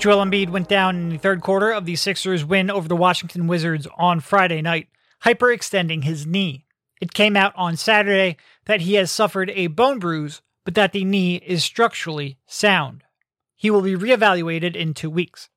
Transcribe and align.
Joel 0.00 0.24
Embiid 0.24 0.50
went 0.50 0.68
down 0.68 0.96
in 0.96 1.08
the 1.08 1.18
third 1.18 1.42
quarter 1.42 1.72
of 1.72 1.84
the 1.84 1.96
Sixers' 1.96 2.44
win 2.44 2.70
over 2.70 2.86
the 2.86 2.96
Washington 2.96 3.48
Wizards 3.48 3.88
on 3.98 4.20
Friday 4.20 4.62
night, 4.62 4.88
hyperextending 5.24 6.04
his 6.04 6.24
knee. 6.24 6.64
It 7.00 7.14
came 7.14 7.36
out 7.36 7.52
on 7.56 7.76
Saturday 7.76 8.36
that 8.66 8.82
he 8.82 8.94
has 8.94 9.10
suffered 9.10 9.50
a 9.50 9.66
bone 9.66 9.98
bruise, 9.98 10.40
but 10.64 10.74
that 10.74 10.92
the 10.92 11.04
knee 11.04 11.36
is 11.44 11.64
structurally 11.64 12.38
sound. 12.46 13.02
He 13.56 13.70
will 13.70 13.82
be 13.82 13.96
reevaluated 13.96 14.76
in 14.76 14.94
two 14.94 15.10
weeks. 15.10 15.48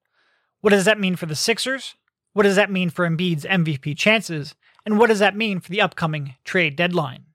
What 0.62 0.72
does 0.72 0.86
that 0.86 1.00
mean 1.00 1.16
for 1.16 1.28
the 1.28 1.36
Sixers? 1.36 1.96
What 2.34 2.44
does 2.44 2.56
that 2.56 2.72
mean 2.72 2.90
for 2.90 3.08
Embiid's 3.08 3.46
MVP 3.46 3.96
chances? 3.96 4.56
And 4.86 4.98
what 4.98 5.08
does 5.08 5.20
that 5.20 5.36
mean 5.36 5.60
for 5.60 5.70
the 5.70 5.82
upcoming 5.82 6.36
trade 6.44 6.76
deadline? 6.76 7.26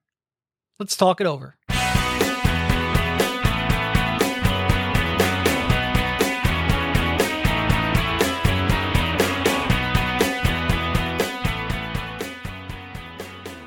Let's 0.78 0.96
talk 0.96 1.20
it 1.20 1.26
over. 1.26 1.57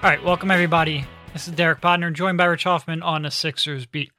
All 0.03 0.09
right, 0.09 0.23
welcome 0.23 0.49
everybody. 0.49 1.05
This 1.31 1.47
is 1.47 1.53
Derek 1.53 1.79
Bodner, 1.79 2.11
joined 2.11 2.35
by 2.35 2.45
Rich 2.45 2.63
Hofmann 2.63 3.03
on 3.03 3.21
the 3.21 3.29
Sixers 3.29 3.85
beat, 3.85 4.11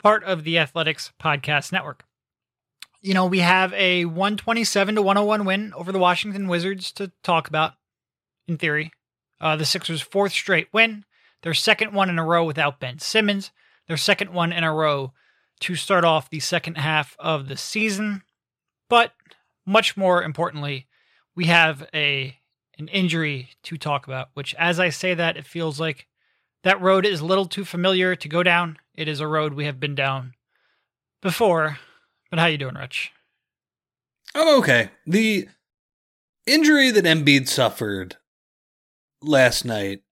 part 0.00 0.22
of 0.22 0.44
the 0.44 0.60
Athletics 0.60 1.10
Podcast 1.20 1.72
Network. 1.72 2.04
You 3.00 3.14
know, 3.14 3.26
we 3.26 3.40
have 3.40 3.74
a 3.74 4.04
127 4.04 4.94
to 4.94 5.02
101 5.02 5.44
win 5.44 5.74
over 5.74 5.90
the 5.90 5.98
Washington 5.98 6.46
Wizards 6.46 6.92
to 6.92 7.10
talk 7.24 7.48
about, 7.48 7.72
in 8.46 8.58
theory. 8.58 8.92
Uh, 9.40 9.56
the 9.56 9.64
Sixers' 9.64 10.00
fourth 10.00 10.30
straight 10.30 10.68
win, 10.72 11.04
their 11.42 11.52
second 11.52 11.92
one 11.92 12.08
in 12.08 12.20
a 12.20 12.24
row 12.24 12.44
without 12.44 12.78
Ben 12.78 13.00
Simmons, 13.00 13.50
their 13.88 13.96
second 13.96 14.32
one 14.32 14.52
in 14.52 14.62
a 14.62 14.72
row 14.72 15.14
to 15.62 15.74
start 15.74 16.04
off 16.04 16.30
the 16.30 16.38
second 16.38 16.76
half 16.76 17.16
of 17.18 17.48
the 17.48 17.56
season. 17.56 18.22
But 18.88 19.14
much 19.66 19.96
more 19.96 20.22
importantly, 20.22 20.86
we 21.34 21.46
have 21.46 21.88
a 21.92 22.36
an 22.78 22.88
injury 22.88 23.50
to 23.64 23.76
talk 23.76 24.06
about, 24.06 24.28
which 24.34 24.54
as 24.54 24.78
I 24.78 24.88
say 24.90 25.14
that, 25.14 25.36
it 25.36 25.46
feels 25.46 25.80
like 25.80 26.06
that 26.62 26.80
road 26.80 27.04
is 27.04 27.20
a 27.20 27.26
little 27.26 27.46
too 27.46 27.64
familiar 27.64 28.14
to 28.16 28.28
go 28.28 28.42
down. 28.42 28.78
It 28.94 29.08
is 29.08 29.20
a 29.20 29.26
road 29.26 29.54
we 29.54 29.64
have 29.64 29.80
been 29.80 29.94
down 29.94 30.34
before. 31.22 31.78
But 32.30 32.38
how 32.38 32.46
you 32.46 32.58
doing, 32.58 32.74
Rich? 32.74 33.12
I'm 34.34 34.58
okay. 34.58 34.90
The 35.06 35.48
injury 36.46 36.90
that 36.90 37.04
Embiid 37.04 37.48
suffered 37.48 38.16
last 39.22 39.64
night, 39.64 40.02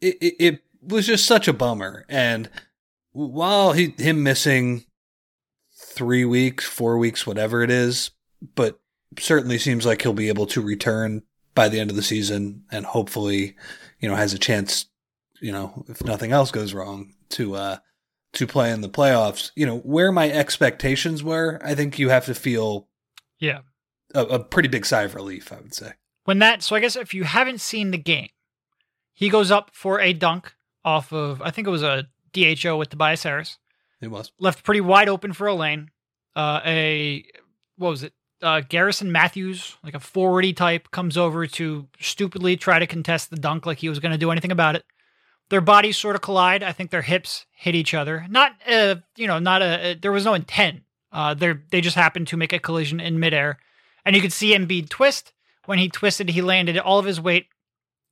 it, 0.00 0.16
it, 0.20 0.34
it 0.38 0.60
was 0.82 1.06
just 1.06 1.26
such 1.26 1.48
a 1.48 1.52
bummer. 1.52 2.04
And 2.08 2.50
while 3.12 3.72
he 3.72 3.94
him 3.98 4.22
missing 4.22 4.84
three 5.72 6.24
weeks, 6.24 6.64
four 6.64 6.98
weeks, 6.98 7.26
whatever 7.26 7.62
it 7.62 7.70
is, 7.70 8.10
but 8.54 8.80
certainly 9.18 9.58
seems 9.58 9.84
like 9.86 10.02
he'll 10.02 10.12
be 10.12 10.28
able 10.28 10.46
to 10.46 10.60
return 10.60 11.22
by 11.54 11.68
the 11.68 11.80
end 11.80 11.90
of 11.90 11.96
the 11.96 12.02
season 12.02 12.64
and 12.70 12.86
hopefully, 12.86 13.56
you 14.00 14.08
know, 14.08 14.14
has 14.16 14.32
a 14.32 14.38
chance, 14.38 14.86
you 15.40 15.52
know, 15.52 15.84
if 15.88 16.02
nothing 16.04 16.32
else 16.32 16.50
goes 16.50 16.72
wrong, 16.74 17.14
to 17.30 17.54
uh 17.56 17.76
to 18.34 18.46
play 18.46 18.70
in 18.70 18.80
the 18.80 18.88
playoffs. 18.88 19.50
You 19.56 19.66
know, 19.66 19.78
where 19.78 20.12
my 20.12 20.30
expectations 20.30 21.22
were, 21.22 21.60
I 21.64 21.74
think 21.74 21.98
you 21.98 22.10
have 22.10 22.26
to 22.26 22.34
feel 22.34 22.88
Yeah. 23.40 23.60
a, 24.14 24.20
a 24.24 24.38
pretty 24.44 24.68
big 24.68 24.86
sigh 24.86 25.02
of 25.02 25.14
relief, 25.14 25.52
I 25.52 25.56
would 25.56 25.74
say. 25.74 25.92
When 26.24 26.38
that, 26.38 26.62
so 26.62 26.76
I 26.76 26.80
guess 26.80 26.94
if 26.96 27.12
you 27.14 27.24
haven't 27.24 27.60
seen 27.60 27.90
the 27.90 27.98
game, 27.98 28.28
he 29.12 29.28
goes 29.28 29.50
up 29.50 29.70
for 29.74 30.00
a 30.00 30.12
dunk 30.12 30.54
off 30.84 31.12
of, 31.12 31.42
I 31.42 31.50
think 31.50 31.66
it 31.66 31.70
was 31.70 31.82
a 31.82 32.06
DHO 32.32 32.76
with 32.76 32.90
Tobias 32.90 33.22
Harris. 33.24 33.58
It 34.00 34.08
was. 34.10 34.30
left 34.38 34.62
pretty 34.64 34.80
wide 34.80 35.08
open 35.08 35.32
for 35.32 35.46
a 35.46 35.54
lane. 35.54 35.90
Uh, 36.36 36.60
a 36.64 37.24
what 37.76 37.90
was 37.90 38.02
it? 38.04 38.12
Uh, 38.42 38.60
Garrison 38.60 39.12
Matthews, 39.12 39.76
like 39.84 39.94
a 39.94 39.98
forwardy 39.98 40.56
type, 40.56 40.90
comes 40.90 41.16
over 41.16 41.46
to 41.46 41.86
stupidly 42.00 42.56
try 42.56 42.78
to 42.78 42.86
contest 42.86 43.30
the 43.30 43.36
dunk 43.36 43.66
like 43.66 43.78
he 43.78 43.88
was 43.88 43.98
going 43.98 44.12
to 44.12 44.18
do 44.18 44.30
anything 44.30 44.52
about 44.52 44.76
it. 44.76 44.84
Their 45.50 45.60
bodies 45.60 45.98
sort 45.98 46.16
of 46.16 46.22
collide. 46.22 46.62
I 46.62 46.72
think 46.72 46.90
their 46.90 47.02
hips 47.02 47.46
hit 47.52 47.74
each 47.74 47.92
other. 47.92 48.26
Not, 48.30 48.52
uh, 48.66 48.96
you 49.16 49.26
know, 49.26 49.38
not 49.38 49.62
a. 49.62 49.98
there 50.00 50.12
was 50.12 50.24
no 50.24 50.34
intent. 50.34 50.82
Uh, 51.12 51.34
they 51.34 51.54
they 51.70 51.80
just 51.80 51.96
happened 51.96 52.28
to 52.28 52.36
make 52.36 52.52
a 52.52 52.58
collision 52.58 53.00
in 53.00 53.18
midair, 53.18 53.58
and 54.04 54.14
you 54.14 54.22
could 54.22 54.32
see 54.32 54.56
Embiid 54.56 54.88
twist. 54.88 55.32
When 55.66 55.78
he 55.78 55.88
twisted, 55.88 56.30
he 56.30 56.42
landed 56.42 56.78
all 56.78 56.98
of 56.98 57.04
his 57.04 57.20
weight. 57.20 57.46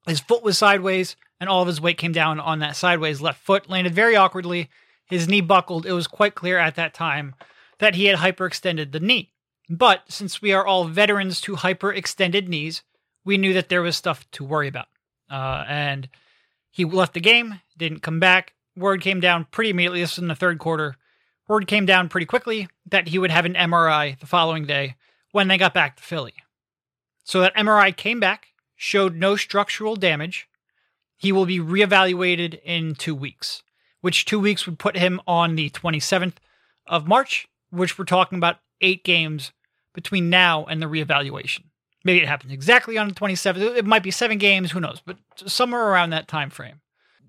His 0.07 0.21
foot 0.21 0.43
was 0.43 0.59
sideways, 0.59 1.17
and 1.41 1.49
all 1.49 1.63
of 1.63 1.69
his 1.69 1.81
weight 1.81 1.99
came 1.99 2.13
down 2.13 2.41
on 2.41 2.59
that 2.59 2.77
sideways 2.77 3.21
left 3.21 3.41
foot. 3.45 3.71
Landed 3.71 3.95
very 3.95 4.17
awkwardly. 4.17 4.69
His 5.07 5.29
knee 5.29 5.41
buckled. 5.41 5.87
It 5.87 5.93
was 5.93 6.07
quite 6.07 6.35
clear 6.35 6.59
at 6.59 6.75
that 6.75 6.93
time 6.93 7.35
that 7.79 7.95
he 7.95 8.07
had 8.07 8.19
hyperextended 8.19 8.93
the 8.93 9.01
knee. 9.01 9.33
But 9.69 10.05
since 10.09 10.41
we 10.41 10.53
are 10.53 10.67
all 10.67 10.85
veterans 10.85 11.41
to 11.43 11.57
hyperextended 11.57 12.49
knees, 12.49 12.83
we 13.25 13.37
knew 13.37 13.53
that 13.53 13.69
there 13.69 13.83
was 13.83 13.97
stuff 13.97 14.29
to 14.33 14.45
worry 14.45 14.69
about. 14.69 14.87
Uh, 15.31 15.65
and 15.69 16.09
he 16.71 16.85
left 16.85 17.15
the 17.15 17.21
game, 17.21 17.61
didn't 17.77 18.03
come 18.03 18.21
back. 18.21 18.55
Word 18.77 19.03
came 19.03 19.21
down 19.21 19.47
pretty 19.51 19.71
immediately. 19.71 20.01
This 20.01 20.17
was 20.17 20.23
in 20.23 20.29
the 20.29 20.35
third 20.35 20.59
quarter. 20.59 20.97
Word 21.49 21.67
came 21.67 21.85
down 21.85 22.09
pretty 22.09 22.27
quickly 22.27 22.69
that 22.87 23.09
he 23.09 23.19
would 23.19 23.31
have 23.31 23.45
an 23.45 23.55
MRI 23.55 24.19
the 24.19 24.27
following 24.27 24.65
day 24.65 24.97
when 25.33 25.49
they 25.49 25.59
got 25.59 25.75
back 25.75 25.97
to 25.97 26.03
Philly. 26.03 26.35
So 27.25 27.41
that 27.41 27.57
MRI 27.57 27.95
came 27.95 28.21
back, 28.21 28.49
showed 28.77 29.17
no 29.17 29.37
structural 29.37 29.97
damage. 29.97 30.49
He 31.17 31.33
will 31.33 31.47
be 31.47 31.59
reevaluated 31.59 32.61
in 32.65 32.95
two 32.95 33.15
weeks, 33.15 33.63
which 34.01 34.25
two 34.25 34.39
weeks 34.39 34.65
would 34.65 34.79
put 34.79 34.97
him 34.97 35.21
on 35.27 35.57
the 35.57 35.69
27th 35.71 36.35
of 36.87 37.09
March, 37.09 37.47
which 37.71 37.99
we're 37.99 38.05
talking 38.07 38.39
about 38.39 38.59
eight 38.81 39.05
games 39.05 39.53
between 39.95 40.31
now 40.31 40.65
and 40.65 40.81
the 40.83 40.87
reevaluation. 40.87 41.65
Maybe 42.05 42.21
it 42.21 42.29
happens 42.29 42.53
exactly 42.53 42.97
on 42.97 43.09
the 43.09 43.15
27th. 43.15 43.77
It 43.77 43.85
might 43.85 44.03
be 44.03 44.11
seven 44.11 44.39
games, 44.39 44.71
who 44.71 44.81
knows, 44.81 45.03
but 45.05 45.19
somewhere 45.47 45.89
around 45.89 46.11
that 46.11 46.29
time 46.29 46.51
frame. 46.51 46.81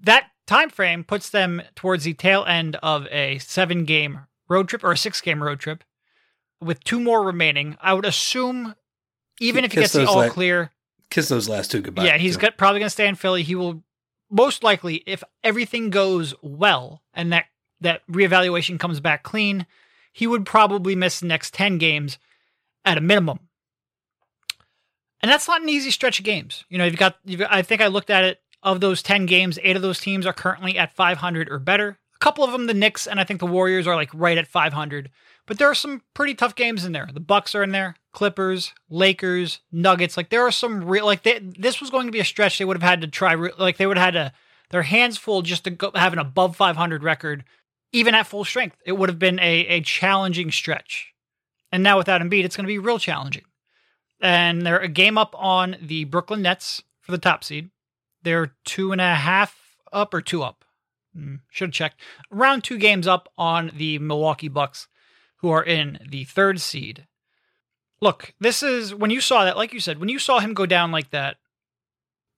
That 0.02 0.26
time 0.48 0.70
frame 0.70 1.04
puts 1.04 1.30
them 1.30 1.62
towards 1.76 2.04
the 2.04 2.14
tail 2.14 2.46
end 2.46 2.78
of 2.82 3.08
a 3.08 3.40
seven 3.40 3.86
game 3.86 4.22
road 4.48 4.68
trip 4.70 4.84
or 4.84 4.92
a 4.92 4.98
six 4.98 5.22
game 5.22 5.44
road 5.44 5.60
trip 5.60 5.84
with 6.62 6.84
two 6.84 7.00
more 7.00 7.24
remaining. 7.24 7.78
I 7.82 7.94
would 7.94 8.06
assume, 8.06 8.76
even 9.40 9.66
if 9.66 9.72
he 9.72 9.78
Kiss 9.78 9.94
gets 9.94 10.06
the 10.06 10.08
all 10.08 10.18
la- 10.18 10.30
clear, 10.30 10.72
Kiss 11.10 11.30
those 11.30 11.50
last 11.50 11.72
two 11.72 11.82
goodbye. 11.82 12.06
yeah, 12.06 12.18
he's 12.18 12.38
got, 12.38 12.58
probably 12.58 12.80
going 12.80 12.88
to 12.88 12.92
stay 12.92 13.08
in 13.08 13.16
Philly. 13.16 13.42
He 13.42 13.56
will 13.56 13.84
most 14.30 14.64
likely, 14.64 15.04
if 15.08 15.24
everything 15.44 15.90
goes 15.90 16.36
well 16.42 17.02
and 17.14 17.34
that 17.34 17.46
that 17.82 18.06
reevaluation 18.08 18.80
comes 18.80 19.00
back 19.00 19.24
clean, 19.24 19.66
he 20.14 20.28
would 20.28 20.46
probably 20.46 20.96
miss 20.96 21.20
the 21.20 21.26
next 21.26 21.54
ten 21.54 21.78
games 21.78 22.20
at 22.86 22.98
a 22.98 23.02
minimum. 23.02 23.40
And 25.22 25.32
that's 25.32 25.48
not 25.48 25.62
an 25.62 25.70
easy 25.70 25.92
stretch 25.92 26.20
of 26.20 26.26
games. 26.26 26.64
You 26.70 26.78
know, 26.78 26.86
you've 26.86 26.98
got, 26.98 27.18
you've, 27.26 27.42
I 27.50 27.62
think 27.62 27.82
I 27.82 27.88
looked 27.88 28.10
at 28.10 28.24
it. 28.24 28.40
Of 28.62 28.82
those 28.82 29.02
10 29.02 29.26
games, 29.26 29.58
eight 29.64 29.78
of 29.78 29.82
those 29.82 30.02
teams 30.02 30.26
are 30.26 30.34
currently 30.34 30.78
at 30.78 30.94
500 30.94 31.50
or 31.50 31.60
better. 31.60 31.98
A 32.14 32.20
couple 32.20 32.44
of 32.44 32.52
them, 32.52 32.68
the 32.68 32.74
Knicks 32.74 33.08
and 33.08 33.18
I 33.18 33.24
think 33.24 33.40
the 33.40 33.46
Warriors, 33.46 33.88
are 33.88 33.96
like 33.96 34.10
right 34.14 34.38
at 34.38 34.48
500. 34.48 35.10
But 35.46 35.58
there 35.58 35.70
are 35.70 35.76
some 35.76 36.02
pretty 36.14 36.36
tough 36.36 36.56
games 36.56 36.84
in 36.84 36.92
there. 36.92 37.08
The 37.14 37.22
Bucks 37.22 37.56
are 37.56 37.64
in 37.64 37.72
there, 37.72 37.96
Clippers, 38.12 38.74
Lakers, 38.90 39.62
Nuggets. 39.72 40.18
Like 40.18 40.30
there 40.30 40.46
are 40.46 40.52
some 40.52 40.84
real, 40.84 41.06
like 41.06 41.24
they, 41.24 41.40
this 41.40 41.80
was 41.80 41.90
going 41.90 42.06
to 42.08 42.12
be 42.12 42.20
a 42.20 42.26
stretch 42.26 42.58
they 42.58 42.66
would 42.66 42.78
have 42.78 42.90
had 42.90 43.02
to 43.02 43.08
try, 43.08 43.36
like 43.36 43.78
they 43.78 43.88
would 43.88 43.98
have 43.98 44.14
had 44.14 44.32
to, 44.32 44.34
their 44.72 44.84
hands 44.84 45.18
full 45.18 45.42
just 45.42 45.64
to 45.64 45.72
go, 45.72 45.92
have 45.96 46.14
an 46.14 46.20
above 46.20 46.56
500 46.56 47.02
record, 47.02 47.46
even 47.94 48.14
at 48.14 48.28
full 48.28 48.44
strength. 48.44 48.76
It 48.86 48.92
would 48.92 49.10
have 49.10 49.20
been 49.20 49.40
a, 49.40 49.66
a 49.68 49.82
challenging 49.82 50.52
stretch. 50.52 51.14
And 51.72 51.84
now 51.84 51.98
without 51.98 52.22
Embiid, 52.22 52.44
it's 52.44 52.56
going 52.56 52.66
to 52.66 52.74
be 52.74 52.80
real 52.80 53.00
challenging. 53.00 53.46
And 54.22 54.66
they're 54.66 54.80
a 54.80 54.88
game 54.88 55.18
up 55.18 55.36
on 55.38 55.78
the 55.82 56.04
Brooklyn 56.06 56.42
Nets 56.42 56.84
for 57.00 57.12
the 57.12 57.18
top 57.18 57.44
seed. 57.44 57.70
They're 58.24 58.56
two 58.66 58.92
and 58.92 59.00
a 59.00 59.16
half 59.16 59.78
up 59.94 60.14
or 60.14 60.22
two 60.22 60.44
up. 60.44 60.66
Mm, 61.18 61.40
Should 61.50 61.70
have 61.70 61.74
checked. 61.74 62.02
Around 62.32 62.64
two 62.64 62.78
games 62.78 63.08
up 63.08 63.30
on 63.38 63.72
the 63.76 63.98
Milwaukee 64.00 64.48
Bucks, 64.48 64.88
who 65.38 65.50
are 65.50 65.64
in 65.64 66.00
the 66.10 66.26
third 66.26 66.60
seed. 66.60 67.08
Look, 68.02 68.34
this 68.40 68.62
is 68.64 68.94
when 68.94 69.12
you 69.12 69.22
saw 69.22 69.46
that, 69.46 69.58
like 69.58 69.74
you 69.74 69.80
said, 69.80 70.00
when 70.00 70.10
you 70.10 70.20
saw 70.20 70.40
him 70.40 70.54
go 70.54 70.66
down 70.66 70.92
like 70.92 71.12
that, 71.12 71.38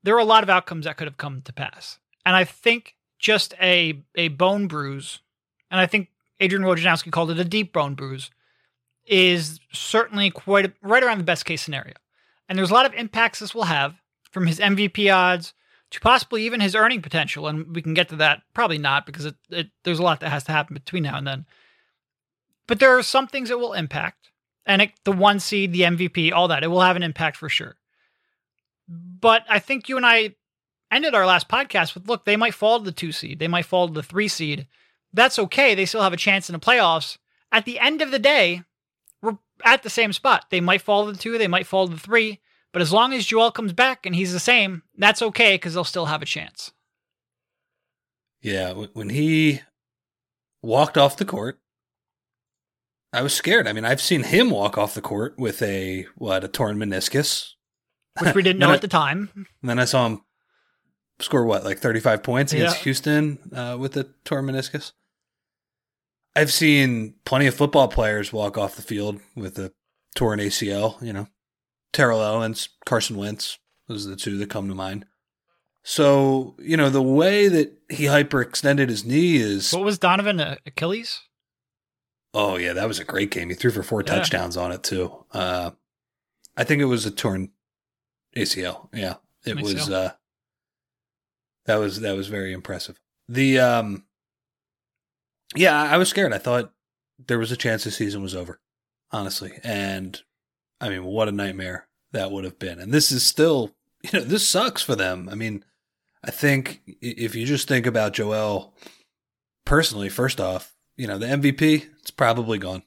there 0.04 0.16
were 0.16 0.19
a 0.22 0.25
lot 0.25 0.44
of 0.44 0.50
outcomes 0.50 0.86
that 0.86 0.98
could 0.98 1.07
have 1.07 1.18
come 1.18 1.42
to 1.44 1.54
pass. 1.54 2.00
And 2.25 2.36
I 2.36 2.44
think 2.44 2.95
just 3.19 3.54
a 3.62 4.01
a 4.16 4.30
bone 4.30 4.68
bruise, 4.68 5.19
and 5.69 5.80
I 5.80 5.86
think 5.86 6.10
Adrian 6.39 6.66
Wojnarowski 6.66 7.12
called 7.12 7.31
it 7.31 7.39
a 7.39 7.44
deep 7.44 7.74
bone 7.74 7.94
bruise, 7.94 8.31
is 9.06 9.59
certainly 9.71 10.30
quite 10.30 10.74
right 10.81 11.03
around 11.03 11.18
the 11.18 11.24
best 11.24 11.45
case 11.45 11.62
scenario. 11.62 11.94
And 12.48 12.57
there's 12.57 12.71
a 12.71 12.74
lot 12.74 12.86
of 12.86 12.94
impacts 12.94 13.39
this 13.39 13.56
will 13.56 13.63
have 13.63 13.95
from 14.31 14.48
his 14.48 14.59
MVP 14.59 15.13
odds 15.13 15.53
to 15.92 16.00
possibly 16.00 16.45
even 16.45 16.62
his 16.62 16.75
earning 16.75 17.01
potential. 17.01 17.48
And 17.48 17.75
we 17.75 17.81
can 17.81 17.94
get 17.94 18.09
to 18.09 18.15
that. 18.18 18.42
Probably 18.53 18.77
not 18.77 19.06
because 19.06 19.25
it, 19.25 19.36
it, 19.50 19.69
there's 19.83 20.00
a 20.00 20.03
lot 20.03 20.19
that 20.21 20.30
has 20.30 20.44
to 20.45 20.51
happen 20.51 20.74
between 20.74 21.03
now 21.03 21.18
and 21.18 21.27
then. 21.27 21.45
But 22.68 22.80
there 22.80 22.98
are 22.98 23.03
some 23.03 23.27
things 23.27 23.50
that 23.50 23.57
will 23.57 23.74
impact. 23.74 24.31
And 24.65 24.81
it, 24.81 24.92
the 25.04 25.12
one 25.12 25.39
seed, 25.39 25.74
the 25.74 25.81
MVP, 25.81 26.31
all 26.31 26.47
that, 26.47 26.63
it 26.63 26.68
will 26.68 26.81
have 26.81 26.95
an 26.95 27.04
impact 27.04 27.36
for 27.36 27.50
sure. 27.50 27.75
But 28.88 29.44
I 29.50 29.59
think 29.59 29.89
you 29.89 29.97
and 29.97 30.06
I 30.06 30.36
ended 30.92 31.15
our 31.15 31.25
last 31.25 31.50
podcast 31.50 31.94
with 31.94 32.07
look, 32.07 32.25
they 32.25 32.36
might 32.36 32.54
fall 32.54 32.80
to 32.80 32.86
the 32.86 32.92
two 32.92 33.12
seed, 33.12 33.39
they 33.39 33.47
might 33.47 33.65
fall 33.65 33.88
to 33.88 33.94
the 33.94 34.04
three 34.04 34.27
seed. 34.27 34.68
That's 35.13 35.39
okay. 35.39 35.75
They 35.75 35.86
still 35.86 36.04
have 36.04 36.13
a 36.13 36.18
chance 36.18 36.50
in 36.50 36.54
the 36.54 36.59
playoffs. 36.59 37.18
At 37.51 37.65
the 37.65 37.80
end 37.80 38.01
of 38.01 38.12
the 38.12 38.19
day, 38.19 38.63
at 39.65 39.83
the 39.83 39.89
same 39.89 40.13
spot. 40.13 40.45
They 40.49 40.61
might 40.61 40.81
fall 40.81 41.05
to 41.05 41.11
the 41.11 41.17
two, 41.17 41.37
they 41.37 41.47
might 41.47 41.67
fall 41.67 41.87
to 41.87 41.93
the 41.93 41.99
three. 41.99 42.39
But 42.73 42.81
as 42.81 42.93
long 42.93 43.13
as 43.13 43.25
Joel 43.25 43.51
comes 43.51 43.73
back 43.73 44.05
and 44.05 44.15
he's 44.15 44.31
the 44.31 44.39
same, 44.39 44.83
that's 44.97 45.21
okay 45.21 45.55
because 45.55 45.73
they'll 45.73 45.83
still 45.83 46.05
have 46.05 46.21
a 46.21 46.25
chance. 46.25 46.71
Yeah, 48.41 48.73
when 48.93 49.09
he 49.09 49.61
walked 50.61 50.97
off 50.97 51.17
the 51.17 51.25
court, 51.25 51.59
I 53.13 53.21
was 53.21 53.33
scared. 53.33 53.67
I 53.67 53.73
mean, 53.73 53.85
I've 53.85 54.01
seen 54.01 54.23
him 54.23 54.49
walk 54.49 54.77
off 54.77 54.93
the 54.93 55.01
court 55.01 55.35
with 55.37 55.61
a 55.61 56.07
what 56.15 56.43
a 56.43 56.47
torn 56.47 56.77
meniscus, 56.77 57.51
which 58.19 58.33
we 58.33 58.41
didn't 58.43 58.59
know 58.59 58.71
I, 58.71 58.75
at 58.75 58.81
the 58.81 58.87
time. 58.87 59.29
And 59.35 59.45
then 59.69 59.79
I 59.79 59.85
saw 59.85 60.07
him 60.07 60.21
score 61.19 61.45
what 61.45 61.65
like 61.65 61.79
thirty 61.79 61.99
five 61.99 62.23
points 62.23 62.53
against 62.53 62.77
yeah. 62.77 62.83
Houston 62.83 63.39
uh, 63.53 63.77
with 63.79 63.97
a 63.97 64.05
torn 64.23 64.45
meniscus. 64.45 64.93
I've 66.36 66.51
seen 66.51 67.16
plenty 67.25 67.48
of 67.48 67.56
football 67.56 67.88
players 67.88 68.31
walk 68.31 68.57
off 68.57 68.75
the 68.75 68.81
field 68.81 69.19
with 69.36 69.57
a 69.60 69.74
torn 70.16 70.39
ACL. 70.39 71.01
You 71.01 71.13
know, 71.13 71.28
Terrell 71.94 72.22
Owens, 72.22 72.69
Carson 72.86 73.18
Wentz. 73.18 73.57
Those 73.88 74.07
are 74.07 74.12
the 74.12 74.16
two 74.16 74.38
that 74.38 74.50
come 74.50 74.68
to 74.69 74.75
mind. 74.75 75.06
So, 75.83 76.56
you 76.60 76.78
know, 76.78 76.89
the 76.89 77.01
way 77.01 77.48
that 77.48 77.74
he 77.89 78.06
hyperextended 78.06 78.89
his 78.89 79.04
knee 79.04 79.38
is. 79.38 79.74
What 79.74 79.83
was 79.83 79.98
Donovan? 79.98 80.39
Uh, 80.39 80.56
Achilles? 80.66 81.22
Oh, 82.33 82.56
yeah, 82.56 82.74
that 82.74 82.88
was 82.88 83.00
a 83.00 83.04
great 83.04 83.31
game. 83.31 83.50
He 83.50 83.56
threw 83.56 83.72
for 83.72 83.83
four 83.83 84.01
yeah. 84.01 84.16
touchdowns 84.16 84.56
on 84.56 84.72
it, 84.72 84.83
too. 84.83 85.25
Uh, 85.31 85.72
I 86.56 86.63
think 86.63 86.81
it 86.81 86.86
was 86.86 87.06
a 87.06 87.12
torn 87.12 87.50
ACL. 88.38 88.89
Yeah, 88.94 89.16
it 89.45 89.57
ACL. 89.57 89.63
was. 89.63 89.89
Uh, 89.89 90.12
that 91.66 91.75
was 91.75 92.01
that 92.01 92.16
was 92.16 92.28
very 92.28 92.54
impressive. 92.54 93.00
The 93.28 93.60
um, 93.60 94.06
yeah, 95.56 95.81
I 95.81 95.98
was 95.98 96.09
scared. 96.09 96.33
I 96.33 96.38
thought 96.38 96.74
there 97.27 97.39
was 97.39 97.51
a 97.51 97.57
chance 97.57 97.83
the 97.83 97.92
season 97.92 98.21
was 98.21 98.36
over, 98.36 98.59
honestly, 99.12 99.59
and 99.63 100.21
I 100.80 100.89
mean, 100.89 101.03
what 101.03 101.27
a 101.27 101.31
nightmare 101.31 101.88
that 102.12 102.31
would 102.31 102.44
have 102.44 102.59
been. 102.59 102.80
And 102.80 102.92
this 102.92 103.12
is 103.12 103.25
still, 103.25 103.71
you 104.03 104.19
know, 104.19 104.25
this 104.25 104.48
sucks 104.48 104.81
for 104.81 104.95
them. 104.95 105.30
I 105.30 105.36
mean, 105.36 105.63
I 106.24 106.31
think 106.31 106.81
if 106.86 107.36
you 107.36 107.45
just 107.45 107.68
think 107.68 107.86
about 107.86 108.13
Joel 108.13 108.74
personally, 109.65 110.09
first 110.09 110.39
off, 110.39 110.75
you 110.98 111.07
know, 111.07 111.18
the 111.18 111.27
MVP, 111.27 111.86
it's 112.00 112.12
probably 112.12 112.57
gone. 112.57 112.83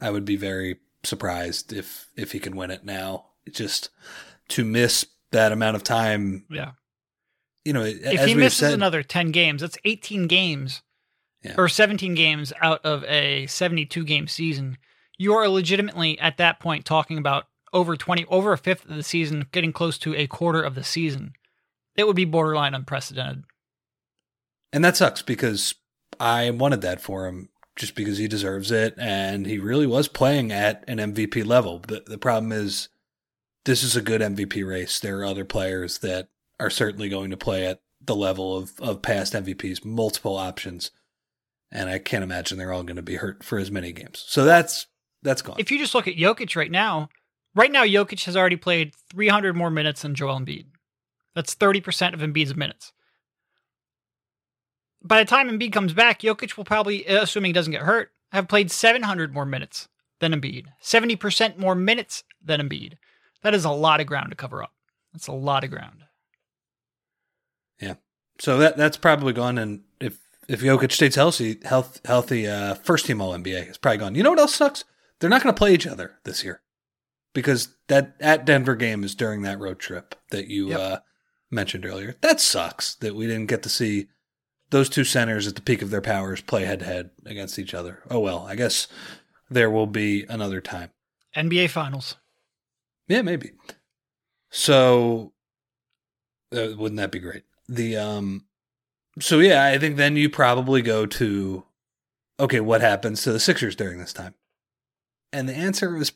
I 0.00 0.10
would 0.10 0.24
be 0.24 0.36
very 0.36 0.78
surprised 1.04 1.72
if 1.72 2.10
if 2.16 2.32
he 2.32 2.38
can 2.38 2.56
win 2.56 2.70
it 2.70 2.84
now. 2.84 3.26
Just 3.50 3.90
to 4.48 4.64
miss 4.64 5.06
that 5.30 5.52
amount 5.52 5.76
of 5.76 5.84
time. 5.84 6.44
Yeah. 6.50 6.72
You 7.64 7.72
know, 7.72 7.82
if 7.84 8.24
he 8.24 8.34
misses 8.34 8.58
said, 8.58 8.74
another 8.74 9.02
10 9.02 9.32
games, 9.32 9.60
that's 9.60 9.78
18 9.84 10.28
games 10.28 10.82
yeah. 11.42 11.54
or 11.58 11.68
17 11.68 12.14
games 12.14 12.52
out 12.60 12.84
of 12.84 13.04
a 13.04 13.46
72 13.46 14.04
game 14.04 14.28
season 14.28 14.78
you 15.18 15.34
are 15.34 15.48
legitimately 15.48 16.18
at 16.18 16.36
that 16.36 16.60
point 16.60 16.84
talking 16.84 17.18
about 17.18 17.46
over 17.72 17.96
20 17.96 18.24
over 18.26 18.52
a 18.52 18.58
fifth 18.58 18.84
of 18.88 18.96
the 18.96 19.02
season 19.02 19.46
getting 19.52 19.72
close 19.72 19.98
to 19.98 20.14
a 20.14 20.26
quarter 20.26 20.62
of 20.62 20.74
the 20.74 20.84
season. 20.84 21.32
It 21.96 22.06
would 22.06 22.16
be 22.16 22.24
borderline 22.24 22.74
unprecedented. 22.74 23.44
And 24.72 24.84
that 24.84 24.96
sucks 24.96 25.22
because 25.22 25.74
i 26.18 26.48
wanted 26.48 26.80
that 26.80 27.00
for 27.00 27.26
him 27.26 27.48
just 27.74 27.94
because 27.94 28.16
he 28.16 28.26
deserves 28.26 28.70
it 28.70 28.94
and 28.96 29.44
he 29.44 29.58
really 29.58 29.86
was 29.86 30.08
playing 30.08 30.50
at 30.52 30.84
an 30.88 30.98
mvp 30.98 31.44
level. 31.44 31.82
But 31.86 32.06
the 32.06 32.18
problem 32.18 32.52
is 32.52 32.88
this 33.64 33.82
is 33.82 33.96
a 33.96 34.02
good 34.02 34.20
mvp 34.20 34.66
race. 34.66 35.00
There 35.00 35.20
are 35.20 35.24
other 35.24 35.44
players 35.44 35.98
that 35.98 36.28
are 36.58 36.70
certainly 36.70 37.08
going 37.08 37.30
to 37.30 37.36
play 37.36 37.66
at 37.66 37.80
the 38.04 38.16
level 38.16 38.56
of, 38.56 38.72
of 38.80 39.02
past 39.02 39.32
mvps 39.32 39.84
multiple 39.84 40.36
options 40.36 40.90
and 41.76 41.88
i 41.88 41.98
can't 41.98 42.24
imagine 42.24 42.58
they're 42.58 42.72
all 42.72 42.82
going 42.82 42.96
to 42.96 43.02
be 43.02 43.16
hurt 43.16 43.44
for 43.44 43.58
as 43.58 43.70
many 43.70 43.92
games 43.92 44.24
so 44.26 44.44
that's 44.44 44.86
that's 45.26 45.42
gone. 45.42 45.56
If 45.58 45.70
you 45.70 45.78
just 45.78 45.94
look 45.94 46.06
at 46.08 46.16
Jokic 46.16 46.54
right 46.54 46.70
now, 46.70 47.08
right 47.54 47.72
now 47.72 47.84
Jokic 47.84 48.24
has 48.24 48.36
already 48.36 48.56
played 48.56 48.94
300 49.10 49.56
more 49.56 49.70
minutes 49.70 50.02
than 50.02 50.14
Joel 50.14 50.38
Embiid. 50.38 50.66
That's 51.34 51.54
30% 51.54 52.14
of 52.14 52.20
Embiid's 52.20 52.54
minutes. 52.54 52.92
By 55.02 55.18
the 55.18 55.28
time 55.28 55.48
Embiid 55.48 55.72
comes 55.72 55.92
back, 55.92 56.20
Jokic 56.20 56.56
will 56.56 56.64
probably, 56.64 57.04
assuming 57.06 57.50
he 57.50 57.52
doesn't 57.52 57.72
get 57.72 57.82
hurt, 57.82 58.10
have 58.30 58.48
played 58.48 58.70
700 58.70 59.34
more 59.34 59.44
minutes 59.44 59.88
than 60.20 60.32
Embiid, 60.32 60.66
70% 60.82 61.58
more 61.58 61.74
minutes 61.74 62.22
than 62.42 62.60
Embiid. 62.60 62.94
That 63.42 63.52
is 63.52 63.64
a 63.64 63.70
lot 63.70 64.00
of 64.00 64.06
ground 64.06 64.30
to 64.30 64.36
cover 64.36 64.62
up. 64.62 64.72
That's 65.12 65.26
a 65.26 65.32
lot 65.32 65.64
of 65.64 65.70
ground. 65.70 66.04
Yeah. 67.80 67.94
So 68.38 68.58
that 68.58 68.76
that's 68.76 68.96
probably 68.96 69.32
gone. 69.32 69.58
And 69.58 69.82
if 70.48 70.60
Jokic 70.60 70.92
stays 70.92 71.14
healthy, 71.14 71.58
health, 71.64 72.00
healthy, 72.04 72.46
uh, 72.46 72.74
first 72.74 73.06
team 73.06 73.20
All 73.20 73.32
NBA 73.32 73.70
is 73.70 73.78
probably 73.78 73.98
gone. 73.98 74.14
You 74.14 74.22
know 74.22 74.30
what 74.30 74.38
else 74.38 74.54
sucks? 74.54 74.84
They're 75.18 75.30
not 75.30 75.42
going 75.42 75.54
to 75.54 75.58
play 75.58 75.74
each 75.74 75.86
other 75.86 76.18
this 76.24 76.44
year 76.44 76.60
because 77.32 77.74
that 77.88 78.16
at 78.20 78.44
Denver 78.44 78.76
game 78.76 79.04
is 79.04 79.14
during 79.14 79.42
that 79.42 79.58
road 79.58 79.78
trip 79.78 80.14
that 80.30 80.48
you 80.48 80.68
yep. 80.68 80.78
uh, 80.78 80.98
mentioned 81.50 81.84
earlier. 81.84 82.16
That 82.20 82.40
sucks 82.40 82.94
that 82.96 83.14
we 83.14 83.26
didn't 83.26 83.46
get 83.46 83.62
to 83.64 83.68
see 83.68 84.08
those 84.70 84.88
two 84.88 85.04
centers 85.04 85.46
at 85.46 85.54
the 85.54 85.62
peak 85.62 85.82
of 85.82 85.90
their 85.90 86.00
powers 86.00 86.40
play 86.40 86.64
head 86.64 86.80
to 86.80 86.86
head 86.86 87.10
against 87.24 87.58
each 87.58 87.74
other. 87.74 88.02
Oh 88.10 88.20
well, 88.20 88.46
I 88.46 88.56
guess 88.56 88.88
there 89.50 89.70
will 89.70 89.86
be 89.86 90.24
another 90.28 90.60
time. 90.60 90.90
NBA 91.36 91.70
Finals. 91.70 92.16
Yeah, 93.08 93.22
maybe. 93.22 93.52
So 94.50 95.32
uh, 96.52 96.68
wouldn't 96.76 96.96
that 96.96 97.12
be 97.12 97.18
great? 97.18 97.44
The 97.68 97.96
um 97.96 98.45
so 99.18 99.38
yeah, 99.38 99.64
I 99.64 99.78
think 99.78 99.96
then 99.96 100.16
you 100.16 100.28
probably 100.28 100.82
go 100.82 101.06
to 101.06 101.64
okay, 102.38 102.60
what 102.60 102.80
happens 102.82 103.22
to 103.22 103.32
the 103.32 103.40
Sixers 103.40 103.76
during 103.76 103.98
this 103.98 104.12
time? 104.12 104.34
And 105.32 105.48
the 105.48 105.54
answer 105.54 105.96
is 105.96 106.12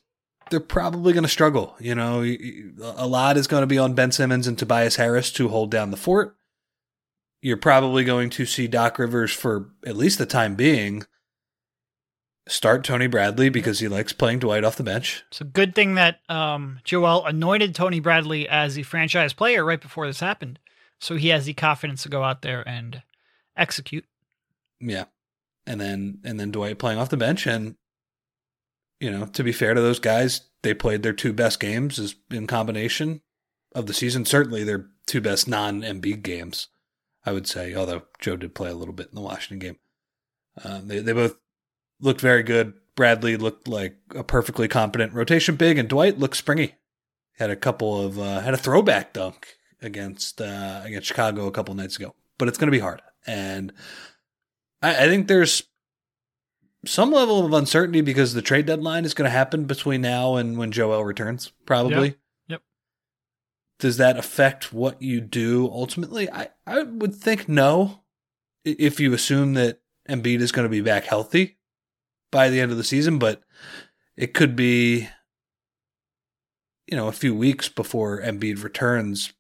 they're 0.51 0.61
probably 0.61 1.13
going 1.13 1.25
to 1.25 1.29
struggle. 1.29 1.75
You 1.81 1.95
know, 1.95 2.23
a 2.83 3.07
lot 3.07 3.37
is 3.37 3.47
going 3.47 3.63
to 3.63 3.67
be 3.67 3.79
on 3.79 3.95
Ben 3.95 4.13
Simmons 4.13 4.47
and 4.47 4.59
Tobias 4.59 4.97
Harris 4.97 5.33
to 5.33 5.49
hold 5.49 5.71
down 5.71 5.91
the 5.91 5.97
fort. 5.97 6.37
You're 7.43 7.57
probably 7.57 8.05
going 8.05 8.29
to 8.31 8.45
see 8.45 8.67
Doc 8.67 8.99
Rivers 8.99 9.33
for 9.33 9.71
at 9.87 9.97
least 9.97 10.19
the 10.19 10.27
time 10.27 10.57
being 10.57 11.07
start 12.49 12.85
Tony 12.85 13.07
Bradley 13.07 13.49
because 13.49 13.79
he 13.79 13.89
likes 13.89 14.13
playing 14.13 14.41
Dwight 14.41 14.65
off 14.65 14.77
the 14.77 14.83
bench. 14.83 15.25
It's 15.29 15.41
a 15.41 15.45
good 15.45 15.75
thing 15.75 15.95
that 15.95 16.21
um, 16.29 16.81
Joel 16.85 17.25
anointed 17.25 17.75
Tony 17.75 18.01
Bradley 18.01 18.49
as 18.49 18.75
the 18.75 18.83
franchise 18.83 19.33
player 19.33 19.65
right 19.65 19.81
before 19.81 20.07
this 20.07 20.21
happened. 20.21 20.59
So 21.01 21.17
he 21.17 21.29
has 21.29 21.47
the 21.47 21.55
confidence 21.55 22.03
to 22.03 22.09
go 22.09 22.23
out 22.23 22.43
there 22.43 22.67
and 22.69 23.03
execute. 23.57 24.05
Yeah. 24.81 25.05
And 25.67 25.81
then 25.81 26.21
and 26.25 26.39
then 26.39 26.51
Dwight 26.51 26.79
playing 26.79 26.99
off 26.99 27.11
the 27.11 27.17
bench 27.17 27.47
and 27.47 27.77
you 29.01 29.11
know, 29.11 29.25
to 29.27 29.43
be 29.43 29.53
fair 29.53 29.73
to 29.73 29.81
those 29.81 29.99
guys, 29.99 30.43
they 30.63 30.75
played 30.75 31.03
their 31.03 31.15
two 31.15 31.33
best 31.33 31.59
games 31.59 31.99
as 31.99 32.15
in 32.31 32.47
combination 32.47 33.23
of 33.75 33.87
the 33.87 33.95
season. 33.95 34.27
Certainly 34.27 34.65
their 34.65 34.89
two 35.07 35.23
best 35.23 35.49
non 35.49 35.81
Embiid 35.81 36.23
games, 36.23 36.69
I 37.25 37.33
would 37.33 37.47
say. 37.47 37.75
Although 37.75 38.03
Joe 38.19 38.37
did 38.37 38.55
play 38.55 38.71
a 38.71 38.75
little 38.75 38.95
bit 38.95 39.09
in 39.09 39.15
the 39.15 39.23
Washington 39.23 39.59
game. 39.59 39.79
Uh, 40.63 40.81
they 40.85 41.01
they 41.01 41.13
both 41.13 41.37
looked 42.01 42.21
very 42.21 42.43
good. 42.43 42.75
Bradley 42.95 43.39
looked 43.39 43.67
like 43.67 43.97
a 44.15 44.23
perfectly 44.23 44.69
competent 44.69 45.15
rotation 45.15 45.57
big, 45.57 45.79
and 45.79 45.89
Dwight 45.89 46.19
looked 46.19 46.37
springy. 46.37 46.75
Had 47.39 47.49
a 47.49 47.57
couple 47.57 48.05
of 48.05 48.19
uh, 48.19 48.41
had 48.41 48.53
a 48.53 48.59
throwback 48.59 49.15
dunk 49.15 49.57
against 49.83 50.41
uh, 50.41 50.83
against 50.85 51.09
Chicago 51.09 51.47
a 51.47 51.51
couple 51.51 51.75
nights 51.75 51.97
ago, 51.97 52.15
but 52.39 52.49
it's 52.49 52.59
going 52.59 52.69
to 52.69 52.77
be 52.77 52.81
hard. 52.81 53.03
And 53.27 53.73
I, 54.83 55.05
I 55.05 55.09
think 55.09 55.29
there's 55.29 55.63
some 56.85 57.11
level 57.11 57.45
of 57.45 57.53
uncertainty 57.53 58.01
because 58.01 58.35
the 58.35 58.43
trade 58.43 58.67
deadline 58.67 59.05
is 59.05 59.15
going 59.15 59.27
to 59.27 59.37
happen 59.37 59.65
between 59.65 60.01
now 60.01 60.37
and 60.37 60.57
when 60.57 60.73
Joel 60.73 61.05
returns, 61.05 61.53
probably. 61.67 62.09
Yep. 62.09 62.19
yep. 62.49 62.63
Does 63.79 63.97
that 63.99 64.19
affect 64.19 64.73
what 64.73 65.01
you 65.03 65.21
do 65.21 65.69
ultimately? 65.73 66.31
I, 66.31 66.49
I 66.67 66.83
would 66.83 67.15
think 67.15 67.49
no. 67.49 68.01
If 68.63 69.01
you 69.01 69.15
assume 69.15 69.55
that 69.55 69.81
Embiid 70.09 70.41
is 70.41 70.53
going 70.53 70.67
to 70.67 70.71
be 70.71 70.83
back 70.83 71.05
healthy 71.05 71.57
by 72.31 72.51
the 72.51 72.61
end 72.61 72.71
of 72.71 72.77
the 72.77 72.85
season, 72.85 73.19
but 73.19 73.43
it 74.17 74.35
could 74.35 74.55
be, 74.55 75.09
you 76.87 76.95
know, 76.95 77.09
a 77.09 77.13
few 77.13 77.35
weeks 77.35 77.71
before 77.71 78.21
Embiid 78.21 78.63
returns 78.63 79.33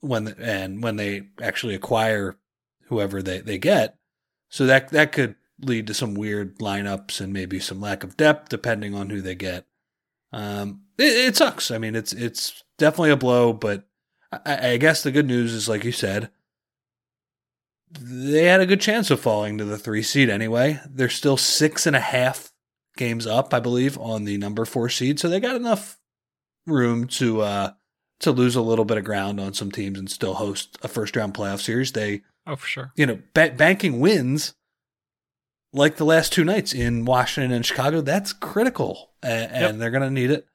when 0.00 0.24
the, 0.24 0.36
and 0.38 0.82
when 0.82 0.96
they 0.96 1.28
actually 1.40 1.74
acquire 1.74 2.36
whoever 2.84 3.22
they, 3.22 3.40
they 3.40 3.58
get. 3.58 3.96
So 4.48 4.66
that 4.66 4.88
that 4.90 5.12
could 5.12 5.36
lead 5.60 5.86
to 5.86 5.94
some 5.94 6.14
weird 6.14 6.58
lineups 6.58 7.20
and 7.20 7.32
maybe 7.32 7.60
some 7.60 7.80
lack 7.80 8.02
of 8.02 8.16
depth 8.16 8.48
depending 8.48 8.94
on 8.94 9.10
who 9.10 9.20
they 9.20 9.34
get. 9.34 9.66
Um, 10.32 10.82
it, 10.98 11.28
it 11.28 11.36
sucks. 11.36 11.70
I 11.70 11.78
mean, 11.78 11.94
it's 11.94 12.12
it's 12.12 12.64
definitely 12.78 13.10
a 13.10 13.16
blow, 13.16 13.52
but 13.52 13.84
I, 14.32 14.72
I 14.72 14.76
guess 14.76 15.02
the 15.02 15.12
good 15.12 15.26
news 15.26 15.52
is, 15.52 15.68
like 15.68 15.84
you 15.84 15.92
said, 15.92 16.30
they 17.90 18.44
had 18.44 18.60
a 18.60 18.66
good 18.66 18.80
chance 18.80 19.10
of 19.10 19.20
falling 19.20 19.58
to 19.58 19.64
the 19.64 19.78
three 19.78 20.02
seed 20.02 20.30
anyway. 20.30 20.80
They're 20.88 21.08
still 21.08 21.36
six 21.36 21.86
and 21.86 21.96
a 21.96 22.00
half 22.00 22.52
games 22.96 23.26
up, 23.26 23.52
I 23.52 23.60
believe, 23.60 23.98
on 23.98 24.24
the 24.24 24.38
number 24.38 24.64
four 24.64 24.88
seed, 24.88 25.18
so 25.18 25.28
they 25.28 25.40
got 25.40 25.56
enough 25.56 25.98
room 26.66 27.06
to 27.06 27.40
uh 27.40 27.72
to 28.20 28.30
lose 28.32 28.54
a 28.54 28.62
little 28.62 28.84
bit 28.84 28.98
of 28.98 29.04
ground 29.04 29.40
on 29.40 29.54
some 29.54 29.70
teams 29.70 29.98
and 29.98 30.10
still 30.10 30.34
host 30.34 30.78
a 30.82 30.88
first 30.88 31.16
round 31.16 31.34
playoff 31.34 31.60
series. 31.60 31.92
They, 31.92 32.22
oh 32.46 32.56
for 32.56 32.66
sure, 32.66 32.92
you 32.96 33.06
know, 33.06 33.18
ba- 33.34 33.54
banking 33.56 34.00
wins 34.00 34.54
like 35.72 35.96
the 35.96 36.04
last 36.04 36.32
two 36.32 36.44
nights 36.44 36.72
in 36.72 37.04
Washington 37.04 37.52
and 37.52 37.64
Chicago. 37.64 38.00
That's 38.00 38.32
critical, 38.32 39.10
and, 39.22 39.52
and 39.52 39.62
yep. 39.62 39.76
they're 39.76 39.90
going 39.90 40.02
to 40.02 40.10
need 40.10 40.30
it. 40.30 40.46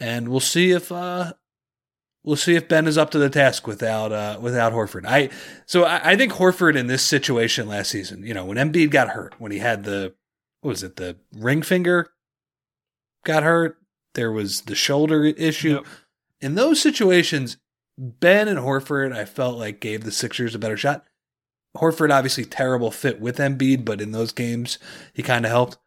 And 0.00 0.28
we'll 0.28 0.40
see 0.40 0.72
if 0.72 0.90
uh 0.90 1.32
we'll 2.24 2.36
see 2.36 2.54
if 2.54 2.68
Ben 2.68 2.86
is 2.86 2.98
up 2.98 3.10
to 3.10 3.18
the 3.18 3.30
task 3.30 3.66
without 3.66 4.12
uh, 4.12 4.38
without 4.40 4.72
Horford. 4.72 5.04
I 5.06 5.30
so 5.66 5.84
I, 5.84 6.12
I, 6.12 6.16
think 6.16 6.32
Horford 6.32 6.76
in 6.76 6.86
this 6.86 7.02
situation 7.02 7.68
last 7.68 7.90
season, 7.90 8.24
you 8.24 8.34
know, 8.34 8.44
when 8.44 8.56
Embiid 8.56 8.90
got 8.90 9.10
hurt, 9.10 9.34
when 9.38 9.52
he 9.52 9.58
had 9.58 9.84
the 9.84 10.14
what 10.60 10.70
was 10.70 10.82
it, 10.82 10.96
the 10.96 11.16
ring 11.36 11.62
finger 11.62 12.08
got 13.24 13.42
hurt, 13.42 13.78
there 14.14 14.32
was 14.32 14.62
the 14.62 14.74
shoulder 14.74 15.24
issue. 15.24 15.74
Yep. 15.74 15.86
In 16.42 16.56
those 16.56 16.80
situations, 16.80 17.56
Ben 17.96 18.48
and 18.48 18.58
Horford, 18.58 19.16
I 19.16 19.24
felt 19.24 19.56
like 19.56 19.80
gave 19.80 20.04
the 20.04 20.12
Sixers 20.12 20.54
a 20.54 20.58
better 20.58 20.76
shot. 20.76 21.06
Horford 21.76 22.12
obviously 22.12 22.44
terrible 22.44 22.90
fit 22.90 23.20
with 23.20 23.38
Embiid, 23.38 23.84
but 23.84 24.00
in 24.00 24.12
those 24.12 24.32
games 24.32 24.78
he 25.14 25.22
kind 25.22 25.46
of 25.46 25.50
helped. 25.50 25.78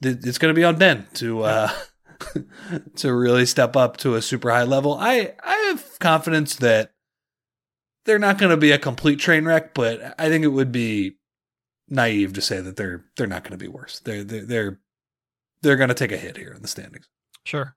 It's 0.00 0.38
going 0.38 0.52
to 0.52 0.58
be 0.58 0.64
on 0.64 0.76
Ben 0.76 1.06
to 1.14 1.42
uh, 1.42 1.70
to 2.96 3.14
really 3.14 3.46
step 3.46 3.76
up 3.76 3.96
to 3.98 4.16
a 4.16 4.22
super 4.22 4.50
high 4.50 4.64
level. 4.64 4.94
I 4.98 5.34
I 5.42 5.56
have 5.68 5.98
confidence 6.00 6.56
that 6.56 6.92
they're 8.04 8.18
not 8.18 8.38
going 8.38 8.50
to 8.50 8.56
be 8.56 8.72
a 8.72 8.78
complete 8.78 9.18
train 9.18 9.44
wreck, 9.44 9.74
but 9.74 10.14
I 10.18 10.28
think 10.28 10.44
it 10.44 10.48
would 10.48 10.72
be 10.72 11.16
naive 11.88 12.32
to 12.32 12.40
say 12.40 12.60
that 12.60 12.76
they're 12.76 13.04
they're 13.16 13.26
not 13.26 13.44
going 13.44 13.58
to 13.58 13.64
be 13.64 13.68
worse. 13.68 14.00
They're 14.00 14.24
they're 14.24 14.46
they're, 14.46 14.80
they're 15.62 15.76
going 15.76 15.88
to 15.88 15.94
take 15.94 16.12
a 16.12 16.16
hit 16.16 16.36
here 16.36 16.52
in 16.52 16.62
the 16.62 16.68
standings. 16.68 17.08
Sure. 17.44 17.76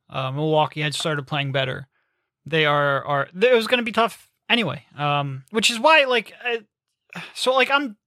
Uh, 0.11 0.31
Milwaukee 0.31 0.81
had 0.81 0.93
started 0.93 1.25
playing 1.25 1.51
better. 1.51 1.87
They 2.45 2.65
are 2.65 3.03
are. 3.05 3.29
It 3.39 3.53
was 3.53 3.67
going 3.67 3.79
to 3.79 3.83
be 3.83 3.91
tough 3.91 4.29
anyway. 4.49 4.83
Um, 4.97 5.43
which 5.51 5.69
is 5.69 5.79
why, 5.79 6.03
like, 6.05 6.33
uh, 6.45 6.57
so 7.33 7.53
like 7.53 7.71
I'm 7.71 7.97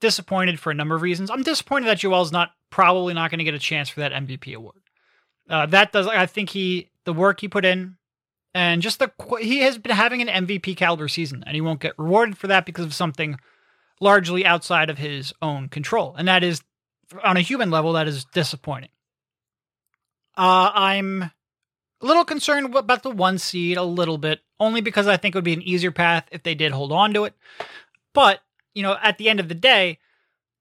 disappointed 0.00 0.60
for 0.60 0.70
a 0.70 0.74
number 0.74 0.94
of 0.94 1.02
reasons. 1.02 1.30
I'm 1.30 1.42
disappointed 1.42 1.86
that 1.86 1.98
Joel's 1.98 2.32
not 2.32 2.50
probably 2.70 3.14
not 3.14 3.30
going 3.30 3.38
to 3.38 3.44
get 3.44 3.54
a 3.54 3.58
chance 3.58 3.88
for 3.88 4.00
that 4.00 4.12
MVP 4.12 4.54
award. 4.54 4.76
Uh, 5.48 5.66
that 5.66 5.92
does, 5.92 6.06
I 6.06 6.26
think 6.26 6.50
he 6.50 6.90
the 7.04 7.12
work 7.12 7.40
he 7.40 7.48
put 7.48 7.64
in, 7.64 7.96
and 8.54 8.82
just 8.82 8.98
the 8.98 9.10
he 9.40 9.60
has 9.60 9.78
been 9.78 9.94
having 9.94 10.22
an 10.26 10.46
MVP 10.46 10.76
caliber 10.76 11.08
season, 11.08 11.42
and 11.46 11.54
he 11.54 11.60
won't 11.60 11.80
get 11.80 11.98
rewarded 11.98 12.38
for 12.38 12.46
that 12.48 12.66
because 12.66 12.84
of 12.84 12.94
something 12.94 13.38
largely 14.00 14.44
outside 14.44 14.90
of 14.90 14.98
his 14.98 15.32
own 15.42 15.68
control, 15.68 16.14
and 16.16 16.28
that 16.28 16.44
is 16.44 16.62
on 17.24 17.36
a 17.36 17.40
human 17.40 17.70
level 17.70 17.92
that 17.92 18.08
is 18.08 18.24
disappointing. 18.26 18.90
Uh, 20.36 20.70
I'm 20.74 21.22
a 21.22 21.32
little 22.00 22.24
concerned 22.24 22.74
about 22.74 23.02
the 23.02 23.10
one 23.10 23.38
seed 23.38 23.76
a 23.76 23.82
little 23.82 24.18
bit, 24.18 24.40
only 24.58 24.80
because 24.80 25.06
I 25.06 25.16
think 25.16 25.34
it 25.34 25.38
would 25.38 25.44
be 25.44 25.52
an 25.52 25.62
easier 25.62 25.92
path 25.92 26.26
if 26.32 26.42
they 26.42 26.54
did 26.54 26.72
hold 26.72 26.92
on 26.92 27.14
to 27.14 27.24
it. 27.24 27.34
But 28.14 28.40
you 28.74 28.82
know, 28.82 28.96
at 29.02 29.18
the 29.18 29.28
end 29.28 29.40
of 29.40 29.48
the 29.48 29.54
day, 29.54 29.98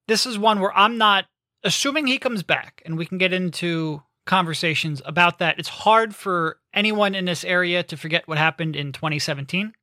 this 0.08 0.26
is 0.26 0.38
one 0.38 0.60
where 0.60 0.76
I'm 0.78 0.98
not 0.98 1.26
assuming 1.64 2.08
he 2.08 2.18
comes 2.18 2.44
back 2.44 2.82
and 2.86 2.98
we 2.98 3.06
can 3.06 3.18
get 3.18 3.34
into 3.34 4.02
conversations 4.26 5.02
about 5.06 5.40
that. 5.40 5.60
It's 5.60 5.70
hard 5.70 6.16
for 6.16 6.58
anyone 6.74 7.16
in 7.16 7.26
this 7.26 7.44
area 7.44 7.84
to 7.84 7.98
forget 7.98 8.28
what 8.28 8.38
happened 8.38 8.76
in 8.76 8.92
2017, 8.92 9.74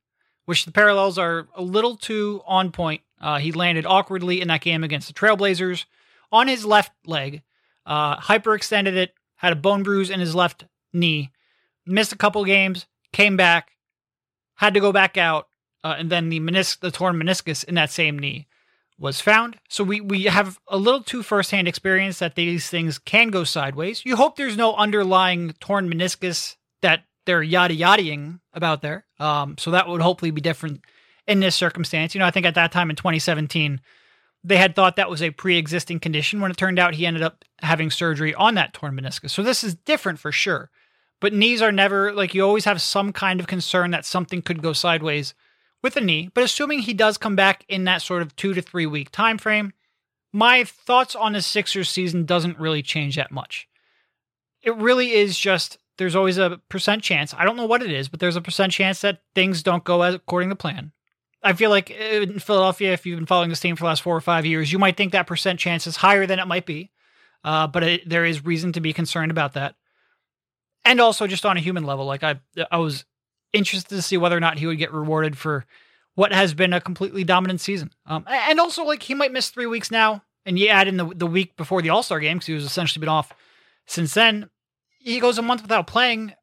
which 0.45 0.65
the 0.65 0.71
parallels 0.71 1.17
are 1.17 1.47
a 1.55 1.61
little 1.61 1.95
too 1.95 2.41
on 2.45 2.71
point. 2.71 3.01
Uh, 3.21 3.37
he 3.37 3.51
landed 3.51 3.85
awkwardly 3.85 4.41
in 4.41 4.47
that 4.47 4.61
game 4.61 4.83
against 4.83 5.07
the 5.07 5.13
Trailblazers 5.13 5.85
on 6.31 6.47
his 6.47 6.63
left 6.63 6.91
leg, 7.05 7.41
uh, 7.85 8.17
hyperextended 8.17 8.93
it, 8.93 9.13
had 9.39 9.53
a 9.53 9.57
bone 9.57 9.83
bruise 9.83 10.09
in 10.09 10.19
his 10.19 10.35
left 10.35 10.65
knee, 10.93 11.31
missed 11.85 12.13
a 12.13 12.17
couple 12.17 12.43
games, 12.45 12.85
came 13.11 13.35
back, 13.35 13.71
had 14.55 14.73
to 14.73 14.79
go 14.79 14.91
back 14.91 15.17
out, 15.17 15.47
uh, 15.83 15.95
and 15.97 16.09
then 16.09 16.29
the 16.29 16.39
menis- 16.39 16.79
the 16.79 16.91
torn 16.91 17.15
meniscus 17.15 17.63
in 17.63 17.75
that 17.75 17.89
same 17.89 18.19
knee 18.19 18.47
was 18.97 19.21
found. 19.21 19.57
So 19.69 19.83
we 19.83 20.01
we 20.01 20.23
have 20.23 20.59
a 20.67 20.77
little 20.77 21.01
too 21.01 21.23
firsthand 21.23 21.67
experience 21.67 22.19
that 22.19 22.35
these 22.35 22.69
things 22.69 22.99
can 22.99 23.29
go 23.29 23.45
sideways. 23.45 24.05
You 24.05 24.17
hope 24.17 24.35
there's 24.35 24.57
no 24.57 24.75
underlying 24.75 25.53
torn 25.61 25.89
meniscus 25.89 26.57
that 26.81 27.05
they're 27.25 27.41
yada 27.41 27.75
yadaing 27.75 28.41
about 28.53 28.81
there. 28.81 29.05
Um, 29.19 29.57
so 29.57 29.71
that 29.71 29.87
would 29.87 30.01
hopefully 30.01 30.31
be 30.31 30.41
different 30.41 30.81
in 31.27 31.39
this 31.39 31.55
circumstance. 31.55 32.13
You 32.13 32.19
know, 32.19 32.25
I 32.25 32.31
think 32.31 32.45
at 32.45 32.55
that 32.55 32.73
time 32.73 32.89
in 32.89 32.97
2017, 32.97 33.79
they 34.43 34.57
had 34.57 34.75
thought 34.75 34.95
that 34.95 35.09
was 35.09 35.21
a 35.21 35.31
pre-existing 35.31 35.99
condition 35.99 36.39
when 36.39 36.51
it 36.51 36.57
turned 36.57 36.79
out 36.79 36.95
he 36.95 37.05
ended 37.05 37.23
up 37.23 37.43
having 37.61 37.91
surgery 37.91 38.33
on 38.33 38.55
that 38.55 38.73
torn 38.73 38.95
meniscus. 38.95 39.31
So 39.31 39.43
this 39.43 39.63
is 39.63 39.75
different 39.75 40.19
for 40.19 40.31
sure. 40.31 40.69
But 41.19 41.33
knees 41.33 41.61
are 41.61 41.71
never 41.71 42.13
like 42.13 42.33
you 42.33 42.43
always 42.43 42.65
have 42.65 42.81
some 42.81 43.11
kind 43.11 43.39
of 43.39 43.47
concern 43.47 43.91
that 43.91 44.05
something 44.05 44.41
could 44.41 44.61
go 44.61 44.71
sideways 44.71 45.33
with 45.83 45.97
a 45.97 46.01
knee, 46.01 46.29
but 46.33 46.43
assuming 46.43 46.79
he 46.79 46.93
does 46.93 47.17
come 47.17 47.35
back 47.35 47.65
in 47.67 47.85
that 47.85 48.01
sort 48.01 48.21
of 48.21 48.35
two 48.35 48.53
to 48.53 48.61
three 48.61 48.85
week 48.85 49.11
time 49.11 49.37
frame, 49.37 49.73
my 50.31 50.63
thoughts 50.63 51.15
on 51.15 51.33
the 51.33 51.41
Sixers 51.41 51.89
season 51.89 52.25
doesn't 52.25 52.59
really 52.59 52.81
change 52.81 53.15
that 53.15 53.31
much. 53.31 53.67
It 54.61 54.75
really 54.75 55.11
is 55.11 55.37
just 55.37 55.77
there's 55.97 56.15
always 56.15 56.37
a 56.37 56.61
percent 56.69 57.03
chance. 57.03 57.33
I 57.37 57.43
don't 57.43 57.57
know 57.57 57.65
what 57.65 57.83
it 57.83 57.91
is, 57.91 58.07
but 58.07 58.19
there's 58.21 58.37
a 58.37 58.41
percent 58.41 58.71
chance 58.71 59.01
that 59.01 59.21
things 59.35 59.63
don't 59.63 59.83
go 59.83 60.01
as 60.01 60.15
according 60.15 60.49
to 60.49 60.55
plan. 60.55 60.93
I 61.41 61.53
feel 61.53 61.69
like 61.69 61.89
in 61.89 62.39
Philadelphia, 62.39 62.93
if 62.93 63.05
you've 63.05 63.17
been 63.17 63.25
following 63.25 63.49
this 63.49 63.59
team 63.59 63.75
for 63.75 63.83
the 63.83 63.87
last 63.87 64.01
four 64.01 64.15
or 64.15 64.21
five 64.21 64.45
years, 64.45 64.71
you 64.71 64.79
might 64.79 64.97
think 64.97 65.13
that 65.13 65.27
percent 65.27 65.59
chance 65.59 65.87
is 65.87 65.95
higher 65.95 66.25
than 66.25 66.39
it 66.39 66.47
might 66.47 66.65
be. 66.65 66.91
Uh, 67.43 67.67
but 67.67 67.83
it, 67.83 68.09
there 68.09 68.25
is 68.25 68.43
reason 68.43 68.73
to 68.73 68.81
be 68.81 68.91
concerned 68.91 69.31
about 69.31 69.53
that. 69.53 69.75
And 70.83 70.99
also 70.99 71.27
just 71.27 71.45
on 71.45 71.55
a 71.55 71.61
human 71.61 71.85
level, 71.85 72.05
like 72.05 72.23
I, 72.23 72.39
I 72.71 72.77
was 72.77 73.05
interested 73.53 73.95
to 73.95 74.01
see 74.01 74.17
whether 74.17 74.35
or 74.35 74.41
not 74.41 74.59
he 74.59 74.67
would 74.67 74.77
get 74.77 74.93
rewarded 74.93 75.37
for 75.37 75.65
what 76.15 76.33
has 76.33 76.53
been 76.53 76.73
a 76.73 76.81
completely 76.81 77.23
dominant 77.23 77.61
season. 77.61 77.91
Um, 78.05 78.25
and 78.27 78.59
also, 78.59 78.83
like 78.83 79.03
he 79.03 79.13
might 79.13 79.31
miss 79.31 79.49
three 79.49 79.65
weeks 79.65 79.91
now, 79.91 80.23
and 80.45 80.59
you 80.59 80.67
add 80.67 80.87
in 80.87 80.97
the 80.97 81.05
the 81.05 81.27
week 81.27 81.55
before 81.55 81.81
the 81.81 81.89
All 81.89 82.03
Star 82.03 82.19
game 82.19 82.37
because 82.37 82.47
he 82.47 82.53
was 82.53 82.65
essentially 82.65 82.99
been 82.99 83.09
off 83.09 83.33
since 83.85 84.13
then. 84.13 84.49
He 84.99 85.19
goes 85.19 85.37
a 85.37 85.41
month 85.41 85.61
without 85.61 85.87
playing, 85.87 86.33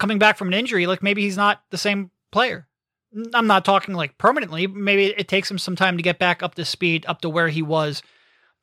coming 0.00 0.18
back 0.18 0.36
from 0.36 0.48
an 0.48 0.54
injury. 0.54 0.86
Like 0.86 1.02
maybe 1.02 1.22
he's 1.22 1.36
not 1.36 1.62
the 1.70 1.78
same 1.78 2.10
player. 2.32 2.66
I'm 3.34 3.46
not 3.46 3.64
talking 3.64 3.94
like 3.94 4.18
permanently. 4.18 4.66
Maybe 4.66 5.06
it 5.06 5.28
takes 5.28 5.50
him 5.50 5.58
some 5.58 5.76
time 5.76 5.96
to 5.96 6.02
get 6.02 6.18
back 6.18 6.42
up 6.42 6.54
to 6.54 6.64
speed, 6.64 7.04
up 7.06 7.20
to 7.22 7.28
where 7.28 7.48
he 7.48 7.62
was. 7.62 8.02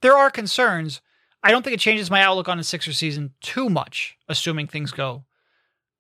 There 0.02 0.18
are 0.18 0.32
concerns. 0.32 1.02
I 1.44 1.52
don't 1.52 1.64
think 1.64 1.74
it 1.76 1.80
changes 1.80 2.12
my 2.12 2.22
outlook 2.22 2.50
on 2.50 2.58
the 2.58 2.64
Sixers 2.64 2.98
season 2.98 3.34
too 3.42 3.70
much, 3.70 4.18
assuming 4.28 4.68
things 4.68 4.92
go 4.92 5.26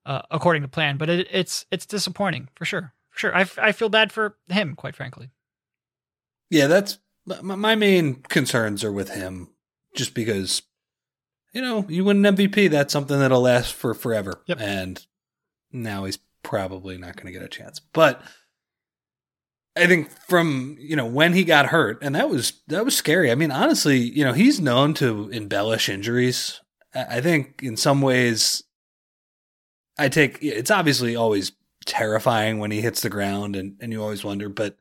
uh, 0.05 0.21
according 0.31 0.63
to 0.63 0.67
plan. 0.67 0.97
But 0.97 1.09
it, 1.09 1.27
it's 1.31 1.65
it's 1.71 1.85
disappointing 1.85 2.49
for 2.55 2.65
sure. 2.65 2.93
For 3.11 3.19
sure, 3.19 3.35
I, 3.35 3.41
f- 3.41 3.59
I 3.59 3.71
feel 3.71 3.89
bad 3.89 4.11
for 4.11 4.37
him, 4.49 4.75
quite 4.75 4.95
frankly. 4.95 5.29
Yeah, 6.49 6.67
that's 6.67 6.97
my, 7.25 7.55
my 7.55 7.75
main 7.75 8.15
concerns 8.15 8.83
are 8.83 8.91
with 8.91 9.09
him 9.09 9.49
just 9.95 10.13
because 10.13 10.63
you 11.53 11.61
know 11.61 11.85
you 11.87 12.03
win 12.03 12.25
an 12.25 12.35
MVP. 12.35 12.69
That's 12.69 12.91
something 12.93 13.19
that'll 13.19 13.41
last 13.41 13.73
for 13.73 13.93
forever. 13.93 14.41
Yep. 14.47 14.59
And 14.59 15.05
now 15.71 16.05
he's 16.05 16.19
probably 16.43 16.97
not 16.97 17.15
going 17.15 17.27
to 17.27 17.31
get 17.31 17.43
a 17.43 17.47
chance. 17.47 17.79
But 17.79 18.21
I 19.79 19.87
think 19.87 20.09
from 20.27 20.77
you 20.79 20.95
know 20.95 21.05
when 21.05 21.33
he 21.33 21.43
got 21.43 21.67
hurt, 21.67 21.99
and 22.01 22.15
that 22.15 22.29
was 22.29 22.53
that 22.67 22.85
was 22.85 22.95
scary. 22.95 23.31
I 23.31 23.35
mean, 23.35 23.51
honestly, 23.51 23.97
you 23.97 24.23
know 24.23 24.33
he's 24.33 24.59
known 24.59 24.93
to 24.95 25.29
embellish 25.29 25.89
injuries. 25.89 26.59
I 26.93 27.21
think 27.21 27.61
in 27.61 27.77
some 27.77 28.01
ways, 28.01 28.63
I 29.97 30.09
take 30.09 30.39
it's 30.41 30.71
obviously 30.71 31.15
always 31.15 31.51
terrifying 31.85 32.59
when 32.59 32.71
he 32.71 32.81
hits 32.81 33.01
the 33.01 33.09
ground, 33.09 33.55
and 33.55 33.75
and 33.79 33.91
you 33.91 34.01
always 34.01 34.23
wonder, 34.23 34.49
but. 34.49 34.77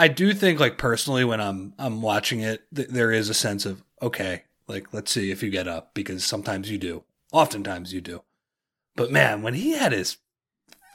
I 0.00 0.06
do 0.06 0.32
think, 0.32 0.60
like 0.60 0.78
personally, 0.78 1.24
when 1.24 1.40
I'm 1.40 1.74
I'm 1.76 2.02
watching 2.02 2.38
it, 2.38 2.62
th- 2.72 2.86
there 2.86 3.10
is 3.10 3.28
a 3.28 3.34
sense 3.34 3.66
of 3.66 3.82
okay, 4.00 4.44
like 4.68 4.94
let's 4.94 5.10
see 5.10 5.32
if 5.32 5.42
you 5.42 5.50
get 5.50 5.66
up 5.66 5.92
because 5.92 6.24
sometimes 6.24 6.70
you 6.70 6.78
do, 6.78 7.02
oftentimes 7.32 7.92
you 7.92 8.00
do. 8.00 8.22
But 8.94 9.10
man, 9.10 9.42
when 9.42 9.54
he 9.54 9.72
had 9.72 9.90
his 9.90 10.18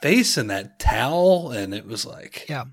face 0.00 0.38
in 0.38 0.46
that 0.46 0.78
towel, 0.78 1.50
and 1.50 1.74
it 1.74 1.86
was 1.86 2.06
like, 2.06 2.46
Yeah. 2.48 2.64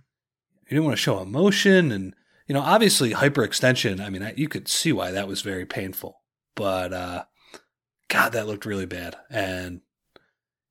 He 0.71 0.75
didn't 0.75 0.85
want 0.85 0.95
to 0.95 1.01
show 1.03 1.19
emotion, 1.21 1.91
and 1.91 2.15
you 2.47 2.53
know, 2.53 2.61
obviously 2.61 3.11
hyperextension. 3.11 3.99
I 3.99 4.09
mean, 4.09 4.23
I, 4.23 4.33
you 4.37 4.47
could 4.47 4.69
see 4.69 4.93
why 4.93 5.11
that 5.11 5.27
was 5.27 5.41
very 5.41 5.65
painful, 5.65 6.21
but 6.55 6.93
uh, 6.93 7.25
God, 8.07 8.29
that 8.31 8.47
looked 8.47 8.65
really 8.65 8.85
bad, 8.85 9.17
and 9.29 9.81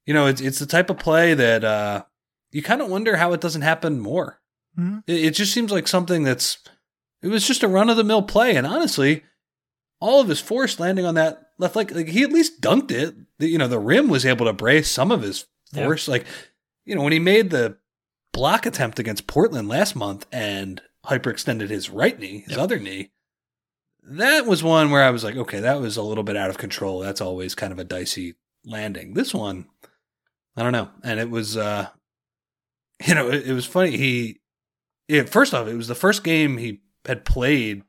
you 0.06 0.14
know, 0.14 0.26
it's 0.26 0.40
it's 0.40 0.58
the 0.58 0.64
type 0.64 0.88
of 0.88 0.98
play 0.98 1.34
that 1.34 1.64
uh, 1.64 2.04
you 2.50 2.62
kind 2.62 2.80
of 2.80 2.88
wonder 2.88 3.16
how 3.18 3.34
it 3.34 3.42
doesn't 3.42 3.60
happen 3.60 4.00
more. 4.00 4.40
Mhm. 4.78 5.02
It, 5.06 5.24
it 5.26 5.30
just 5.34 5.52
seems 5.52 5.70
like 5.70 5.86
something 5.86 6.22
that's 6.22 6.56
it 7.20 7.28
was 7.28 7.46
just 7.46 7.62
a 7.62 7.68
run 7.68 7.90
of 7.90 7.98
the 7.98 8.04
mill 8.04 8.22
play, 8.22 8.56
and 8.56 8.66
honestly, 8.66 9.24
all 10.00 10.22
of 10.22 10.28
his 10.28 10.40
force 10.40 10.80
landing 10.80 11.04
on 11.04 11.14
that 11.16 11.42
left 11.58 11.76
leg, 11.76 11.92
like 11.92 12.08
he 12.08 12.22
at 12.22 12.32
least 12.32 12.62
dunked 12.62 12.90
it. 12.90 13.14
You 13.38 13.58
know, 13.58 13.68
the 13.68 13.78
rim 13.78 14.08
was 14.08 14.24
able 14.24 14.46
to 14.46 14.54
brace 14.54 14.90
some 14.90 15.12
of 15.12 15.20
his 15.20 15.44
Yeah. 15.74 15.84
force. 15.84 16.08
Like, 16.08 16.24
you 16.86 16.94
know, 16.94 17.02
when 17.02 17.12
he 17.12 17.18
made 17.18 17.50
the 17.50 17.76
block 18.32 18.66
attempt 18.66 18.98
against 18.98 19.26
Portland 19.26 19.68
last 19.68 19.94
month 19.96 20.26
and 20.32 20.80
hyperextended 21.06 21.68
his 21.68 21.90
right 21.90 22.18
knee, 22.18 22.40
his 22.40 22.52
Yep. 22.52 22.58
other 22.58 22.78
knee, 22.78 23.10
that 24.02 24.46
was 24.46 24.62
one 24.62 24.90
where 24.90 25.02
I 25.02 25.10
was 25.10 25.24
like, 25.24 25.36
okay, 25.36 25.60
that 25.60 25.80
was 25.80 25.96
a 25.96 26.02
little 26.02 26.24
bit 26.24 26.36
out 26.36 26.50
of 26.50 26.58
control. 26.58 27.00
That's 27.00 27.20
always 27.20 27.54
kind 27.54 27.72
of 27.72 27.78
a 27.78 27.84
dicey 27.84 28.34
landing. 28.64 29.14
This 29.14 29.34
one, 29.34 29.66
I 30.56 30.62
don't 30.62 30.72
know. 30.72 30.90
And 31.02 31.20
it 31.20 31.30
was, 31.30 31.56
uh, 31.56 31.88
you 33.06 33.14
know, 33.14 33.28
it, 33.30 33.46
it 33.48 33.52
was 33.52 33.66
funny. 33.66 33.96
He, 33.96 34.40
yeah, 35.08 35.24
first 35.24 35.54
off, 35.54 35.66
it 35.68 35.76
was 35.76 35.88
the 35.88 35.94
first 35.94 36.22
game 36.24 36.56
he 36.56 36.80
had 37.04 37.24
played 37.24 37.82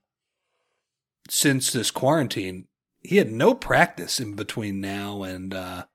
since 1.30 1.72
this 1.72 1.92
quarantine. 1.92 2.68
He 3.00 3.18
had 3.18 3.32
no 3.32 3.54
practice 3.54 4.20
in 4.20 4.36
between 4.36 4.80
now 4.80 5.24
and, 5.24 5.54
uh, 5.54 5.86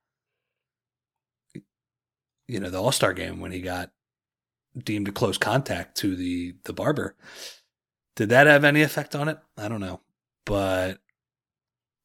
you 2.48 2.60
know, 2.60 2.70
the 2.70 2.80
All 2.82 2.92
Star 2.92 3.12
game 3.12 3.40
when 3.40 3.52
he 3.52 3.60
got 3.60 3.90
deemed 4.84 5.08
a 5.08 5.12
close 5.12 5.38
contact 5.38 5.96
to 5.98 6.16
the 6.16 6.54
the 6.64 6.72
barber. 6.72 7.14
Did 8.14 8.30
that 8.30 8.46
have 8.46 8.64
any 8.64 8.82
effect 8.82 9.14
on 9.14 9.28
it? 9.28 9.38
I 9.56 9.68
don't 9.68 9.80
know, 9.80 10.00
but 10.44 10.98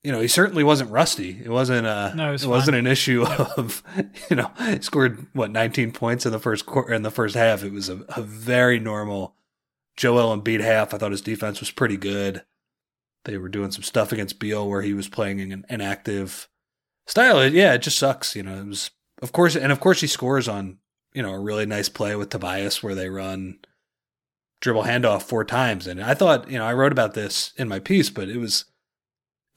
you 0.03 0.11
know, 0.11 0.19
he 0.19 0.27
certainly 0.27 0.63
wasn't 0.63 0.89
rusty. 0.89 1.39
It 1.43 1.49
wasn't 1.49 1.85
a, 1.85 2.13
No, 2.15 2.29
it 2.29 2.31
was 2.31 2.47
wasn't 2.47 2.77
an 2.77 2.87
issue 2.87 3.23
of 3.57 3.83
you 4.29 4.35
know, 4.35 4.51
he 4.59 4.81
scored 4.81 5.27
what 5.33 5.51
19 5.51 5.91
points 5.91 6.25
in 6.25 6.31
the 6.31 6.39
first 6.39 6.65
quarter 6.65 6.93
in 6.93 7.03
the 7.03 7.11
first 7.11 7.35
half. 7.35 7.63
It 7.63 7.71
was 7.71 7.89
a, 7.89 8.03
a 8.09 8.21
very 8.21 8.79
normal 8.79 9.35
Joel 9.95 10.35
Embiid 10.35 10.61
half. 10.61 10.93
I 10.93 10.97
thought 10.97 11.11
his 11.11 11.21
defense 11.21 11.59
was 11.59 11.71
pretty 11.71 11.97
good. 11.97 12.43
They 13.25 13.37
were 13.37 13.49
doing 13.49 13.71
some 13.71 13.83
stuff 13.83 14.11
against 14.11 14.39
Beal 14.39 14.67
where 14.67 14.81
he 14.81 14.95
was 14.95 15.07
playing 15.07 15.39
an 15.41 15.63
inactive 15.69 16.49
style. 17.05 17.45
Yeah, 17.47 17.73
it 17.75 17.83
just 17.83 17.99
sucks. 17.99 18.35
You 18.35 18.41
know, 18.41 18.57
it 18.57 18.65
was 18.65 18.89
of 19.21 19.31
course, 19.31 19.55
and 19.55 19.71
of 19.71 19.79
course 19.79 20.01
he 20.01 20.07
scores 20.07 20.47
on 20.47 20.79
you 21.13 21.21
know 21.21 21.33
a 21.33 21.39
really 21.39 21.65
nice 21.65 21.89
play 21.89 22.15
with 22.15 22.29
Tobias 22.29 22.81
where 22.81 22.95
they 22.95 23.09
run 23.09 23.59
dribble 24.61 24.83
handoff 24.83 25.23
four 25.23 25.43
times. 25.43 25.87
And 25.87 26.01
I 26.01 26.13
thought, 26.13 26.49
you 26.49 26.57
know, 26.57 26.65
I 26.65 26.73
wrote 26.73 26.91
about 26.91 27.15
this 27.15 27.51
in 27.57 27.67
my 27.67 27.79
piece, 27.79 28.09
but 28.09 28.29
it 28.29 28.37
was 28.37 28.65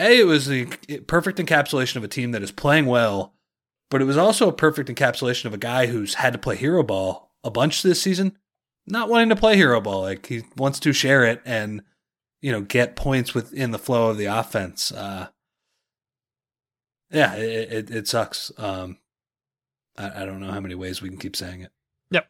a 0.01 0.21
it 0.21 0.27
was 0.27 0.47
the 0.47 0.67
perfect 1.07 1.39
encapsulation 1.39 1.97
of 1.97 2.05
a 2.05 2.09
team 2.09 2.33
that 2.33 2.43
is 2.43 2.51
playing 2.51 2.87
well, 2.87 3.35
but 3.91 4.03
it 4.03 4.07
was 4.07 4.17
also 4.17 4.49
a 4.49 4.53
perfect 4.53 4.89
encapsulation 4.89 5.45
of 5.45 5.55
a 5.55 5.59
guy 5.59 5.87
who's 5.87 6.15
had 6.15 6.33
to 6.33 6.39
play 6.39 6.57
hero 6.57 6.83
ball 6.83 7.33
a 7.45 7.51
bunch 7.51 7.83
this 7.83 8.03
season, 8.03 8.37
not 8.87 9.09
wanting 9.09 9.29
to 9.29 9.37
play 9.37 9.57
hero 9.57 9.81
ball. 9.81 10.03
Like 10.03 10.27
he 10.27 10.43
wants 10.57 10.81
to 10.81 10.93
share 10.93 11.25
it 11.25 11.41
and 11.45 11.83
you 12.41 12.51
know 12.51 12.63
get 12.63 12.97
points 12.97 13.35
within 13.35 13.71
the 13.71 13.79
flow 13.79 14.11
of 14.11 14.19
the 14.19 14.27
offense. 14.27 14.91
Uh, 14.91 15.29
yeah, 17.11 17.35
it, 17.35 17.73
it, 17.73 17.91
it 17.91 18.09
sucks. 18.09 18.51
Um, 18.59 18.99
I, 19.97 20.23
I 20.23 20.27
don't 20.27 20.41
know 20.41 20.51
how 20.51 20.61
many 20.61 20.75
ways 20.75 21.01
we 21.01 21.09
can 21.09 21.19
keep 21.19 21.37
saying 21.37 21.63
it. 21.63 21.73
Yep. 22.11 22.27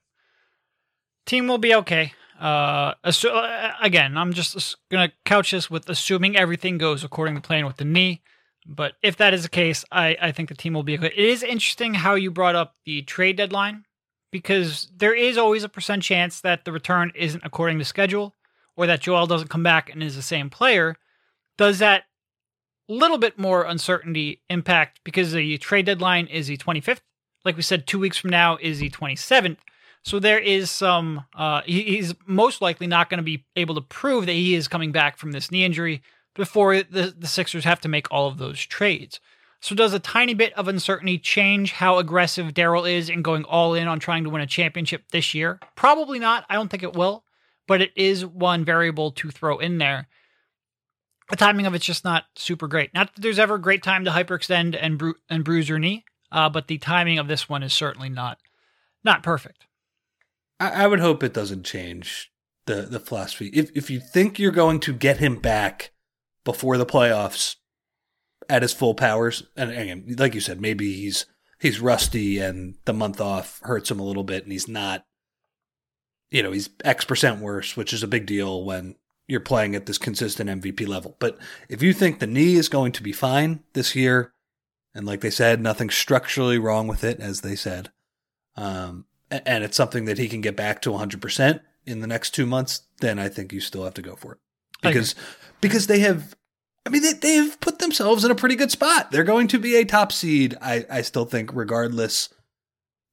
Team 1.27 1.49
will 1.49 1.59
be 1.59 1.75
okay. 1.75 2.13
Uh, 2.39 2.95
assu- 3.05 3.31
uh, 3.35 3.73
again, 3.81 4.17
I'm 4.17 4.33
just 4.33 4.77
gonna 4.91 5.13
couch 5.25 5.53
this 5.53 5.71
with 5.71 5.89
assuming 5.89 6.37
everything 6.37 6.79
goes 6.79 7.05
according 7.05 7.37
to 7.37 7.41
plan 7.41 7.67
with 7.67 7.77
the 7.77 7.85
knee. 7.85 8.23
But 8.67 8.95
if 9.03 9.17
that 9.19 9.35
is 9.35 9.43
the 9.43 9.49
case, 9.49 9.85
I, 9.93 10.17
I 10.21 10.33
think 10.33 10.49
the 10.49 10.55
team 10.55 10.73
will 10.73 10.83
be 10.83 10.97
okay. 10.99 11.13
It 11.15 11.25
is 11.25 11.43
interesting 11.43 11.95
how 11.95 12.15
you 12.15 12.31
brought 12.31 12.55
up 12.55 12.77
the 12.87 13.03
trade 13.03 13.37
deadline 13.37 13.85
because 14.33 14.91
there 14.97 15.15
is 15.15 15.37
always 15.37 15.65
a 15.65 15.69
percent 15.69 16.03
chance 16.03 16.41
that 16.41 16.65
the 16.65 16.73
return 16.73 17.13
isn't 17.15 17.45
according 17.45 17.79
to 17.79 17.85
schedule 17.85 18.35
or 18.77 18.87
that 18.87 19.03
Joel 19.03 19.27
doesn't 19.27 19.51
come 19.51 19.63
back 19.63 19.91
and 19.91 20.03
is 20.03 20.17
the 20.17 20.23
same 20.23 20.51
player. 20.51 20.97
Does 21.57 21.79
that 21.79 22.05
little 22.89 23.19
bit 23.19 23.39
more 23.39 23.65
uncertainty 23.65 24.43
impact 24.49 25.01
because 25.05 25.33
the 25.33 25.59
trade 25.59 25.87
deadline 25.87 26.27
is 26.27 26.47
the 26.47 26.57
25th? 26.57 27.01
Like 27.45 27.57
we 27.57 27.63
said, 27.63 27.87
two 27.87 27.99
weeks 27.99 28.17
from 28.17 28.31
now 28.31 28.57
is 28.61 28.79
the 28.79 28.91
27th. 28.91 29.59
So 30.03 30.19
there 30.19 30.39
is 30.39 30.71
some. 30.71 31.25
Uh, 31.35 31.63
he's 31.65 32.15
most 32.27 32.61
likely 32.61 32.87
not 32.87 33.09
going 33.09 33.19
to 33.19 33.25
be 33.25 33.45
able 33.57 33.75
to 33.75 33.81
prove 33.81 34.27
that 34.27 34.33
he 34.33 34.55
is 34.55 34.69
coming 34.69 34.93
back 34.93 35.17
from 35.17 35.33
this 35.33 35.51
knee 35.51 35.65
injury 35.65 36.03
before 36.35 36.83
the, 36.83 37.15
the 37.17 37.27
Sixers 37.27 37.65
have 37.65 37.81
to 37.81 37.89
make 37.89 38.11
all 38.11 38.29
of 38.29 38.39
those 38.39 38.61
trades. 38.61 39.19
So 39.61 39.75
does 39.75 39.95
a 39.95 39.99
tiny 39.99 40.35
bit 40.35 40.53
of 40.55 40.69
uncertainty 40.69 41.19
change 41.19 41.73
how 41.73 41.97
aggressive 41.97 42.53
Daryl 42.53 42.91
is 42.91 43.09
in 43.09 43.23
going 43.23 43.45
all 43.45 43.73
in 43.73 43.89
on 43.89 43.99
trying 43.99 44.25
to 44.25 44.31
win 44.31 44.43
a 44.43 44.47
championship 44.47 45.05
this 45.11 45.33
year? 45.33 45.59
Probably 45.75 46.19
not. 46.19 46.45
I 46.51 46.55
don't 46.57 46.69
think 46.69 46.83
it 46.83 46.93
will, 46.93 47.25
but 47.67 47.81
it 47.81 47.91
is 47.97 48.27
one 48.27 48.67
variable 48.67 49.11
to 49.13 49.31
throw 49.31 49.59
in 49.59 49.79
there. 49.79 50.09
The 51.31 51.37
timing 51.37 51.65
of 51.65 51.75
it's 51.75 51.87
just 51.87 52.05
not 52.05 52.25
super 52.37 52.69
great. 52.69 52.93
Not 52.93 53.15
that 53.15 53.23
there's 53.23 53.39
ever 53.39 53.55
a 53.55 53.61
great 53.61 53.83
time 53.83 54.05
to 54.05 54.11
hyperextend 54.11 54.77
and 54.79 54.99
bru- 54.99 55.15
and 55.31 55.43
bruise 55.45 55.67
your 55.67 55.79
knee, 55.79 56.05
uh, 56.35 56.49
but 56.49 56.67
the 56.67 56.79
timing 56.79 57.19
of 57.19 57.29
this 57.29 57.49
one 57.49 57.63
is 57.63 57.73
certainly 57.73 58.11
not 58.11 58.39
not 59.05 59.23
perfect. 59.23 59.67
I, 60.59 60.85
I 60.85 60.87
would 60.87 61.01
hope 61.01 61.23
it 61.23 61.33
doesn't 61.33 61.65
change 61.65 62.33
the 62.67 62.83
the 62.83 63.01
philosophy. 63.01 63.47
If 63.55 63.71
if 63.75 63.89
you 63.89 64.01
think 64.01 64.39
you're 64.39 64.53
going 64.53 64.81
to 64.81 64.93
get 64.93 65.19
him 65.19 65.37
back 65.37 65.93
before 66.45 66.77
the 66.77 66.85
playoffs 66.85 67.57
at 68.51 68.63
his 68.63 68.75
full 68.75 68.95
powers, 68.95 69.45
and 69.57 69.71
again, 69.71 70.17
like 70.19 70.35
you 70.35 70.41
said, 70.41 70.61
maybe 70.61 70.93
he's 70.93 71.25
he's 71.61 71.81
rusty 71.81 72.41
and 72.41 72.75
the 72.85 72.93
month 72.93 73.21
off 73.21 73.61
hurts 73.63 73.91
him 73.91 74.01
a 74.01 74.05
little 74.05 74.25
bit, 74.25 74.43
and 74.43 74.53
he's 74.53 74.69
not, 74.69 75.07
you 76.33 76.43
know, 76.43 76.51
he's 76.51 76.69
X 76.85 77.05
percent 77.05 77.41
worse, 77.41 77.77
which 77.77 77.93
is 77.93 78.03
a 78.03 78.09
big 78.09 78.27
deal 78.27 78.65
when 78.65 78.97
you're 79.29 79.41
playing 79.41 79.77
at 79.77 79.87
this 79.87 79.99
consistent 79.99 80.51
MVP 80.51 80.87
level. 80.89 81.17
But 81.21 81.39
if 81.69 81.81
you 81.81 81.93
think 81.93 82.19
the 82.19 82.27
knee 82.27 82.57
is 82.57 82.69
going 82.69 82.91
to 82.93 83.05
be 83.05 83.13
fine 83.13 83.63
this 83.73 83.95
year, 83.95 84.34
and 84.95 85.07
like 85.07 85.21
they 85.21 85.31
said, 85.31 85.61
nothing 85.61 85.91
structurally 85.91 86.59
wrong 86.59 86.87
with 86.87 87.03
it, 87.05 87.21
as 87.21 87.41
they 87.41 87.57
said, 87.57 87.91
um, 88.57 89.07
and 89.31 89.65
it's 89.65 89.77
something 89.77 90.05
that 90.05 90.19
he 90.19 90.29
can 90.29 90.41
get 90.41 90.57
back 90.57 90.81
to 90.83 90.91
100% 90.91 91.61
in 91.87 92.01
the 92.01 92.07
next 92.07 92.31
two 92.31 92.47
months, 92.47 92.83
then 93.01 93.19
I 93.19 93.29
think 93.29 93.53
you 93.53 93.61
still 93.61 93.85
have 93.85 93.95
to 93.95 94.03
go 94.03 94.15
for 94.17 94.33
it. 94.33 94.39
Because 94.83 95.15
because 95.61 95.87
they 95.87 95.99
have, 96.01 96.35
I 96.87 96.91
mean, 96.91 97.03
they, 97.03 97.13
they 97.15 97.35
have 97.35 97.59
put 97.61 97.79
themselves 97.79 98.25
in 98.25 98.31
a 98.31 98.35
pretty 98.35 98.55
good 98.57 98.71
spot. 98.71 99.11
They're 99.11 99.25
going 99.25 99.49
to 99.49 99.59
be 99.59 99.77
a 99.77 99.85
top 99.85 100.13
seed, 100.13 100.57
I, 100.61 100.85
I 100.91 101.03
still 101.03 101.25
think, 101.25 101.51
regardless 101.55 102.29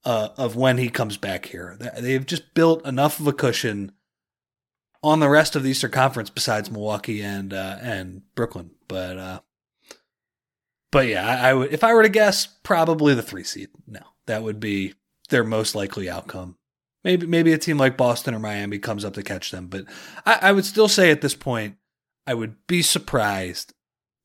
uh, 0.05 0.29
of 0.37 0.55
when 0.55 0.77
he 0.77 0.89
comes 0.89 1.17
back 1.17 1.45
here. 1.45 1.77
They- 1.79 2.01
They've 2.01 2.25
just 2.25 2.53
built 2.53 2.85
enough 2.85 3.19
of 3.19 3.27
a 3.27 3.33
cushion 3.33 3.93
on 5.03 5.19
the 5.19 5.29
rest 5.29 5.55
of 5.55 5.63
the 5.63 5.69
Eastern 5.71 5.91
Conference 5.91 6.29
besides 6.29 6.69
Milwaukee 6.69 7.21
and 7.23 7.53
uh, 7.53 7.77
and 7.81 8.21
Brooklyn. 8.35 8.71
But 8.87 9.17
uh, 9.17 9.39
but 10.91 11.07
yeah, 11.07 11.27
I, 11.27 11.49
I 11.49 11.53
would 11.53 11.73
if 11.73 11.83
I 11.83 11.93
were 11.93 12.03
to 12.03 12.09
guess, 12.09 12.45
probably 12.45 13.13
the 13.13 13.21
three 13.21 13.43
seed. 13.43 13.69
No, 13.87 14.01
that 14.27 14.43
would 14.43 14.59
be 14.59 14.93
their 15.29 15.43
most 15.43 15.75
likely 15.75 16.09
outcome. 16.09 16.57
Maybe 17.03 17.25
maybe 17.25 17.53
a 17.53 17.57
team 17.57 17.77
like 17.77 17.97
Boston 17.97 18.35
or 18.35 18.39
Miami 18.39 18.77
comes 18.77 19.03
up 19.05 19.13
to 19.15 19.23
catch 19.23 19.51
them, 19.51 19.67
but 19.67 19.85
I, 20.25 20.39
I 20.43 20.51
would 20.51 20.65
still 20.65 20.87
say 20.87 21.09
at 21.11 21.21
this 21.21 21.35
point, 21.35 21.77
I 22.27 22.33
would 22.33 22.55
be 22.67 22.81
surprised 22.81 23.73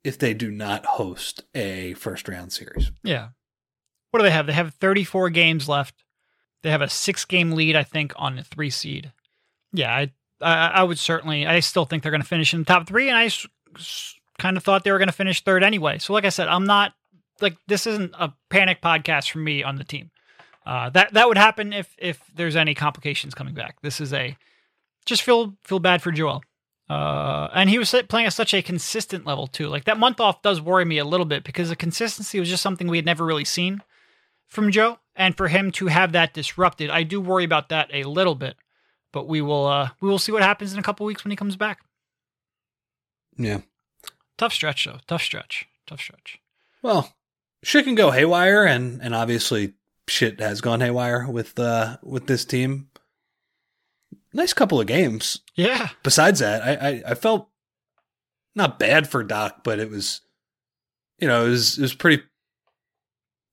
if 0.05 0.19
they 0.19 0.35
do 0.35 0.51
not 0.51 0.85
host 0.87 1.43
a 1.55 1.95
first 1.95 2.29
round 2.29 2.53
series. 2.53 2.93
Yeah. 3.03 3.29
What 4.11 4.21
do 4.21 4.25
they 4.25 4.31
have? 4.31 4.47
They 4.47 4.53
have 4.53 4.75
34 4.75 5.31
games 5.31 5.69
left. 5.69 6.05
They 6.63 6.71
have 6.71 6.83
a 6.83 6.89
six 6.89 7.25
game 7.25 7.53
lead, 7.53 7.77
I 7.77 7.83
think, 7.83 8.13
on 8.17 8.37
the 8.37 8.45
three 8.45 8.71
seed. 8.71 9.13
Yeah, 9.73 9.95
I, 9.95 10.13
I, 10.41 10.69
I 10.69 10.83
would 10.85 10.99
certainly, 10.99 11.47
I 11.47 11.61
still 11.61 11.85
think 11.85 12.03
they're 12.03 12.13
going 12.13 12.23
to 12.23 12.27
finish 12.27 12.55
in 12.55 12.61
the 12.61 12.65
top 12.65 12.87
three, 12.87 13.09
and 13.09 13.17
I 13.17 13.29
kind 14.39 14.57
of 14.57 14.65
thought 14.65 14.85
they 14.85 14.93
were 14.93 14.99
going 14.99 15.09
to 15.09 15.13
finish 15.13 15.43
third 15.43 15.63
anyway. 15.63 15.99
So, 15.99 16.13
like 16.13 16.25
I 16.25 16.31
said, 16.31 16.49
I'm 16.49 16.65
not 16.65 16.93
like 17.41 17.57
this 17.67 17.87
isn't 17.87 18.13
a 18.19 18.33
panic 18.51 18.81
podcast 18.81 19.31
for 19.31 19.39
me 19.39 19.63
on 19.63 19.77
the 19.77 19.85
team. 19.85 20.11
Uh, 20.65 20.91
that 20.91 21.13
that 21.13 21.29
would 21.29 21.39
happen 21.39 21.73
if 21.73 21.95
if 21.99 22.21
there's 22.35 22.57
any 22.57 22.75
complications 22.75 23.35
coming 23.35 23.55
back. 23.55 23.81
This 23.83 24.01
is 24.01 24.13
a 24.13 24.37
just 25.05 25.23
feel 25.23 25.55
feel 25.65 25.79
bad 25.79 26.03
for 26.03 26.11
Joel. 26.11 26.43
Uh, 26.89 27.49
and 27.53 27.69
he 27.69 27.79
was 27.79 27.93
playing 28.09 28.27
at 28.27 28.33
such 28.33 28.55
a 28.55 28.63
consistent 28.63 29.27
level 29.27 29.47
too. 29.47 29.69
Like 29.69 29.85
that 29.85 29.99
month 29.99 30.21
off 30.21 30.43
does 30.43 30.61
worry 30.61 30.85
me 30.85 30.99
a 30.99 31.05
little 31.05 31.27
bit 31.27 31.43
because 31.43 31.69
the 31.69 31.77
consistency 31.77 32.39
was 32.39 32.49
just 32.49 32.63
something 32.63 32.87
we 32.87 32.99
had 32.99 33.07
never 33.07 33.25
really 33.25 33.45
seen 33.45 33.83
from 34.47 34.71
Joe, 34.71 34.99
and 35.17 35.37
for 35.37 35.49
him 35.49 35.73
to 35.73 35.89
have 35.89 36.13
that 36.13 36.33
disrupted, 36.33 36.91
I 36.91 37.03
do 37.03 37.21
worry 37.21 37.45
about 37.45 37.69
that 37.71 37.91
a 37.93 38.05
little 38.05 38.37
bit. 38.37 38.57
But 39.13 39.27
we 39.27 39.41
will 39.41 39.67
uh, 39.67 39.91
we 40.01 40.09
will 40.09 40.19
see 40.19 40.33
what 40.33 40.43
happens 40.43 40.73
in 40.73 40.79
a 40.79 40.83
couple 40.83 41.07
weeks 41.07 41.25
when 41.25 41.31
he 41.31 41.37
comes 41.37 41.57
back. 41.57 41.79
Yeah, 43.37 43.61
tough 44.39 44.53
stretch 44.53 44.85
though. 44.85 44.99
Tough 45.07 45.23
stretch. 45.23 45.67
Tough 45.87 46.01
stretch. 46.01 46.41
Well, 46.83 47.15
shit 47.63 47.85
can 47.85 47.95
go 47.95 48.11
haywire, 48.11 48.65
and 48.65 49.01
and 49.03 49.15
obviously 49.15 49.75
shit 50.09 50.41
has 50.41 50.61
gone 50.61 50.81
haywire 50.81 51.27
with 51.29 51.59
uh 51.59 51.99
with 52.03 52.27
this 52.27 52.45
team. 52.45 52.89
Nice 54.33 54.53
couple 54.53 54.81
of 54.81 54.87
games. 54.87 55.41
Yeah. 55.55 55.89
Besides 56.03 56.41
that, 56.41 56.63
I 56.63 56.89
I, 56.89 57.03
I 57.11 57.15
felt 57.15 57.49
not 58.55 58.79
bad 58.79 59.09
for 59.09 59.23
Doc, 59.23 59.65
but 59.65 59.79
it 59.79 59.91
was 59.91 60.21
you 61.19 61.29
know, 61.29 61.47
it 61.47 61.51
was 61.51 61.79
it 61.79 61.83
was 61.83 61.95
pretty 61.95 62.23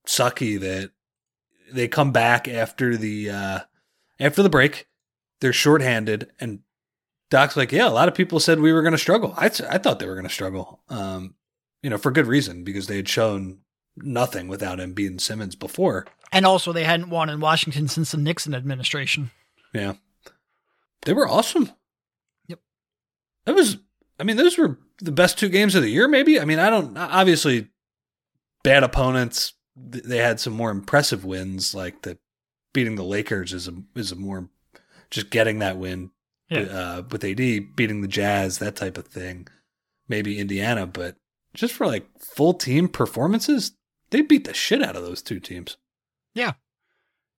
sucky 0.06 0.60
that 0.60 0.90
they 1.72 1.88
come 1.88 2.12
back 2.12 2.46
after 2.46 2.96
the 2.96 3.30
uh 3.30 3.60
after 4.20 4.42
the 4.42 4.50
break. 4.50 4.86
They're 5.40 5.52
shorthanded 5.52 6.30
and 6.40 6.60
Doc's 7.34 7.56
like, 7.56 7.72
yeah, 7.72 7.88
a 7.88 7.90
lot 7.90 8.06
of 8.06 8.14
people 8.14 8.38
said 8.38 8.60
we 8.60 8.72
were 8.72 8.82
going 8.82 8.92
to 8.92 8.98
struggle. 8.98 9.34
I, 9.36 9.46
I 9.46 9.78
thought 9.78 9.98
they 9.98 10.06
were 10.06 10.14
going 10.14 10.28
to 10.28 10.32
struggle. 10.32 10.78
Um, 10.88 11.34
you 11.82 11.90
know, 11.90 11.98
for 11.98 12.12
good 12.12 12.28
reason 12.28 12.62
because 12.62 12.86
they 12.86 12.94
had 12.94 13.08
shown 13.08 13.58
nothing 13.96 14.46
without 14.46 14.78
him 14.78 14.94
and 14.96 15.20
Simmons 15.20 15.56
before. 15.56 16.06
And 16.30 16.46
also, 16.46 16.72
they 16.72 16.84
hadn't 16.84 17.10
won 17.10 17.28
in 17.28 17.40
Washington 17.40 17.88
since 17.88 18.12
the 18.12 18.18
Nixon 18.18 18.54
administration. 18.54 19.32
Yeah. 19.72 19.94
They 21.02 21.12
were 21.12 21.26
awesome. 21.26 21.72
Yep. 22.46 22.60
That 23.46 23.56
was, 23.56 23.78
I 24.20 24.22
mean, 24.22 24.36
those 24.36 24.56
were 24.56 24.78
the 25.00 25.10
best 25.10 25.36
two 25.36 25.48
games 25.48 25.74
of 25.74 25.82
the 25.82 25.90
year, 25.90 26.06
maybe. 26.06 26.38
I 26.38 26.44
mean, 26.44 26.60
I 26.60 26.70
don't, 26.70 26.96
obviously, 26.96 27.66
bad 28.62 28.84
opponents, 28.84 29.54
they 29.74 30.18
had 30.18 30.38
some 30.38 30.52
more 30.52 30.70
impressive 30.70 31.24
wins, 31.24 31.74
like 31.74 32.02
the 32.02 32.16
beating 32.72 32.94
the 32.94 33.02
Lakers 33.02 33.52
is 33.52 33.66
a, 33.66 33.74
is 33.96 34.12
a 34.12 34.16
more, 34.16 34.50
just 35.10 35.30
getting 35.30 35.58
that 35.58 35.78
win 35.78 36.12
yeah. 36.48 36.60
uh, 36.60 37.02
with 37.10 37.24
AD, 37.24 37.36
beating 37.76 38.00
the 38.00 38.08
Jazz, 38.08 38.58
that 38.58 38.76
type 38.76 38.98
of 38.98 39.06
thing. 39.06 39.48
Maybe 40.08 40.38
Indiana, 40.38 40.86
but 40.86 41.16
just 41.54 41.72
for 41.72 41.86
like 41.86 42.06
full 42.18 42.52
team 42.52 42.88
performances, 42.88 43.72
they 44.10 44.20
beat 44.20 44.44
the 44.44 44.52
shit 44.52 44.82
out 44.82 44.96
of 44.96 45.02
those 45.02 45.22
two 45.22 45.40
teams. 45.40 45.76
Yeah, 46.34 46.52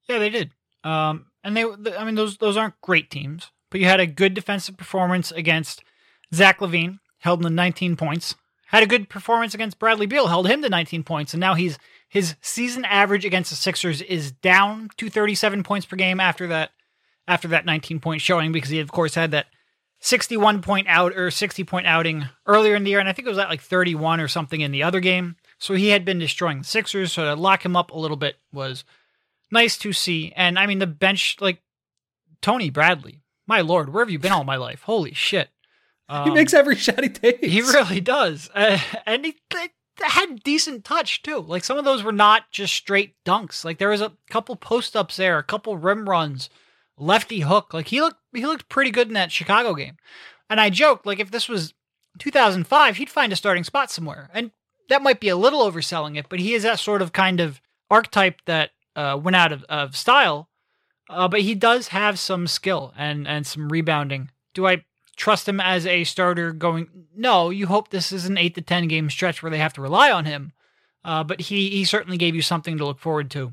yeah, 0.08 0.18
they 0.18 0.30
did. 0.30 0.50
Um, 0.82 1.26
and 1.44 1.56
they, 1.56 1.64
I 1.64 2.04
mean, 2.04 2.16
those 2.16 2.38
those 2.38 2.56
aren't 2.56 2.80
great 2.80 3.10
teams, 3.10 3.52
but 3.70 3.80
you 3.80 3.86
had 3.86 4.00
a 4.00 4.06
good 4.06 4.34
defensive 4.34 4.76
performance 4.76 5.30
against 5.30 5.84
Zach 6.34 6.58
LaVine, 6.58 6.98
held 7.18 7.40
him 7.40 7.44
to 7.44 7.50
19 7.50 7.96
points. 7.96 8.34
Had 8.70 8.82
a 8.82 8.86
good 8.86 9.08
performance 9.08 9.54
against 9.54 9.78
Bradley 9.78 10.06
Beal, 10.06 10.26
held 10.26 10.48
him 10.48 10.60
to 10.62 10.68
19 10.68 11.04
points, 11.04 11.34
and 11.34 11.40
now 11.40 11.54
he's 11.54 11.78
his 12.08 12.34
season 12.40 12.84
average 12.84 13.24
against 13.24 13.50
the 13.50 13.56
Sixers 13.56 14.02
is 14.02 14.32
down 14.32 14.90
to 14.96 15.08
37 15.08 15.62
points 15.62 15.86
per 15.86 15.96
game 15.96 16.18
after 16.18 16.46
that 16.48 16.70
after 17.28 17.48
that 17.48 17.66
19 17.66 18.00
point 18.00 18.20
showing 18.20 18.52
because 18.52 18.70
he 18.70 18.80
of 18.80 18.92
course 18.92 19.14
had 19.14 19.30
that 19.32 19.46
61 20.00 20.62
point 20.62 20.86
out 20.88 21.16
or 21.16 21.30
60 21.30 21.64
point 21.64 21.86
outing 21.86 22.26
earlier 22.46 22.74
in 22.74 22.84
the 22.84 22.90
year, 22.90 23.00
and 23.00 23.08
I 23.08 23.12
think 23.12 23.26
it 23.26 23.30
was 23.30 23.38
at 23.38 23.48
like 23.48 23.60
31 23.60 24.20
or 24.20 24.28
something 24.28 24.60
in 24.60 24.72
the 24.72 24.82
other 24.82 25.00
game. 25.00 25.36
So 25.58 25.74
he 25.74 25.88
had 25.88 26.04
been 26.04 26.18
destroying 26.18 26.58
the 26.58 26.64
Sixers, 26.64 27.12
so 27.12 27.24
to 27.24 27.34
lock 27.34 27.64
him 27.64 27.76
up 27.76 27.90
a 27.90 27.98
little 27.98 28.16
bit 28.16 28.36
was 28.52 28.84
nice 29.50 29.78
to 29.78 29.92
see. 29.92 30.32
And 30.36 30.58
I 30.58 30.66
mean, 30.66 30.80
the 30.80 30.86
bench, 30.86 31.36
like 31.40 31.62
Tony 32.42 32.68
Bradley, 32.68 33.22
my 33.46 33.62
lord, 33.62 33.92
where 33.92 34.04
have 34.04 34.10
you 34.10 34.18
been 34.18 34.32
all 34.32 34.44
my 34.44 34.56
life? 34.56 34.82
Holy 34.82 35.14
shit! 35.14 35.48
Um, 36.08 36.28
he 36.28 36.34
makes 36.34 36.52
every 36.52 36.76
shot 36.76 37.02
he 37.02 37.08
takes. 37.08 37.46
He 37.46 37.62
really 37.62 38.00
does, 38.00 38.50
uh, 38.54 38.78
and 39.06 39.24
he, 39.24 39.36
he 39.50 39.68
had 40.00 40.42
decent 40.42 40.84
touch 40.84 41.22
too. 41.22 41.38
Like 41.38 41.64
some 41.64 41.78
of 41.78 41.84
those 41.84 42.02
were 42.02 42.12
not 42.12 42.50
just 42.50 42.74
straight 42.74 43.14
dunks. 43.24 43.64
Like 43.64 43.78
there 43.78 43.88
was 43.88 44.02
a 44.02 44.12
couple 44.28 44.56
post 44.56 44.94
ups 44.94 45.16
there, 45.16 45.38
a 45.38 45.42
couple 45.42 45.76
rim 45.78 46.08
runs 46.08 46.50
lefty 46.98 47.40
hook. 47.40 47.74
Like 47.74 47.88
he 47.88 48.00
looked 48.00 48.20
he 48.34 48.46
looked 48.46 48.68
pretty 48.68 48.90
good 48.90 49.08
in 49.08 49.14
that 49.14 49.32
Chicago 49.32 49.74
game. 49.74 49.96
And 50.48 50.60
I 50.60 50.70
joked 50.70 51.06
like 51.06 51.20
if 51.20 51.30
this 51.30 51.48
was 51.48 51.74
2005, 52.18 52.96
he'd 52.96 53.10
find 53.10 53.32
a 53.32 53.36
starting 53.36 53.64
spot 53.64 53.90
somewhere. 53.90 54.30
And 54.32 54.50
that 54.88 55.02
might 55.02 55.20
be 55.20 55.28
a 55.28 55.36
little 55.36 55.70
overselling 55.70 56.16
it, 56.16 56.26
but 56.28 56.38
he 56.38 56.54
is 56.54 56.62
that 56.62 56.78
sort 56.78 57.02
of 57.02 57.12
kind 57.12 57.40
of 57.40 57.60
archetype 57.90 58.40
that 58.46 58.70
uh, 58.94 59.18
went 59.20 59.36
out 59.36 59.52
of, 59.52 59.64
of 59.64 59.96
style. 59.96 60.48
Uh, 61.08 61.28
but 61.28 61.40
he 61.40 61.54
does 61.54 61.88
have 61.88 62.18
some 62.18 62.46
skill 62.46 62.92
and 62.96 63.28
and 63.28 63.46
some 63.46 63.68
rebounding. 63.68 64.30
Do 64.54 64.66
I 64.66 64.84
trust 65.16 65.48
him 65.48 65.60
as 65.60 65.86
a 65.86 66.04
starter 66.04 66.52
going? 66.52 66.88
No, 67.14 67.50
you 67.50 67.66
hope 67.66 67.90
this 67.90 68.10
is 68.10 68.26
an 68.26 68.38
eight 68.38 68.54
to 68.56 68.60
ten 68.60 68.88
game 68.88 69.08
stretch 69.08 69.42
where 69.42 69.50
they 69.50 69.58
have 69.58 69.72
to 69.74 69.82
rely 69.82 70.10
on 70.10 70.24
him. 70.24 70.52
Uh, 71.04 71.22
but 71.22 71.42
he 71.42 71.70
he 71.70 71.84
certainly 71.84 72.16
gave 72.16 72.34
you 72.34 72.42
something 72.42 72.76
to 72.78 72.84
look 72.84 72.98
forward 72.98 73.30
to 73.30 73.52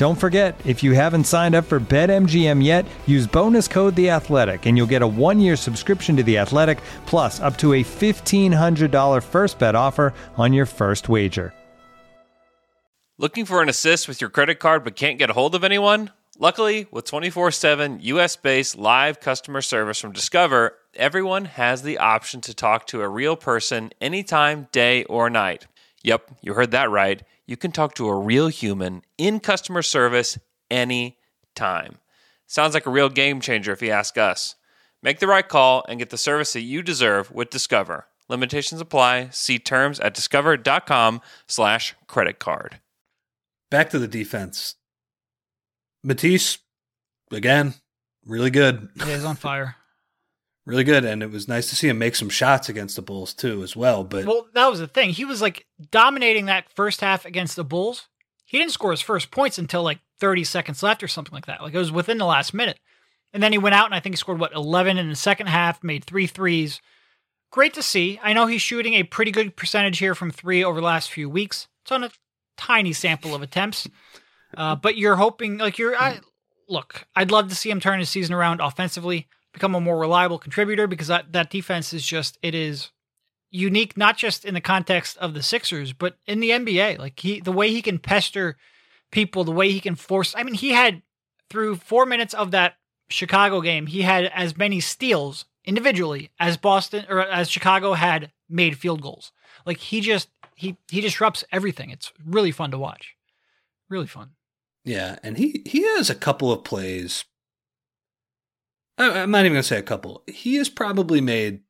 Don't 0.00 0.16
forget, 0.18 0.58
if 0.64 0.82
you 0.82 0.92
haven't 0.92 1.24
signed 1.24 1.54
up 1.54 1.66
for 1.66 1.78
BetMGM 1.78 2.64
yet, 2.64 2.86
use 3.06 3.26
bonus 3.26 3.68
code 3.68 3.94
The 3.96 4.08
Athletic, 4.08 4.64
and 4.64 4.74
you'll 4.74 4.86
get 4.86 5.02
a 5.02 5.06
one-year 5.06 5.56
subscription 5.56 6.16
to 6.16 6.22
The 6.22 6.38
Athletic, 6.38 6.80
plus 7.04 7.38
up 7.40 7.58
to 7.58 7.74
a 7.74 7.82
fifteen 7.82 8.50
hundred 8.50 8.92
dollar 8.92 9.20
first 9.20 9.58
bet 9.58 9.74
offer 9.74 10.14
on 10.38 10.54
your 10.54 10.64
first 10.64 11.10
wager. 11.10 11.52
Looking 13.18 13.44
for 13.44 13.60
an 13.60 13.68
assist 13.68 14.08
with 14.08 14.22
your 14.22 14.30
credit 14.30 14.58
card 14.58 14.84
but 14.84 14.96
can't 14.96 15.18
get 15.18 15.28
a 15.28 15.34
hold 15.34 15.54
of 15.54 15.64
anyone? 15.64 16.12
Luckily, 16.38 16.86
with 16.90 17.04
24/7 17.04 17.98
US-based 18.00 18.78
live 18.78 19.20
customer 19.20 19.60
service 19.60 20.00
from 20.00 20.12
Discover, 20.12 20.78
everyone 20.94 21.44
has 21.44 21.82
the 21.82 21.98
option 21.98 22.40
to 22.40 22.54
talk 22.54 22.86
to 22.86 23.02
a 23.02 23.08
real 23.10 23.36
person 23.36 23.90
anytime, 24.00 24.68
day 24.72 25.04
or 25.04 25.28
night. 25.28 25.66
Yep, 26.02 26.38
you 26.40 26.54
heard 26.54 26.70
that 26.70 26.88
right 26.88 27.22
you 27.50 27.56
can 27.56 27.72
talk 27.72 27.94
to 27.94 28.06
a 28.06 28.16
real 28.16 28.46
human 28.46 29.02
in 29.18 29.40
customer 29.40 29.82
service 29.82 30.38
anytime. 30.70 31.98
Sounds 32.46 32.74
like 32.74 32.86
a 32.86 32.90
real 32.90 33.08
game 33.08 33.40
changer 33.40 33.72
if 33.72 33.82
you 33.82 33.90
ask 33.90 34.16
us. 34.16 34.54
Make 35.02 35.18
the 35.18 35.26
right 35.26 35.46
call 35.46 35.84
and 35.88 35.98
get 35.98 36.10
the 36.10 36.16
service 36.16 36.52
that 36.52 36.60
you 36.60 36.80
deserve 36.80 37.32
with 37.32 37.50
Discover. 37.50 38.06
Limitations 38.28 38.80
apply. 38.80 39.30
See 39.32 39.58
terms 39.58 39.98
at 39.98 40.14
discover.com 40.14 41.20
slash 41.48 41.96
credit 42.06 42.38
card. 42.38 42.78
Back 43.68 43.90
to 43.90 43.98
the 43.98 44.06
defense. 44.06 44.76
Matisse, 46.04 46.58
again, 47.32 47.74
really 48.24 48.50
good. 48.50 48.90
Yeah, 48.94 49.06
he's 49.06 49.24
on 49.24 49.34
fire 49.34 49.74
really 50.70 50.84
good, 50.84 51.04
and 51.04 51.22
it 51.22 51.30
was 51.30 51.48
nice 51.48 51.68
to 51.68 51.76
see 51.76 51.88
him 51.88 51.98
make 51.98 52.16
some 52.16 52.28
shots 52.28 52.68
against 52.68 52.96
the 52.96 53.02
Bulls 53.02 53.34
too, 53.34 53.62
as 53.62 53.76
well. 53.76 54.04
But 54.04 54.24
well, 54.24 54.46
that 54.54 54.70
was 54.70 54.78
the 54.78 54.86
thing. 54.86 55.10
He 55.10 55.24
was 55.24 55.42
like 55.42 55.66
dominating 55.90 56.46
that 56.46 56.70
first 56.74 57.00
half 57.00 57.26
against 57.26 57.56
the 57.56 57.64
Bulls. 57.64 58.08
He 58.44 58.58
didn't 58.58 58.72
score 58.72 58.90
his 58.90 59.00
first 59.00 59.30
points 59.30 59.58
until 59.58 59.82
like 59.82 60.00
30 60.18 60.44
seconds 60.44 60.82
left 60.82 61.02
or 61.02 61.08
something 61.08 61.34
like 61.34 61.46
that. 61.46 61.62
Like 61.62 61.74
it 61.74 61.78
was 61.78 61.92
within 61.92 62.18
the 62.18 62.24
last 62.24 62.54
minute. 62.54 62.78
And 63.32 63.42
then 63.42 63.52
he 63.52 63.58
went 63.58 63.74
out 63.74 63.86
and 63.86 63.94
I 63.94 64.00
think 64.00 64.14
he 64.14 64.16
scored 64.16 64.40
what 64.40 64.54
11 64.54 64.98
in 64.98 65.08
the 65.08 65.16
second 65.16 65.48
half, 65.48 65.84
made 65.84 66.04
three 66.04 66.26
threes. 66.26 66.80
Great 67.50 67.74
to 67.74 67.82
see. 67.82 68.18
I 68.22 68.32
know 68.32 68.46
he's 68.46 68.62
shooting 68.62 68.94
a 68.94 69.02
pretty 69.02 69.30
good 69.30 69.56
percentage 69.56 69.98
here 69.98 70.14
from 70.14 70.30
three 70.30 70.64
over 70.64 70.80
the 70.80 70.86
last 70.86 71.10
few 71.10 71.28
weeks. 71.28 71.68
It's 71.82 71.92
on 71.92 72.04
a 72.04 72.10
tiny 72.56 72.92
sample 72.92 73.34
of 73.34 73.42
attempts, 73.42 73.88
uh, 74.56 74.76
but 74.76 74.96
you're 74.96 75.16
hoping 75.16 75.58
like 75.58 75.78
you're. 75.78 75.96
I, 75.96 76.20
look, 76.68 77.06
I'd 77.16 77.30
love 77.30 77.48
to 77.48 77.54
see 77.54 77.70
him 77.70 77.80
turn 77.80 77.98
his 77.98 78.08
season 78.08 78.34
around 78.34 78.60
offensively, 78.60 79.28
become 79.52 79.74
a 79.74 79.80
more 79.80 79.98
reliable 79.98 80.38
contributor 80.38 80.86
because 80.86 81.08
that 81.08 81.32
that 81.32 81.50
defense 81.50 81.92
is 81.92 82.04
just 82.04 82.38
it 82.42 82.54
is 82.54 82.90
unique 83.50 83.96
not 83.96 84.16
just 84.16 84.44
in 84.44 84.54
the 84.54 84.60
context 84.60 85.16
of 85.18 85.34
the 85.34 85.42
Sixers, 85.42 85.92
but 85.92 86.16
in 86.26 86.40
the 86.40 86.50
NBA. 86.50 86.98
Like 86.98 87.18
he 87.18 87.40
the 87.40 87.52
way 87.52 87.70
he 87.70 87.82
can 87.82 87.98
pester 87.98 88.56
people, 89.10 89.44
the 89.44 89.52
way 89.52 89.70
he 89.70 89.80
can 89.80 89.94
force 89.94 90.34
I 90.36 90.42
mean, 90.42 90.54
he 90.54 90.70
had 90.70 91.02
through 91.48 91.76
four 91.76 92.06
minutes 92.06 92.34
of 92.34 92.52
that 92.52 92.76
Chicago 93.08 93.60
game, 93.60 93.86
he 93.86 94.02
had 94.02 94.26
as 94.26 94.56
many 94.56 94.80
steals 94.80 95.44
individually 95.64 96.30
as 96.38 96.56
Boston 96.56 97.04
or 97.08 97.20
as 97.20 97.50
Chicago 97.50 97.94
had 97.94 98.30
made 98.48 98.78
field 98.78 99.02
goals. 99.02 99.32
Like 99.66 99.78
he 99.78 100.00
just 100.00 100.28
he 100.54 100.76
he 100.88 101.00
disrupts 101.00 101.44
everything. 101.50 101.90
It's 101.90 102.12
really 102.24 102.52
fun 102.52 102.70
to 102.70 102.78
watch. 102.78 103.16
Really 103.88 104.06
fun. 104.06 104.30
Yeah, 104.84 105.18
and 105.22 105.36
he 105.36 105.62
he 105.66 105.82
has 105.82 106.08
a 106.08 106.14
couple 106.14 106.52
of 106.52 106.64
plays. 106.64 107.24
I, 109.00 109.22
I'm 109.22 109.30
not 109.30 109.40
even 109.40 109.52
gonna 109.54 109.62
say 109.62 109.78
a 109.78 109.82
couple. 109.82 110.22
He 110.26 110.56
has 110.56 110.68
probably 110.68 111.20
made 111.20 111.60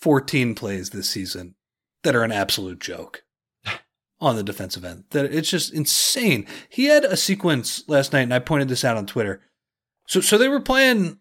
14 0.00 0.54
plays 0.54 0.90
this 0.90 1.08
season 1.10 1.54
that 2.02 2.16
are 2.16 2.24
an 2.24 2.32
absolute 2.32 2.80
joke 2.80 3.24
on 4.20 4.36
the 4.36 4.42
defensive 4.42 4.84
end. 4.84 5.04
That 5.10 5.26
it's 5.26 5.50
just 5.50 5.72
insane. 5.72 6.46
He 6.68 6.86
had 6.86 7.04
a 7.04 7.16
sequence 7.16 7.84
last 7.88 8.12
night, 8.12 8.22
and 8.22 8.34
I 8.34 8.38
pointed 8.38 8.68
this 8.68 8.84
out 8.84 8.96
on 8.96 9.06
Twitter. 9.06 9.42
So 10.06 10.20
so 10.20 10.38
they 10.38 10.48
were 10.48 10.60
playing 10.60 11.18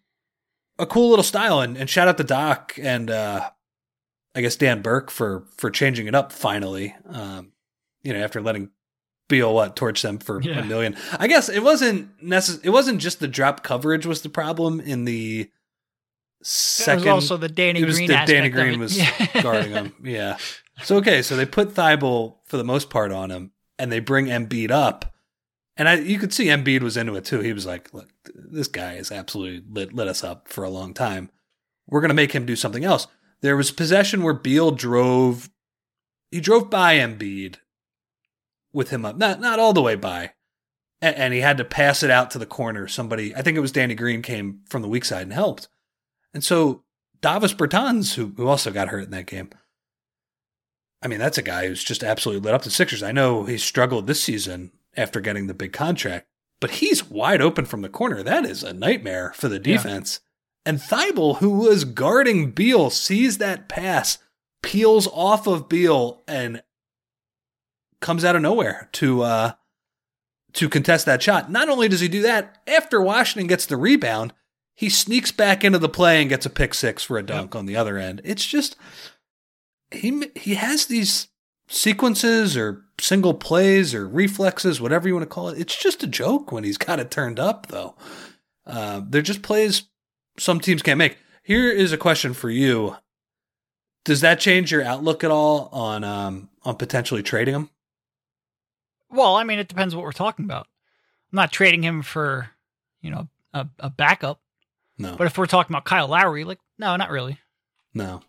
a 0.79 0.85
cool 0.85 1.09
little 1.09 1.23
style, 1.23 1.59
and, 1.59 1.77
and 1.77 1.89
shout 1.89 2.07
out 2.07 2.17
to 2.17 2.23
Doc 2.23 2.79
and 2.81 3.11
uh, 3.11 3.49
I 4.33 4.41
guess 4.41 4.55
Dan 4.55 4.81
Burke 4.81 5.11
for 5.11 5.45
for 5.57 5.69
changing 5.69 6.07
it 6.07 6.15
up 6.15 6.31
finally. 6.31 6.95
Um, 7.07 7.51
you 8.03 8.13
know, 8.13 8.23
after 8.23 8.41
letting 8.41 8.69
Beal 9.31 9.53
what 9.53 9.75
torch 9.75 10.01
them 10.03 10.19
for 10.19 10.41
Yeah. 10.41 10.59
a 10.59 10.65
million. 10.65 10.95
I 11.17 11.27
guess 11.27 11.49
it 11.49 11.63
wasn't 11.63 12.09
necess- 12.23 12.59
It 12.63 12.69
wasn't 12.69 13.01
just 13.01 13.19
the 13.19 13.27
drop 13.27 13.63
coverage 13.63 14.05
was 14.05 14.21
the 14.21 14.29
problem 14.29 14.79
in 14.79 15.05
the 15.05 15.49
second. 16.43 17.03
It 17.07 17.13
was 17.13 17.23
also 17.23 17.37
the 17.37 17.49
Danny 17.49 17.81
it 17.81 17.85
was 17.85 17.97
Green 17.97 18.11
aspect 18.11 18.29
Danny 18.29 18.49
Green 18.49 18.79
was 18.79 18.97
Yeah. 18.97 19.41
guarding 19.41 19.71
him. 19.71 19.93
Yeah. 20.03 20.37
So 20.83 20.97
okay, 20.97 21.21
so 21.21 21.35
they 21.35 21.45
put 21.45 21.73
Thybulle 21.75 22.37
for 22.45 22.57
the 22.57 22.63
most 22.63 22.89
part 22.89 23.11
on 23.11 23.29
him, 23.29 23.51
and 23.77 23.91
they 23.91 23.99
bring 23.99 24.25
Embiid 24.25 24.71
up, 24.71 25.13
and 25.77 25.87
I 25.87 25.95
you 25.99 26.17
could 26.17 26.33
see 26.33 26.45
Embiid 26.45 26.81
was 26.81 26.97
into 26.97 27.15
it 27.15 27.25
too. 27.25 27.39
He 27.41 27.53
was 27.53 27.65
like, 27.67 27.93
"Look, 27.93 28.09
this 28.33 28.67
guy 28.67 28.95
has 28.95 29.11
absolutely 29.11 29.63
lit, 29.69 29.93
lit 29.93 30.07
us 30.07 30.23
up 30.23 30.47
for 30.49 30.63
a 30.63 30.69
long 30.71 30.93
time. 30.95 31.29
We're 31.87 32.01
gonna 32.01 32.15
make 32.15 32.31
him 32.31 32.45
do 32.47 32.55
something 32.55 32.83
else." 32.83 33.05
There 33.41 33.55
was 33.57 33.69
possession 33.71 34.23
where 34.23 34.33
Beal 34.33 34.71
drove, 34.71 35.49
he 36.31 36.39
drove 36.41 36.69
by 36.71 36.95
Embiid 36.97 37.57
with 38.73 38.89
him 38.89 39.05
up, 39.05 39.17
not 39.17 39.39
not 39.39 39.59
all 39.59 39.73
the 39.73 39.81
way 39.81 39.95
by, 39.95 40.31
and, 41.01 41.15
and 41.15 41.33
he 41.33 41.41
had 41.41 41.57
to 41.57 41.65
pass 41.65 42.03
it 42.03 42.11
out 42.11 42.31
to 42.31 42.39
the 42.39 42.45
corner. 42.45 42.87
Somebody, 42.87 43.35
I 43.35 43.41
think 43.41 43.57
it 43.57 43.61
was 43.61 43.71
Danny 43.71 43.95
Green, 43.95 44.21
came 44.21 44.61
from 44.69 44.81
the 44.81 44.87
weak 44.87 45.05
side 45.05 45.23
and 45.23 45.33
helped, 45.33 45.67
and 46.33 46.43
so 46.43 46.83
Davis 47.21 47.53
Bertans, 47.53 48.15
who 48.15 48.33
who 48.37 48.47
also 48.47 48.71
got 48.71 48.89
hurt 48.89 49.05
in 49.05 49.11
that 49.11 49.27
game. 49.27 49.49
I 51.03 51.07
mean, 51.07 51.19
that's 51.19 51.37
a 51.37 51.43
guy 51.43 51.67
who's 51.67 51.83
just 51.83 52.03
absolutely 52.03 52.43
lit 52.43 52.53
up 52.53 52.61
the 52.61 52.69
Sixers. 52.69 53.01
I 53.01 53.11
know 53.11 53.45
he 53.45 53.57
struggled 53.57 54.05
this 54.05 54.21
season 54.21 54.71
after 54.95 55.19
getting 55.19 55.47
the 55.47 55.53
big 55.53 55.73
contract, 55.73 56.27
but 56.59 56.71
he's 56.71 57.09
wide 57.09 57.41
open 57.41 57.65
from 57.65 57.81
the 57.81 57.89
corner. 57.89 58.21
That 58.21 58.45
is 58.45 58.63
a 58.63 58.71
nightmare 58.71 59.33
for 59.35 59.47
the 59.47 59.59
defense. 59.59 60.19
And 60.63 60.77
Thybulle, 60.77 61.37
who 61.37 61.49
was 61.57 61.85
guarding 61.85 62.51
Beal, 62.51 62.91
sees 62.91 63.39
that 63.39 63.67
pass, 63.67 64.19
peels 64.61 65.07
off 65.07 65.47
of 65.47 65.67
Beal, 65.67 66.21
and 66.27 66.61
comes 68.01 68.25
out 68.25 68.35
of 68.35 68.41
nowhere 68.41 68.89
to 68.93 69.21
uh 69.21 69.51
to 70.53 70.67
contest 70.67 71.05
that 71.05 71.23
shot. 71.23 71.49
Not 71.49 71.69
only 71.69 71.87
does 71.87 72.01
he 72.01 72.09
do 72.09 72.21
that, 72.23 72.57
after 72.67 73.01
Washington 73.01 73.47
gets 73.47 73.65
the 73.65 73.77
rebound, 73.77 74.33
he 74.73 74.89
sneaks 74.89 75.31
back 75.31 75.63
into 75.63 75.79
the 75.79 75.87
play 75.87 76.19
and 76.19 76.29
gets 76.29 76.45
a 76.45 76.49
pick 76.49 76.73
six 76.73 77.03
for 77.03 77.17
a 77.17 77.23
dunk 77.23 77.55
on 77.55 77.65
the 77.65 77.75
other 77.75 77.97
end. 77.97 78.21
It's 78.23 78.45
just 78.45 78.75
he 79.91 80.29
he 80.35 80.55
has 80.55 80.87
these 80.87 81.27
sequences 81.67 82.57
or 82.57 82.83
single 82.99 83.33
plays 83.33 83.93
or 83.93 84.07
reflexes, 84.07 84.81
whatever 84.81 85.07
you 85.07 85.13
want 85.13 85.23
to 85.23 85.33
call 85.33 85.49
it. 85.49 85.59
It's 85.59 85.77
just 85.77 86.03
a 86.03 86.07
joke 86.07 86.51
when 86.51 86.63
he's 86.63 86.77
got 86.77 86.99
it 86.99 87.11
turned 87.11 87.39
up, 87.39 87.67
though. 87.67 87.95
Uh, 88.65 89.01
they're 89.07 89.21
just 89.21 89.41
plays 89.41 89.83
some 90.37 90.59
teams 90.59 90.81
can't 90.81 90.97
make. 90.97 91.17
Here 91.43 91.69
is 91.69 91.91
a 91.91 91.97
question 91.97 92.33
for 92.33 92.49
you: 92.49 92.97
Does 94.05 94.21
that 94.21 94.39
change 94.39 94.71
your 94.71 94.83
outlook 94.83 95.23
at 95.23 95.31
all 95.31 95.69
on 95.71 96.03
um, 96.03 96.49
on 96.63 96.75
potentially 96.75 97.23
trading 97.23 97.55
him? 97.55 97.69
Well, 99.11 99.35
I 99.35 99.43
mean, 99.43 99.59
it 99.59 99.67
depends 99.67 99.95
what 99.95 100.03
we're 100.03 100.11
talking 100.11 100.45
about. 100.45 100.67
I'm 101.31 101.35
not 101.37 101.51
trading 101.51 101.83
him 101.83 102.01
for, 102.01 102.49
you 103.01 103.09
know, 103.11 103.27
a, 103.53 103.67
a 103.79 103.89
backup. 103.89 104.39
No, 104.97 105.15
But 105.17 105.27
if 105.27 105.37
we're 105.37 105.45
talking 105.47 105.73
about 105.73 105.85
Kyle 105.85 106.07
Lowry, 106.07 106.43
like, 106.43 106.59
no, 106.77 106.95
not 106.95 107.09
really. 107.09 107.37
no. 107.93 108.21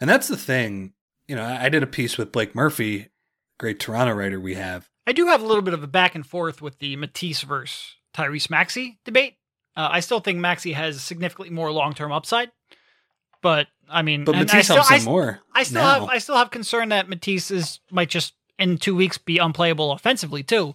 And 0.00 0.10
that's 0.10 0.26
the 0.26 0.36
thing. 0.36 0.94
You 1.28 1.36
know, 1.36 1.44
I 1.44 1.66
I 1.66 1.68
did 1.68 1.84
a 1.84 1.86
piece 1.86 2.18
with 2.18 2.32
Blake 2.32 2.56
Murphy, 2.56 3.10
great 3.58 3.78
Toronto 3.78 4.12
writer 4.14 4.40
we 4.40 4.54
have. 4.56 4.88
I 5.06 5.12
do 5.12 5.26
have 5.28 5.40
a 5.42 5.46
little 5.46 5.62
bit 5.62 5.74
of 5.74 5.82
a 5.84 5.86
back 5.86 6.16
and 6.16 6.26
forth 6.26 6.60
with 6.60 6.80
the 6.80 6.96
Matisse 6.96 7.42
versus 7.42 7.94
Tyrese 8.12 8.50
Maxey 8.50 8.98
debate. 9.04 9.36
Uh, 9.76 9.88
I 9.92 10.00
still 10.00 10.18
think 10.18 10.38
Maxey 10.40 10.72
has 10.72 11.00
significantly 11.00 11.54
more 11.54 11.70
long 11.70 11.94
term 11.94 12.10
upside, 12.10 12.50
but 13.42 13.68
I 13.88 14.02
mean, 14.02 14.24
But 14.24 14.34
and 14.34 14.40
I 14.50 14.54
Matisse 14.54 14.64
still, 14.66 14.76
helps 14.76 14.90
I, 14.90 14.98
him 14.98 15.04
more. 15.04 15.40
I 15.54 15.62
still 15.62 15.82
now. 15.82 16.00
have 16.00 16.02
I 16.08 16.18
still 16.18 16.36
have 16.36 16.50
concern 16.50 16.88
that 16.88 17.08
Matisse 17.08 17.52
is 17.52 17.78
might 17.90 18.08
just 18.10 18.34
in 18.62 18.78
two 18.78 18.94
weeks 18.94 19.18
be 19.18 19.38
unplayable 19.38 19.90
offensively 19.90 20.44
too, 20.44 20.74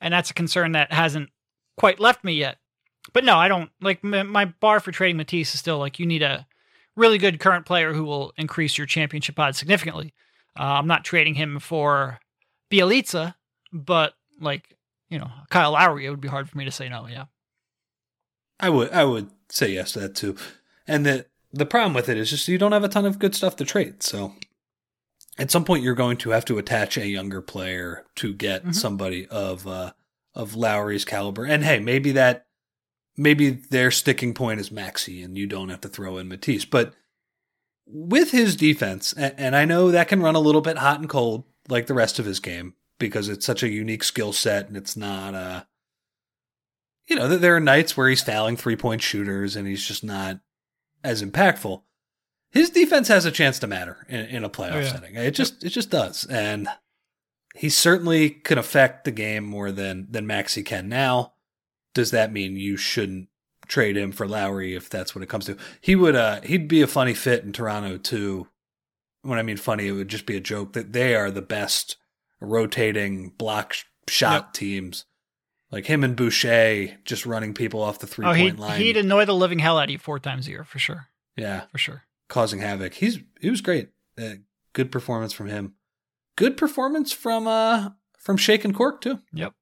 and 0.00 0.14
that's 0.14 0.30
a 0.30 0.34
concern 0.34 0.72
that 0.72 0.90
hasn't 0.90 1.28
quite 1.76 2.00
left 2.00 2.24
me 2.24 2.32
yet. 2.32 2.56
But 3.12 3.24
no, 3.24 3.36
I 3.36 3.46
don't 3.46 3.70
like 3.80 4.02
my 4.02 4.46
bar 4.46 4.80
for 4.80 4.90
trading 4.90 5.18
Matisse 5.18 5.54
is 5.54 5.60
still 5.60 5.78
like 5.78 5.98
you 5.98 6.06
need 6.06 6.22
a 6.22 6.46
really 6.96 7.18
good 7.18 7.38
current 7.38 7.66
player 7.66 7.92
who 7.92 8.04
will 8.04 8.32
increase 8.38 8.78
your 8.78 8.86
championship 8.86 9.38
odds 9.38 9.58
significantly. 9.58 10.14
Uh, 10.58 10.62
I'm 10.62 10.86
not 10.86 11.04
trading 11.04 11.34
him 11.34 11.60
for 11.60 12.18
Bjelica, 12.70 13.34
but 13.70 14.14
like 14.40 14.74
you 15.10 15.18
know 15.18 15.30
Kyle 15.50 15.72
Lowry, 15.72 16.06
it 16.06 16.10
would 16.10 16.22
be 16.22 16.28
hard 16.28 16.48
for 16.48 16.56
me 16.56 16.64
to 16.64 16.70
say 16.70 16.88
no. 16.88 17.06
Yeah, 17.06 17.26
I 18.58 18.70
would 18.70 18.90
I 18.92 19.04
would 19.04 19.28
say 19.50 19.68
yes 19.68 19.92
to 19.92 20.00
that 20.00 20.14
too. 20.14 20.36
And 20.88 21.04
the 21.04 21.26
the 21.52 21.66
problem 21.66 21.92
with 21.92 22.08
it 22.08 22.16
is 22.16 22.30
just 22.30 22.48
you 22.48 22.56
don't 22.56 22.72
have 22.72 22.84
a 22.84 22.88
ton 22.88 23.04
of 23.04 23.18
good 23.18 23.34
stuff 23.34 23.56
to 23.56 23.66
trade. 23.66 24.02
So 24.02 24.32
at 25.38 25.50
some 25.50 25.64
point 25.64 25.82
you're 25.84 25.94
going 25.94 26.16
to 26.18 26.30
have 26.30 26.44
to 26.46 26.58
attach 26.58 26.96
a 26.96 27.06
younger 27.06 27.40
player 27.42 28.04
to 28.16 28.32
get 28.32 28.64
Mhm. 28.64 28.74
somebody 28.74 29.26
of 29.28 29.66
uh 29.66 29.92
of 30.34 30.54
Lowry's 30.54 31.04
caliber. 31.06 31.44
And 31.46 31.64
hey, 31.64 31.78
maybe 31.78 32.12
that 32.12 32.46
maybe 33.16 33.50
their 33.50 33.90
sticking 33.90 34.34
point 34.34 34.60
is 34.60 34.70
Maxey 34.70 35.22
and 35.22 35.36
you 35.38 35.46
don't 35.46 35.70
have 35.70 35.80
to 35.80 35.88
throw 35.88 36.18
in 36.18 36.28
Matisse. 36.28 36.66
But 36.66 36.94
with 37.86 38.32
his 38.32 38.56
defense, 38.56 39.12
and, 39.14 39.34
and 39.38 39.56
I 39.56 39.64
know 39.64 39.90
that 39.90 40.08
can 40.08 40.20
run 40.20 40.34
a 40.34 40.40
little 40.40 40.60
bit 40.60 40.76
hot 40.78 41.00
and 41.00 41.08
cold 41.08 41.44
like 41.68 41.86
the 41.86 41.94
rest 41.94 42.18
of 42.18 42.26
his 42.26 42.40
game 42.40 42.74
because 42.98 43.28
it's 43.28 43.46
such 43.46 43.62
a 43.62 43.68
unique 43.68 44.04
skill 44.04 44.32
set 44.32 44.68
and 44.68 44.76
it's 44.76 44.96
not 44.96 45.34
uh 45.34 45.64
you 47.08 47.14
know, 47.14 47.28
that 47.28 47.40
there 47.40 47.54
are 47.54 47.60
nights 47.60 47.96
where 47.96 48.08
he's 48.08 48.22
fouling 48.22 48.56
three 48.56 48.74
point 48.76 49.00
shooters 49.00 49.54
and 49.56 49.66
he's 49.68 49.86
just 49.86 50.02
not 50.02 50.40
as 51.04 51.22
impactful. 51.22 51.82
His 52.52 52.70
defense 52.70 53.08
has 53.08 53.24
a 53.24 53.30
chance 53.30 53.58
to 53.58 53.66
matter 53.66 54.06
in, 54.08 54.20
in 54.26 54.44
a 54.44 54.50
playoff 54.50 54.72
Oh, 54.74 54.78
yeah. 54.80 54.92
setting. 54.92 55.14
It 55.16 55.32
just 55.32 55.62
it 55.64 55.70
just 55.70 55.90
does, 55.90 56.24
and 56.26 56.68
he 57.54 57.68
certainly 57.68 58.30
could 58.30 58.58
affect 58.58 59.04
the 59.04 59.10
game 59.10 59.44
more 59.44 59.70
than 59.72 60.06
than 60.10 60.26
Maxey 60.26 60.62
can 60.62 60.88
now. 60.88 61.32
Does 61.94 62.10
that 62.12 62.32
mean 62.32 62.56
you 62.56 62.76
shouldn't 62.76 63.28
trade 63.66 63.96
him 63.96 64.12
for 64.12 64.28
Lowry 64.28 64.74
if 64.74 64.88
that's 64.88 65.14
what 65.14 65.22
it 65.22 65.28
comes 65.28 65.46
to? 65.46 65.56
He 65.80 65.96
would 65.96 66.14
uh 66.16 66.40
he'd 66.42 66.68
be 66.68 66.82
a 66.82 66.86
funny 66.86 67.14
fit 67.14 67.44
in 67.44 67.52
Toronto 67.52 67.98
too. 67.98 68.48
When 69.22 69.38
I 69.38 69.42
mean 69.42 69.56
funny, 69.56 69.88
it 69.88 69.92
would 69.92 70.08
just 70.08 70.26
be 70.26 70.36
a 70.36 70.40
joke 70.40 70.72
that 70.74 70.92
they 70.92 71.14
are 71.16 71.30
the 71.30 71.42
best 71.42 71.96
rotating 72.40 73.30
block 73.30 73.74
shot 74.08 74.44
Yep. 74.46 74.52
teams. 74.52 75.04
Like 75.72 75.86
him 75.86 76.04
and 76.04 76.14
Boucher 76.14 76.96
just 77.04 77.26
running 77.26 77.52
people 77.52 77.82
off 77.82 77.98
the 77.98 78.06
three 78.06 78.24
oh, 78.24 78.28
point 78.28 78.40
he'd, 78.40 78.58
line. 78.58 78.80
he'd 78.80 78.96
annoy 78.96 79.24
the 79.24 79.34
living 79.34 79.58
hell 79.58 79.78
out 79.78 79.84
of 79.84 79.90
you 79.90 79.98
four 79.98 80.20
times 80.20 80.46
a 80.46 80.50
year 80.50 80.62
for 80.64 80.78
sure, 80.78 81.08
yeah, 81.36 81.62
for 81.72 81.78
sure. 81.78 82.04
Causing 82.28 82.60
havoc. 82.60 82.94
He's 82.94 83.20
he 83.40 83.50
was 83.50 83.60
great. 83.60 83.90
Uh, 84.18 84.34
good 84.72 84.90
performance 84.90 85.32
from 85.32 85.48
him. 85.48 85.74
Good 86.36 86.56
performance 86.56 87.12
from 87.12 87.46
uh 87.46 87.90
from 88.18 88.36
Shake 88.36 88.64
and 88.64 88.74
Cork 88.74 89.00
too. 89.00 89.20
Yep. 89.32 89.52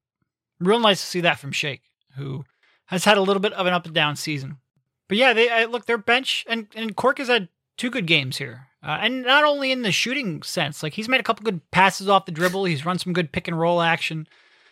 Real 0.61 0.81
nice 0.81 1.01
to 1.01 1.07
see 1.07 1.21
that 1.21 1.39
from 1.39 1.53
Shake, 1.53 1.83
who 2.17 2.45
has 2.87 3.05
had 3.05 3.19
a 3.19 3.23
little 3.23 3.41
bit 3.41 3.53
of 3.53 3.67
an 3.67 3.73
up 3.75 3.87
and 3.87 3.95
down 3.95 4.17
season. 4.17 4.59
But 5.09 5.19
yeah, 5.19 5.33
they 5.33 5.51
I, 5.51 5.65
look 5.67 5.87
their 5.87 5.99
bench 5.99 6.45
and 6.49 6.69
and 6.75 6.97
Cork 6.97 7.19
has 7.19 7.29
had 7.29 7.49
two 7.77 7.91
good 7.91 8.07
games 8.07 8.39
here, 8.39 8.69
uh, 8.83 8.99
and 9.01 9.23
not 9.23 9.45
only 9.45 9.71
in 9.71 9.83
the 9.83 9.93
shooting 9.93 10.43
sense. 10.43 10.83
Like 10.83 10.95
he's 10.95 11.09
made 11.09 11.21
a 11.21 11.25
couple 11.25 11.45
good 11.45 11.71
passes 11.71 12.09
off 12.09 12.27
the 12.27 12.33
dribble. 12.33 12.65
He's 12.65 12.87
run 12.87 12.99
some 12.99 13.13
good 13.13 13.33
pick 13.33 13.49
and 13.49 13.59
roll 13.59 13.81
action. 13.81 14.27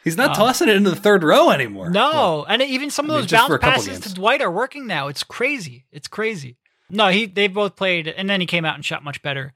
He's 0.05 0.17
not 0.17 0.35
tossing 0.35 0.69
it 0.69 0.77
into 0.77 0.91
the 0.91 0.97
third 0.97 1.23
row 1.23 1.51
anymore. 1.51 1.91
No, 1.91 2.45
and 2.49 2.61
even 2.61 2.91
some 2.91 3.05
of 3.07 3.13
I 3.13 3.15
mean, 3.15 3.23
those 3.23 3.31
bounce 3.31 3.63
passes 3.63 4.01
to. 4.01 4.15
Dwight 4.15 4.43
are 4.43 4.51
working 4.51 4.87
now. 4.87 5.07
It's 5.07 5.23
crazy. 5.23 5.87
It's 5.93 6.09
crazy. 6.09 6.57
No, 6.93 7.09
he 7.09 7.27
they've 7.27 7.53
both 7.53 7.75
played, 7.75 8.07
and 8.07 8.29
then 8.29 8.41
he 8.41 8.47
came 8.47 8.65
out 8.65 8.75
and 8.75 8.85
shot 8.85 9.03
much 9.03 9.23
better 9.23 9.55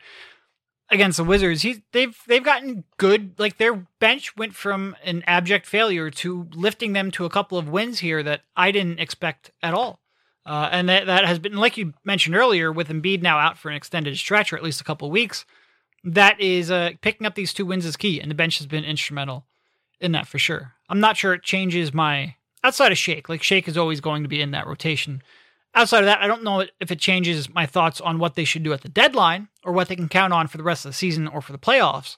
against 0.91 1.19
the 1.19 1.25
Wizards. 1.25 1.63
He 1.63 1.83
they've 1.93 2.17
they've 2.27 2.43
gotten 2.43 2.85
good. 2.97 3.39
Like 3.39 3.59
their 3.59 3.87
bench 4.01 4.37
went 4.37 4.55
from 4.55 4.97
an 5.05 5.23
abject 5.27 5.67
failure 5.67 6.11
to 6.11 6.49
lifting 6.55 6.95
them 6.95 7.11
to 7.13 7.27
a 7.27 7.31
couple 7.31 7.59
of 7.59 7.69
wins 7.69 8.01
here 8.01 8.23
that 8.23 8.41
I 8.57 8.71
didn't 8.71 9.01
expect 9.01 9.51
at 9.63 9.75
all. 9.75 10.01
Uh, 10.47 10.69
and 10.71 10.89
that 10.89 11.07
that 11.07 11.27
has 11.27 11.39
been 11.39 11.57
like 11.57 11.77
you 11.77 11.93
mentioned 12.05 12.37
earlier 12.37 12.73
with 12.73 12.89
Embiid 12.89 13.21
now 13.21 13.39
out 13.39 13.59
for 13.59 13.69
an 13.69 13.77
extended 13.77 14.17
stretch 14.17 14.53
or 14.53 14.57
at 14.57 14.63
least 14.63 14.81
a 14.81 14.85
couple 14.85 15.07
of 15.07 15.13
weeks. 15.13 15.45
That 16.05 16.41
is 16.41 16.71
uh, 16.71 16.93
picking 17.03 17.27
up 17.27 17.35
these 17.35 17.53
two 17.53 17.67
wins 17.67 17.85
is 17.85 17.97
key, 17.97 18.21
and 18.21 18.31
the 18.31 18.35
bench 18.35 18.59
has 18.59 18.67
been 18.67 18.85
instrumental 18.85 19.45
in 20.01 20.13
that 20.13 20.27
for 20.27 20.39
sure. 20.39 20.73
I'm 20.89 21.01
not 21.01 21.17
sure 21.17 21.35
it 21.35 21.43
changes 21.43 21.93
my 21.93 22.37
outside 22.63 22.93
of 22.93 22.99
Shake. 22.99 23.29
Like 23.29 23.43
Shake 23.43 23.67
is 23.69 23.77
always 23.77 24.01
going 24.01 24.23
to 24.23 24.29
be 24.29 24.41
in 24.41 24.53
that 24.53 24.67
rotation. 24.67 25.21
Outside 25.77 25.99
of 25.99 26.07
that, 26.07 26.23
I 26.23 26.27
don't 26.27 26.43
know 26.43 26.65
if 26.81 26.91
it 26.91 26.99
changes 26.99 27.53
my 27.53 27.67
thoughts 27.67 28.01
on 28.01 28.19
what 28.19 28.35
they 28.35 28.45
should 28.45 28.63
do 28.63 28.73
at 28.73 28.81
the 28.81 28.89
deadline 28.89 29.49
or 29.63 29.75
what 29.75 29.89
they 29.89 29.97
can 29.97 30.09
count 30.09 30.33
on 30.33 30.47
for 30.47 30.57
the 30.57 30.63
rest 30.63 30.87
of 30.87 30.89
the 30.89 30.97
season 30.97 31.29
or 31.29 31.43
for 31.43 31.53
the 31.53 31.59
playoffs. 31.59 32.17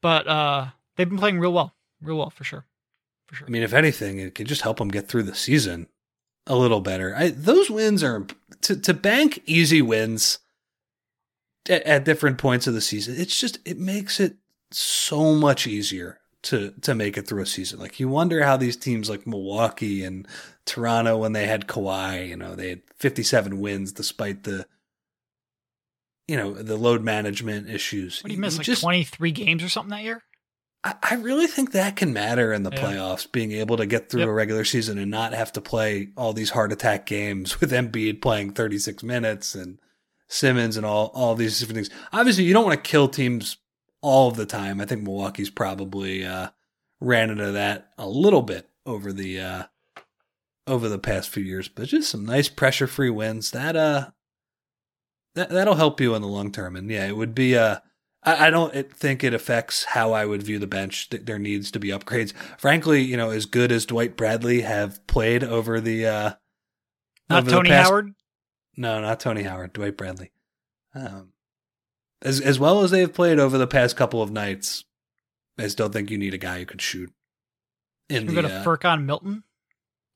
But 0.00 0.26
uh, 0.26 0.68
they've 0.96 1.08
been 1.08 1.18
playing 1.18 1.38
real 1.38 1.52
well, 1.52 1.74
real 2.00 2.16
well 2.16 2.30
for 2.30 2.42
sure, 2.42 2.64
for 3.26 3.34
sure. 3.34 3.46
I 3.46 3.50
mean, 3.50 3.62
if 3.62 3.74
anything, 3.74 4.18
it 4.18 4.34
could 4.34 4.46
just 4.46 4.62
help 4.62 4.78
them 4.78 4.88
get 4.88 5.08
through 5.08 5.24
the 5.24 5.34
season 5.34 5.88
a 6.46 6.56
little 6.56 6.80
better. 6.80 7.14
I, 7.14 7.28
those 7.28 7.68
wins 7.68 8.02
are 8.02 8.26
to 8.62 8.76
to 8.76 8.94
bank 8.94 9.42
easy 9.44 9.82
wins 9.82 10.38
at, 11.68 11.82
at 11.82 12.04
different 12.04 12.38
points 12.38 12.66
of 12.66 12.72
the 12.72 12.80
season. 12.80 13.14
It's 13.18 13.38
just 13.38 13.58
it 13.66 13.78
makes 13.78 14.20
it 14.20 14.36
so 14.72 15.34
much 15.34 15.66
easier 15.66 16.20
to 16.46 16.72
to 16.82 16.94
make 16.94 17.16
it 17.16 17.26
through 17.28 17.42
a 17.42 17.46
season. 17.46 17.78
Like 17.78 18.00
you 18.00 18.08
wonder 18.08 18.42
how 18.44 18.56
these 18.56 18.76
teams 18.76 19.08
like 19.10 19.26
Milwaukee 19.26 20.02
and 20.04 20.26
Toronto 20.64 21.16
when 21.18 21.32
they 21.32 21.46
had 21.46 21.66
Kawhi, 21.68 22.28
you 22.28 22.36
know, 22.36 22.54
they 22.54 22.68
had 22.70 22.82
57 22.96 23.60
wins 23.60 23.92
despite 23.92 24.42
the 24.44 24.66
you 26.28 26.36
know, 26.36 26.52
the 26.54 26.76
load 26.76 27.02
management 27.04 27.70
issues. 27.70 28.20
What 28.22 28.28
do 28.30 28.34
you 28.34 28.40
miss? 28.40 28.54
You 28.54 28.58
Like 28.58 28.66
just- 28.66 28.82
23 28.82 29.30
games 29.30 29.62
or 29.62 29.68
something 29.68 29.90
that 29.90 30.02
year? 30.02 30.22
I, 30.82 30.94
I 31.02 31.14
really 31.14 31.46
think 31.46 31.72
that 31.72 31.94
can 31.96 32.12
matter 32.12 32.52
in 32.52 32.62
the 32.64 32.70
Yeah. 32.72 32.80
playoffs, 32.82 33.30
being 33.30 33.52
able 33.52 33.76
to 33.76 33.86
get 33.86 34.08
through 34.10 34.20
Yep. 34.22 34.28
a 34.28 34.32
regular 34.32 34.64
season 34.64 34.98
and 34.98 35.10
not 35.10 35.34
have 35.34 35.52
to 35.52 35.60
play 35.60 36.08
all 36.16 36.32
these 36.32 36.50
heart 36.50 36.72
attack 36.72 37.06
games 37.06 37.60
with 37.60 37.70
Embiid 37.72 38.20
playing 38.20 38.52
36 38.52 39.02
minutes 39.04 39.54
and 39.54 39.78
Simmons 40.28 40.76
and 40.76 40.84
all, 40.84 41.12
all 41.14 41.36
these 41.36 41.58
different 41.60 41.76
things. 41.76 41.90
Obviously, 42.12 42.42
you 42.44 42.52
don't 42.52 42.64
want 42.66 42.82
to 42.82 42.90
kill 42.90 43.06
teams 43.08 43.58
all 44.06 44.28
of 44.28 44.36
the 44.36 44.46
time. 44.46 44.80
I 44.80 44.84
think 44.86 45.02
Milwaukee's 45.02 45.50
probably 45.50 46.24
uh, 46.24 46.48
ran 47.00 47.30
into 47.30 47.52
that 47.52 47.90
a 47.98 48.08
little 48.08 48.42
bit 48.42 48.68
over 48.86 49.12
the 49.12 49.40
uh, 49.40 49.62
over 50.66 50.88
the 50.88 50.98
past 50.98 51.28
few 51.30 51.42
years, 51.42 51.68
but 51.68 51.88
just 51.88 52.10
some 52.10 52.24
nice 52.24 52.48
pressure 52.48 52.86
free 52.86 53.10
wins. 53.10 53.50
That 53.50 53.76
uh 53.76 54.10
that 55.34 55.50
that'll 55.50 55.74
help 55.74 56.00
you 56.00 56.14
in 56.14 56.22
the 56.22 56.28
long 56.28 56.50
term. 56.52 56.76
And 56.76 56.90
yeah, 56.90 57.06
it 57.06 57.16
would 57.16 57.34
be 57.34 57.56
uh 57.56 57.78
I, 58.22 58.46
I 58.46 58.50
don't 58.50 58.90
think 58.92 59.22
it 59.22 59.34
affects 59.34 59.84
how 59.84 60.12
I 60.12 60.24
would 60.24 60.42
view 60.42 60.58
the 60.58 60.66
bench. 60.66 61.08
There 61.10 61.38
needs 61.38 61.70
to 61.72 61.78
be 61.78 61.88
upgrades. 61.88 62.32
Frankly, 62.58 63.02
you 63.02 63.16
know, 63.16 63.30
as 63.30 63.46
good 63.46 63.70
as 63.70 63.86
Dwight 63.86 64.16
Bradley 64.16 64.62
have 64.62 65.04
played 65.06 65.44
over 65.44 65.80
the 65.80 66.06
uh 66.06 66.30
Not 67.28 67.38
over 67.42 67.50
the 67.50 67.56
Tony 67.56 67.68
past- 67.70 67.88
Howard? 67.88 68.14
No, 68.76 69.00
not 69.00 69.20
Tony 69.20 69.42
Howard, 69.42 69.72
Dwight 69.72 69.96
Bradley. 69.96 70.32
Um 70.94 71.32
as 72.22 72.40
as 72.40 72.58
well 72.58 72.82
as 72.82 72.90
they've 72.90 73.12
played 73.12 73.38
over 73.38 73.58
the 73.58 73.66
past 73.66 73.96
couple 73.96 74.22
of 74.22 74.30
nights, 74.30 74.84
I 75.58 75.68
still 75.68 75.88
think 75.88 76.10
you 76.10 76.18
need 76.18 76.34
a 76.34 76.38
guy 76.38 76.58
who 76.58 76.66
can 76.66 76.78
shoot. 76.78 77.12
In 78.08 78.26
We're 78.26 78.34
the, 78.34 78.42
going 78.42 78.48
to 78.48 78.60
uh, 78.60 78.64
Furkan 78.64 79.04
Milton? 79.04 79.42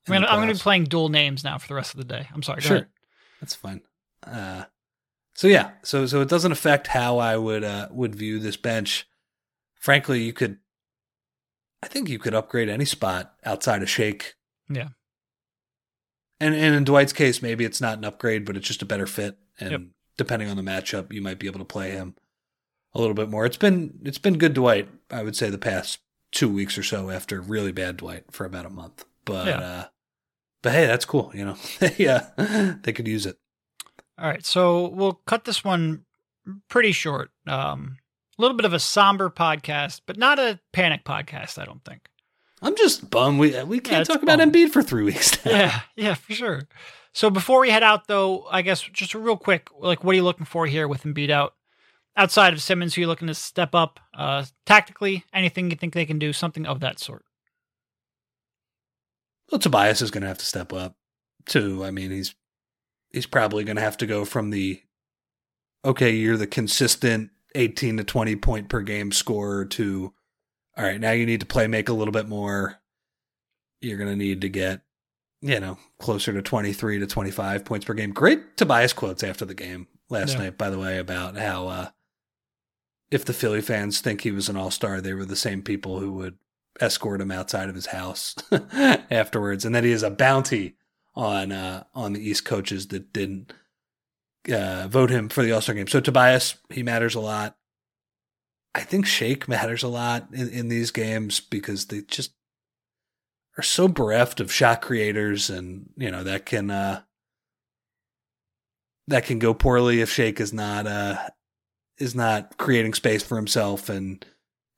I'm 0.08 0.22
going 0.22 0.48
to 0.48 0.54
be 0.54 0.58
playing 0.58 0.84
dual 0.84 1.08
names 1.08 1.44
now 1.44 1.58
for 1.58 1.68
the 1.68 1.74
rest 1.74 1.94
of 1.94 1.98
the 1.98 2.04
day. 2.04 2.28
I'm 2.32 2.42
sorry. 2.42 2.62
Sure. 2.62 2.76
ahead. 2.76 2.88
That's 3.40 3.54
fine. 3.54 3.82
Uh, 4.26 4.64
so 5.34 5.46
yeah, 5.46 5.70
so 5.82 6.06
so 6.06 6.20
it 6.20 6.28
doesn't 6.28 6.52
affect 6.52 6.88
how 6.88 7.18
I 7.18 7.36
would 7.36 7.64
uh, 7.64 7.88
would 7.90 8.14
view 8.14 8.38
this 8.38 8.56
bench. 8.56 9.08
Frankly, 9.76 10.22
you 10.22 10.32
could, 10.32 10.58
I 11.82 11.86
think 11.88 12.08
you 12.08 12.18
could 12.18 12.34
upgrade 12.34 12.68
any 12.68 12.84
spot 12.84 13.34
outside 13.44 13.82
of 13.82 13.88
Shake. 13.88 14.34
Yeah. 14.68 14.88
And 16.38 16.54
and 16.54 16.74
in 16.74 16.84
Dwight's 16.84 17.12
case, 17.12 17.40
maybe 17.40 17.64
it's 17.64 17.80
not 17.80 17.98
an 17.98 18.04
upgrade, 18.04 18.44
but 18.44 18.56
it's 18.56 18.66
just 18.66 18.82
a 18.82 18.86
better 18.86 19.06
fit. 19.06 19.38
And 19.58 19.70
Yep. 19.70 19.80
Depending 20.20 20.50
on 20.50 20.56
the 20.58 20.62
matchup, 20.62 21.10
you 21.12 21.22
might 21.22 21.38
be 21.38 21.46
able 21.46 21.58
to 21.60 21.64
play 21.64 21.92
him 21.92 22.14
a 22.94 23.00
little 23.00 23.14
bit 23.14 23.30
more. 23.30 23.46
It's 23.46 23.56
been 23.56 23.98
it's 24.04 24.18
been 24.18 24.36
good 24.36 24.52
Dwight, 24.54 24.86
I 25.10 25.22
would 25.22 25.34
say, 25.34 25.48
the 25.48 25.56
past 25.58 25.98
two 26.30 26.48
weeks 26.52 26.76
or 26.76 26.82
so 26.82 27.08
after 27.10 27.40
really 27.40 27.72
bad 27.72 27.96
Dwight 27.96 28.24
for 28.30 28.44
about 28.44 28.66
a 28.66 28.70
month. 28.70 29.04
But 29.24 29.46
Yeah. 29.46 29.58
uh, 29.60 29.84
but 30.62 30.72
hey, 30.72 30.86
that's 30.86 31.06
cool. 31.06 31.32
You 31.34 31.46
know, 31.46 31.56
they 31.80 32.06
uh, 32.06 32.74
they 32.82 32.92
could 32.92 33.08
use 33.08 33.24
it. 33.24 33.38
All 34.18 34.26
right, 34.28 34.44
so 34.44 34.88
we'll 34.88 35.14
cut 35.26 35.44
this 35.46 35.64
one 35.64 36.04
pretty 36.68 36.92
short. 36.92 37.30
Um, 37.46 37.96
a 38.38 38.42
little 38.42 38.56
bit 38.56 38.66
of 38.66 38.74
a 38.74 38.78
somber 38.78 39.30
podcast, 39.30 40.02
but 40.04 40.18
not 40.18 40.38
a 40.38 40.60
panic 40.72 41.04
podcast. 41.04 41.58
I 41.58 41.64
don't 41.64 41.82
think. 41.84 42.08
I'm 42.62 42.76
just 42.76 43.08
bummed 43.08 43.38
we 43.40 43.62
we 43.64 43.80
can't 43.80 44.02
it's 44.02 44.08
talk 44.08 44.22
about 44.22 44.38
bummed. 44.38 44.54
Embiid 44.54 44.68
for 44.70 44.82
three 44.82 45.04
weeks 45.04 45.42
now. 45.46 45.52
Yeah, 45.52 45.80
yeah, 45.96 46.14
for 46.14 46.34
sure. 46.34 46.62
So 47.12 47.30
before 47.30 47.60
we 47.60 47.70
head 47.70 47.82
out, 47.82 48.06
though, 48.06 48.46
I 48.50 48.62
guess 48.62 48.80
just 48.80 49.14
real 49.14 49.36
quick, 49.36 49.68
like, 49.76 50.04
what 50.04 50.12
are 50.12 50.16
you 50.16 50.22
looking 50.22 50.46
for 50.46 50.66
here 50.66 50.86
with 50.86 51.02
Embiid 51.02 51.30
out? 51.30 51.54
Outside 52.16 52.52
of 52.52 52.62
Simmons, 52.62 52.94
who 52.94 53.02
you 53.02 53.06
looking 53.06 53.28
to 53.28 53.34
step 53.34 53.74
up 53.74 54.00
uh, 54.14 54.44
tactically? 54.66 55.24
Anything 55.32 55.70
you 55.70 55.76
think 55.76 55.94
they 55.94 56.06
can 56.06 56.18
do? 56.18 56.32
Something 56.32 56.66
of 56.66 56.80
that 56.80 56.98
sort. 56.98 57.24
Well, 59.50 59.58
Tobias 59.58 60.02
is 60.02 60.10
going 60.10 60.22
to 60.22 60.28
have 60.28 60.38
to 60.38 60.44
step 60.44 60.72
up 60.72 60.96
too. 61.46 61.84
I 61.84 61.90
mean, 61.90 62.10
he's 62.10 62.34
he's 63.10 63.26
probably 63.26 63.64
going 63.64 63.76
to 63.76 63.82
have 63.82 63.96
to 63.98 64.06
go 64.06 64.24
from 64.24 64.50
the 64.50 64.82
okay, 65.84 66.10
you're 66.10 66.36
the 66.36 66.46
consistent 66.46 67.30
18 67.54 67.96
to 67.96 68.04
20 68.04 68.36
point 68.36 68.68
per 68.68 68.82
game 68.82 69.10
scorer 69.12 69.64
to 69.64 70.12
all 70.76 70.84
right, 70.84 71.00
now 71.00 71.10
you 71.10 71.26
need 71.26 71.40
to 71.40 71.46
play 71.46 71.66
make 71.66 71.88
a 71.88 71.92
little 71.92 72.12
bit 72.12 72.28
more. 72.28 72.80
You're 73.80 73.98
going 73.98 74.10
to 74.10 74.16
need 74.16 74.42
to 74.42 74.48
get 74.48 74.82
you 75.42 75.58
know 75.60 75.78
closer 75.98 76.32
to 76.32 76.42
23 76.42 76.98
to 76.98 77.06
25 77.06 77.64
points 77.64 77.86
per 77.86 77.94
game. 77.94 78.12
Great 78.12 78.56
Tobias 78.56 78.92
quotes 78.92 79.22
after 79.22 79.44
the 79.44 79.54
game 79.54 79.86
last 80.08 80.32
Yeah. 80.34 80.44
night, 80.44 80.58
by 80.58 80.70
the 80.70 80.78
way, 80.78 80.98
about 80.98 81.36
how 81.36 81.68
uh, 81.68 81.88
if 83.10 83.24
the 83.24 83.32
Philly 83.32 83.60
fans 83.60 84.00
think 84.00 84.20
he 84.20 84.30
was 84.30 84.48
an 84.48 84.56
all 84.56 84.70
star, 84.70 85.00
they 85.00 85.14
were 85.14 85.24
the 85.24 85.36
same 85.36 85.62
people 85.62 85.98
who 85.98 86.12
would 86.12 86.38
escort 86.80 87.20
him 87.20 87.30
outside 87.30 87.68
of 87.68 87.74
his 87.74 87.86
house 87.86 88.34
afterwards, 89.10 89.64
and 89.64 89.74
that 89.74 89.84
he 89.84 89.90
is 89.90 90.02
a 90.02 90.10
bounty 90.10 90.76
on 91.14 91.50
uh, 91.52 91.84
on 91.94 92.12
the 92.12 92.20
East 92.28 92.44
coaches 92.44 92.88
that 92.88 93.12
didn't 93.12 93.52
uh, 94.52 94.86
vote 94.88 95.10
him 95.10 95.28
for 95.28 95.42
the 95.42 95.52
All 95.52 95.60
Star 95.60 95.74
game. 95.74 95.88
So 95.88 96.00
Tobias, 96.00 96.54
he 96.70 96.82
matters 96.82 97.14
a 97.14 97.20
lot. 97.20 97.56
I 98.74 98.82
think 98.82 99.04
Shake 99.06 99.48
matters 99.48 99.82
a 99.82 99.88
lot 99.88 100.28
in, 100.32 100.48
in 100.48 100.68
these 100.68 100.92
games 100.92 101.40
because 101.40 101.86
they 101.86 102.02
just 102.02 102.32
are 103.58 103.62
so 103.62 103.88
bereft 103.88 104.40
of 104.40 104.52
shot 104.52 104.82
creators, 104.82 105.50
and 105.50 105.90
you 105.96 106.10
know 106.10 106.24
that 106.24 106.46
can 106.46 106.70
uh, 106.70 107.02
that 109.08 109.24
can 109.24 109.38
go 109.38 109.54
poorly 109.54 110.00
if 110.00 110.10
Shake 110.10 110.40
is 110.40 110.52
not 110.52 110.86
uh, 110.86 111.18
is 111.98 112.14
not 112.14 112.56
creating 112.56 112.94
space 112.94 113.22
for 113.22 113.36
himself 113.36 113.88
and 113.88 114.24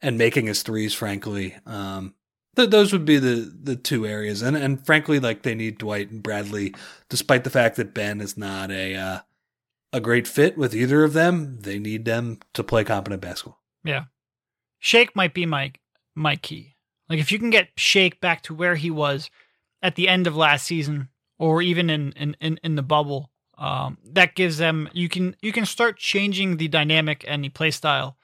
and 0.01 0.19
making 0.19 0.47
his 0.47 0.63
threes. 0.63 0.95
Frankly, 0.95 1.57
um, 1.67 2.15
th- 2.57 2.71
those 2.71 2.93
would 2.93 3.05
be 3.05 3.19
the 3.19 3.53
the 3.63 3.77
two 3.77 4.07
areas, 4.07 4.43
and 4.43 4.57
and 4.57 4.85
frankly, 4.85 5.21
like 5.21 5.43
they 5.43 5.55
need 5.55 5.79
Dwight 5.79 6.11
and 6.11 6.23
Bradley, 6.23 6.75
despite 7.09 7.45
the 7.45 7.51
fact 7.51 7.77
that 7.77 7.95
Ben 7.95 8.21
is 8.21 8.37
not 8.37 8.71
a 8.71 8.95
uh, 8.97 9.19
a 9.93 10.01
great 10.01 10.27
fit 10.27 10.57
with 10.57 10.75
either 10.75 11.05
of 11.05 11.13
them. 11.13 11.59
They 11.61 11.79
need 11.79 12.05
them 12.05 12.41
to 12.55 12.65
play 12.65 12.85
competent 12.85 13.23
basketball. 13.23 13.61
Yeah. 13.85 14.05
Shake 14.79 15.15
might 15.15 15.35
be 15.35 15.47
my 15.47 15.73
my 16.15 16.37
key. 16.37 16.72
Like 17.13 17.21
if 17.21 17.31
you 17.31 17.39
can 17.39 17.51
get 17.51 17.69
Shake 17.77 18.23
back 18.23 18.41
to 18.45 18.55
where 18.55 18.75
he 18.75 18.91
was 18.91 19.29
at 19.83 19.97
the 19.97 20.09
end 20.09 20.27
of 20.27 20.35
last 20.35 20.65
season 20.65 21.11
or 21.39 21.61
even 21.61 21.91
in 21.91 22.13
in 22.13 22.35
in, 22.41 22.59
in 22.65 22.75
the 22.75 22.83
bubble, 22.83 23.31
um, 23.59 23.99
that 24.03 24.35
gives 24.35 24.57
them 24.57 24.89
you 24.95 25.11
can 25.11 25.37
you 25.43 25.53
can 25.53 25.67
start 25.67 25.99
changing 25.99 26.57
the 26.57 26.69
dynamic 26.69 27.23
and 27.29 27.45
the 27.45 27.51
play 27.51 27.71
style 27.71 28.17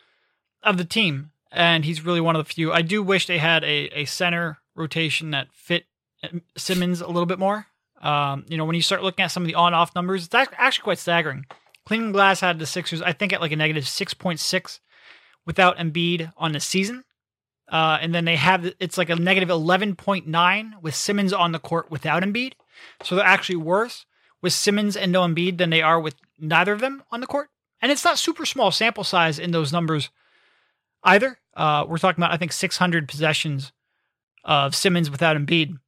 of 0.63 0.79
the 0.79 0.87
team. 0.87 1.33
And 1.53 1.85
he's 1.85 2.03
really 2.03 2.23
one 2.23 2.35
of 2.35 2.47
the 2.47 2.51
few. 2.51 2.73
I 2.73 2.81
do 2.81 3.03
wish 3.03 3.27
they 3.27 3.37
had 3.37 3.63
a 3.63 3.91
a 3.93 4.07
center 4.07 4.57
rotation 4.75 5.33
that 5.33 5.49
fit 5.53 5.85
um, 6.23 6.41
Simmons 6.57 7.03
a 7.03 7.09
little 7.09 7.27
bit 7.27 7.39
more. 7.39 7.67
Um, 8.01 8.47
you 8.49 8.57
know, 8.57 8.65
when 8.65 8.75
you 8.75 8.81
start 8.81 9.03
looking 9.03 9.23
at 9.23 9.31
some 9.31 9.43
of 9.43 9.49
the 9.49 9.55
on 9.55 9.75
off 9.75 9.95
numbers, 9.95 10.25
it's 10.25 10.35
actually 10.35 10.85
quite 10.85 10.99
staggering. 10.99 11.45
Cleaning 11.85 12.09
the 12.09 12.13
Glass 12.15 12.41
had 12.41 12.59
the 12.59 12.65
Sixers, 12.65 13.03
I 13.03 13.13
think, 13.13 13.35
at 13.35 13.43
like 13.43 13.53
a 13.53 13.57
negative 13.57 13.87
six 13.87 14.15
point 14.15 14.41
six 14.41 14.81
without 15.45 15.77
Embiid 15.77 16.33
on 16.39 16.53
the 16.53 16.61
season. 16.61 17.05
Uh, 17.71 17.99
and 18.01 18.15
then 18.15 18.25
they 18.25 18.37
have 18.37 18.73
it's 18.81 18.97
like 18.97 19.11
a 19.11 19.17
negative 19.17 19.49
11.9 19.49 20.83
with 20.83 20.95
Simmons 20.95 21.33
on 21.33 21.53
the 21.53 21.59
court 21.59 21.91
without 21.91 22.23
Embiid. 22.23 22.55
So 23.03 23.15
they're 23.15 23.25
actually 23.25 23.57
worse 23.57 24.07
with 24.41 24.53
Simmons 24.53 24.97
and 24.97 25.13
no 25.13 25.23
Embiid 25.23 25.59
than 25.59 25.71
they 25.71 25.83
are 25.83 26.01
with 26.01 26.15
neither 26.39 26.73
of 26.73 26.81
them 26.81 27.03
on 27.11 27.21
the 27.21 27.27
court. 27.27 27.51
And 27.81 27.93
it's 27.93 28.05
not 28.05 28.19
super 28.19 28.47
small 28.47 28.71
sample 28.71 29.05
size 29.05 29.39
in 29.39 29.51
those 29.51 29.73
numbers 29.73 30.11
either. 31.05 31.39
Uh, 31.55 31.85
we're 31.87 31.99
talking 31.99 32.23
about, 32.23 32.33
I 32.33 32.37
think, 32.37 32.53
600 32.53 33.09
possessions 33.09 33.73
of 34.45 34.75
Simmons 34.75 35.11
without 35.11 35.37
Embiid. 35.37 35.79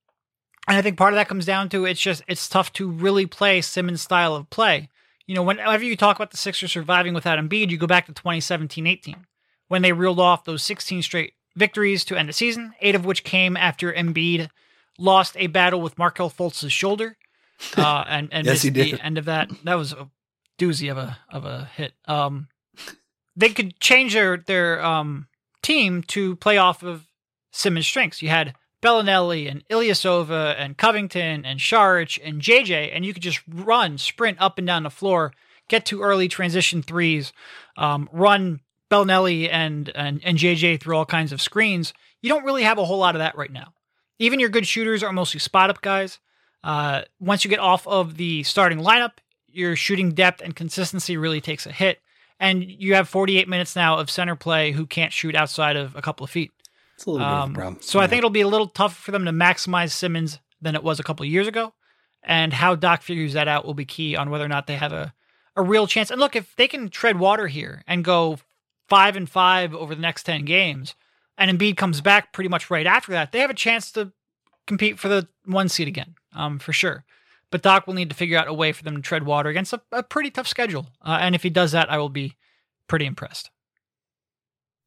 And 0.69 0.77
I 0.77 0.83
think 0.83 0.99
part 0.99 1.13
of 1.13 1.17
that 1.17 1.29
comes 1.29 1.47
down 1.47 1.69
to 1.71 1.85
it's 1.85 2.01
just 2.01 2.23
it's 2.29 2.49
tough 2.49 2.73
to 2.75 2.91
really 2.91 3.27
play 3.27 3.61
Simmons' 3.61 4.03
style 4.03 4.35
of 4.35 4.51
play. 4.51 4.89
You 5.27 5.35
know, 5.35 5.43
whenever 5.43 5.85
you 5.85 5.97
talk 5.97 6.17
about 6.17 6.31
the 6.31 6.37
Sixers 6.37 6.73
surviving 6.73 7.15
without 7.15 7.39
Embiid, 7.39 7.71
you 7.71 7.79
go 7.79 7.87
back 7.87 8.07
to 8.07 8.13
2017-18 8.13 9.17
when 9.69 9.83
they 9.83 9.93
reeled 9.93 10.21
off 10.21 10.45
those 10.45 10.63
16 10.63 11.03
straight 11.03 11.35
victories 11.61 12.05
to 12.07 12.17
end 12.17 12.29
the 12.29 12.33
season, 12.33 12.73
eight 12.81 12.97
of 12.97 13.05
which 13.05 13.23
came 13.23 13.57
after 13.57 13.93
Embiid 13.93 14.49
lost 14.99 15.37
a 15.39 15.47
battle 15.47 15.81
with 15.81 15.97
Markelle 15.97 16.31
Fultz's 16.31 16.73
shoulder, 16.73 17.17
uh, 17.77 18.05
and 18.09 18.29
and 18.33 18.45
Yes, 18.47 18.65
missed 18.65 18.75
the 18.75 19.01
end 19.01 19.19
of 19.19 19.27
that. 19.27 19.49
That 19.65 19.75
was 19.75 19.93
a 19.93 20.11
doozy 20.59 20.91
of 20.91 20.99
a 20.99 21.19
of 21.31 21.45
a 21.45 21.71
hit. 21.77 21.93
Um, 22.07 22.49
they 23.37 23.51
could 23.51 23.79
change 23.79 24.15
their 24.15 24.37
their 24.39 24.85
um 24.85 25.29
team 25.63 26.03
to 26.03 26.35
play 26.37 26.59
off 26.59 26.83
of 26.83 27.07
Simmons' 27.53 27.87
strengths. 27.87 28.23
You 28.23 28.31
had 28.31 28.55
Belinelli 28.83 29.51
and 29.51 29.67
Ilyasova 29.69 30.55
and 30.59 30.77
Covington 30.77 31.45
and 31.45 31.61
Saric 31.61 32.19
and 32.25 32.41
JJ, 32.41 32.91
and 32.95 33.05
you 33.05 33.13
could 33.13 33.23
just 33.23 33.41
run, 33.47 33.99
sprint 33.99 34.41
up 34.41 34.59
and 34.59 34.67
down 34.67 34.85
the 34.85 34.91
floor, 34.91 35.33
get 35.69 35.85
to 35.87 36.01
early 36.01 36.29
transition 36.29 36.83
threes, 36.83 37.33
um, 37.77 38.09
run 38.13 38.61
Belinelli 38.91 39.49
and, 39.51 39.91
and 39.95 40.21
and 40.25 40.37
JJ 40.39 40.81
through 40.81 40.97
all 40.97 41.07
kinds 41.07 41.33
of 41.33 41.41
screens. 41.41 41.93
You 42.23 42.29
don't 42.29 42.45
really 42.45 42.63
have 42.65 42.79
a 42.79 42.85
whole 42.85 42.99
lot 42.99 43.15
of 43.15 43.21
that 43.21 43.37
right 43.37 43.53
now. 43.53 43.73
Even 44.19 44.41
your 44.41 44.49
good 44.51 44.67
shooters 44.67 45.03
are 45.03 45.13
mostly 45.13 45.41
spot 45.41 45.71
up 45.71 45.81
guys. 45.81 46.19
Uh, 46.63 47.03
once 47.21 47.45
you 47.45 47.49
get 47.51 47.61
off 47.61 47.87
of 47.87 48.17
the 48.17 48.43
starting 48.43 48.79
lineup, 48.81 49.13
your 49.49 49.75
shooting 49.77 50.13
depth 50.13 50.43
and 50.43 50.55
consistency 50.55 51.17
really 51.17 51.41
takes 51.41 51.65
a 51.67 51.73
hit. 51.73 52.01
And 52.39 52.65
you 52.65 52.95
have 52.95 53.09
48 53.09 53.49
minutes 53.49 53.77
now 53.77 53.99
of 53.99 54.11
center 54.11 54.35
play 54.37 54.73
who 54.73 54.87
can't 54.87 55.13
shoot 55.13 55.35
outside 55.35 55.77
of 55.77 55.95
a 55.97 56.03
couple 56.03 56.25
of 56.25 56.31
feet. 56.31 56.51
It's 56.97 57.07
a 57.07 57.11
little 57.11 57.27
bit 57.27 57.33
of 57.33 57.43
Um, 57.45 57.51
a 57.53 57.55
problem. 57.55 57.83
so 57.83 57.99
I 58.01 58.07
think 58.07 58.19
it'll 58.19 58.31
be 58.31 58.41
a 58.43 58.49
little 58.49 58.67
tougher 58.69 58.95
for 59.01 59.11
them 59.11 59.25
to 59.25 59.31
maximize 59.31 59.93
Simmons 59.93 60.39
than 60.61 60.75
it 60.75 60.83
was 60.83 61.01
a 61.01 61.03
couple 61.03 61.25
of 61.25 61.31
years 61.33 61.47
ago. 61.47 61.73
And 62.23 62.53
how 62.53 62.75
Doc 62.75 63.01
figures 63.03 63.33
that 63.33 63.49
out 63.49 63.65
will 63.65 63.75
be 63.75 63.87
key 63.87 64.17
on 64.17 64.29
whether 64.31 64.45
or 64.45 64.49
not 64.49 64.67
they 64.67 64.77
have 64.77 64.93
a, 64.93 65.15
a 65.57 65.63
real 65.63 65.87
chance. 65.87 66.11
And 66.11 66.21
look, 66.21 66.37
if 66.37 66.55
they 66.57 66.69
can 66.69 66.91
tread 66.91 67.19
water 67.19 67.47
here 67.47 67.83
and 67.87 68.05
go 68.05 68.39
five 68.91 69.17
and 69.17 69.31
five 69.31 69.75
over 69.75 69.95
the 69.95 70.01
next 70.03 70.25
10 70.25 70.45
games, 70.45 70.95
and 71.39 71.57
Embiid 71.57 71.79
comes 71.79 72.03
back 72.03 72.33
pretty 72.33 72.49
much 72.49 72.69
right 72.69 72.87
after 72.87 73.13
that, 73.13 73.33
they 73.33 73.39
have 73.39 73.51
a 73.51 73.55
chance 73.55 73.91
to 73.93 74.13
compete 74.67 74.99
for 74.99 75.09
the 75.09 75.27
one 75.47 75.69
seed 75.69 75.89
again, 75.89 76.17
um, 76.35 76.59
for 76.59 76.73
sure. 76.73 77.05
But 77.51 77.63
Doc 77.63 77.87
will 77.87 77.95
need 77.95 78.11
to 78.11 78.17
figure 78.17 78.39
out 78.39 78.49
a 78.49 78.55
way 78.55 78.73
for 78.73 78.85
them 78.85 78.97
to 78.97 79.03
tread 79.03 79.25
water 79.25 79.49
against 79.49 79.73
a, 79.73 79.81
a 79.91 80.03
pretty 80.03 80.31
tough 80.31 80.47
schedule. 80.47 80.89
Uh, 81.03 81.19
and 81.21 81.35
if 81.35 81.43
he 81.43 81.51
does 81.51 81.73
that, 81.73 81.91
I 81.91 81.99
will 81.99 82.11
be 82.11 82.37
pretty 82.87 83.07
impressed. 83.07 83.51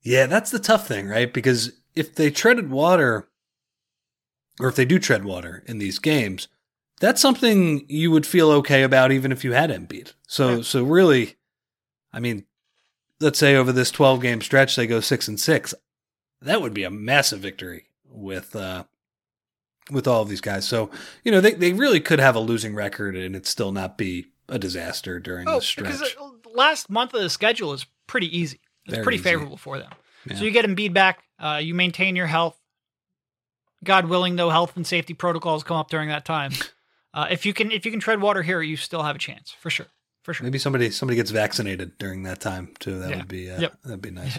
Yeah, 0.01 0.27
that's 0.27 0.51
the 0.51 0.59
tough 0.59 0.87
thing, 0.87 1.07
right? 1.07 1.33
Because 1.33 1.71
if 1.95 2.15
they 2.15 2.29
treaded 2.29 2.69
water, 2.69 3.29
or 4.59 4.67
if 4.67 4.75
they 4.75 4.85
do 4.85 4.99
tread 4.99 5.25
water 5.25 5.63
in 5.65 5.77
these 5.77 5.99
games, 5.99 6.47
that's 6.99 7.21
something 7.21 7.85
you 7.89 8.11
would 8.11 8.25
feel 8.25 8.51
okay 8.51 8.83
about 8.83 9.11
even 9.11 9.31
if 9.31 9.43
you 9.43 9.53
had 9.53 9.69
Embiid. 9.69 10.13
So, 10.27 10.61
so 10.61 10.83
really, 10.83 11.35
I 12.13 12.19
mean, 12.19 12.45
let's 13.19 13.39
say 13.39 13.55
over 13.55 13.71
this 13.71 13.91
12 13.91 14.21
game 14.21 14.41
stretch 14.41 14.75
they 14.75 14.87
go 14.87 14.99
six 14.99 15.27
and 15.27 15.39
six, 15.39 15.73
that 16.41 16.61
would 16.61 16.73
be 16.73 16.83
a 16.83 16.89
massive 16.89 17.39
victory 17.39 17.87
with 18.09 18.55
uh, 18.55 18.83
with 19.91 20.07
all 20.07 20.21
of 20.21 20.29
these 20.29 20.41
guys. 20.41 20.67
So, 20.67 20.89
you 21.23 21.31
know, 21.31 21.41
they 21.41 21.53
they 21.53 21.73
really 21.73 21.99
could 21.99 22.19
have 22.19 22.35
a 22.35 22.39
losing 22.39 22.75
record 22.75 23.15
and 23.15 23.35
it 23.35 23.45
still 23.45 23.71
not 23.71 23.97
be 23.97 24.27
a 24.49 24.59
disaster 24.59 25.19
during 25.19 25.47
Oh, 25.47 25.55
the 25.55 25.61
stretch. 25.61 25.93
because 25.93 26.15
uh, 26.19 26.29
last 26.53 26.89
month 26.89 27.13
of 27.13 27.21
the 27.21 27.29
schedule 27.29 27.73
is 27.73 27.85
pretty 28.07 28.35
easy. 28.37 28.59
It's 28.85 28.95
Very 28.95 29.03
pretty 29.03 29.15
easy. 29.17 29.23
favorable 29.23 29.57
for 29.57 29.79
them. 29.79 29.91
Yeah. 30.29 30.35
So 30.35 30.43
you 30.43 30.51
get 30.51 30.65
Embiid 30.65 30.93
back. 30.93 31.23
Uh, 31.39 31.59
you 31.63 31.73
maintain 31.73 32.15
your 32.15 32.27
health. 32.27 32.59
God 33.83 34.05
willing, 34.05 34.35
no 34.35 34.49
health 34.49 34.75
and 34.77 34.87
safety 34.87 35.13
protocols 35.13 35.63
come 35.63 35.77
up 35.77 35.89
during 35.89 36.09
that 36.09 36.25
time. 36.25 36.51
Uh, 37.15 37.27
if 37.29 37.45
you 37.45 37.53
can, 37.53 37.71
if 37.71 37.85
you 37.85 37.91
can 37.91 37.99
tread 37.99 38.19
water 38.19 38.41
here, 38.41 38.59
you 38.59 38.75
still 38.75 39.03
have 39.03 39.15
a 39.15 39.19
chance 39.19 39.51
for 39.59 39.69
sure, 39.69 39.85
for 40.23 40.33
sure. 40.33 40.43
Maybe 40.45 40.57
somebody 40.57 40.89
somebody 40.89 41.15
gets 41.17 41.31
vaccinated 41.31 41.97
during 41.97 42.23
that 42.23 42.39
time 42.39 42.73
too. 42.79 42.99
That 42.99 43.11
Yeah. 43.11 43.17
would 43.17 43.27
be 43.27 43.51
uh, 43.51 43.61
Yep. 43.61 43.81
that'd 43.83 44.01
be 44.01 44.11
nice. 44.21 44.37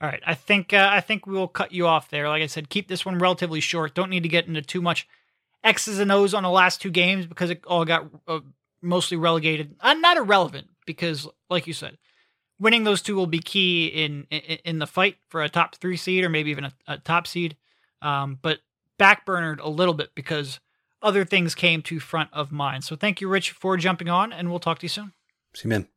All 0.00 0.08
right, 0.08 0.22
I 0.26 0.34
think 0.34 0.72
uh, 0.72 0.88
I 0.92 1.00
think 1.00 1.26
we 1.26 1.34
will 1.34 1.48
cut 1.48 1.72
you 1.72 1.86
off 1.86 2.08
there. 2.10 2.28
Like 2.28 2.42
I 2.42 2.46
said, 2.46 2.68
keep 2.68 2.86
this 2.88 3.04
one 3.04 3.18
relatively 3.18 3.60
short. 3.60 3.94
Don't 3.94 4.10
need 4.10 4.22
to 4.22 4.28
get 4.28 4.46
into 4.46 4.62
too 4.62 4.80
much 4.80 5.08
X's 5.64 5.98
and 5.98 6.12
O's 6.12 6.34
on 6.34 6.44
the 6.44 6.50
last 6.50 6.80
two 6.80 6.90
games 6.90 7.26
because 7.26 7.50
it 7.50 7.64
all 7.66 7.84
got 7.84 8.06
uh, 8.28 8.40
mostly 8.80 9.16
relegated. 9.16 9.74
Uh, 9.80 9.94
not 9.94 10.16
irrelevant 10.16 10.68
because, 10.86 11.26
like 11.50 11.66
you 11.66 11.72
said, 11.72 11.98
winning 12.60 12.84
those 12.84 13.02
two 13.02 13.16
will 13.16 13.26
be 13.26 13.40
key 13.40 13.86
in 13.88 14.26
in, 14.30 14.58
in 14.64 14.78
the 14.78 14.86
fight 14.86 15.16
for 15.28 15.42
a 15.42 15.48
top 15.48 15.74
three 15.74 15.96
seed 15.96 16.22
or 16.22 16.28
maybe 16.28 16.50
even 16.50 16.64
a, 16.64 16.72
a 16.86 16.98
top 16.98 17.26
seed. 17.26 17.56
Um, 18.00 18.38
but 18.40 18.60
backburnered 19.00 19.58
a 19.58 19.68
little 19.68 19.94
bit 19.94 20.10
because 20.14 20.60
other 21.02 21.24
things 21.24 21.54
came 21.54 21.82
to 21.82 22.00
front 22.00 22.30
of 22.32 22.50
mind. 22.52 22.84
So 22.84 22.96
thank 22.96 23.20
you, 23.20 23.28
Rich, 23.28 23.52
for 23.52 23.76
jumping 23.76 24.08
on, 24.08 24.32
and 24.32 24.50
we'll 24.50 24.58
talk 24.58 24.78
to 24.80 24.84
you 24.84 24.88
soon. 24.88 25.12
See 25.54 25.62
you, 25.64 25.70
man. 25.70 25.88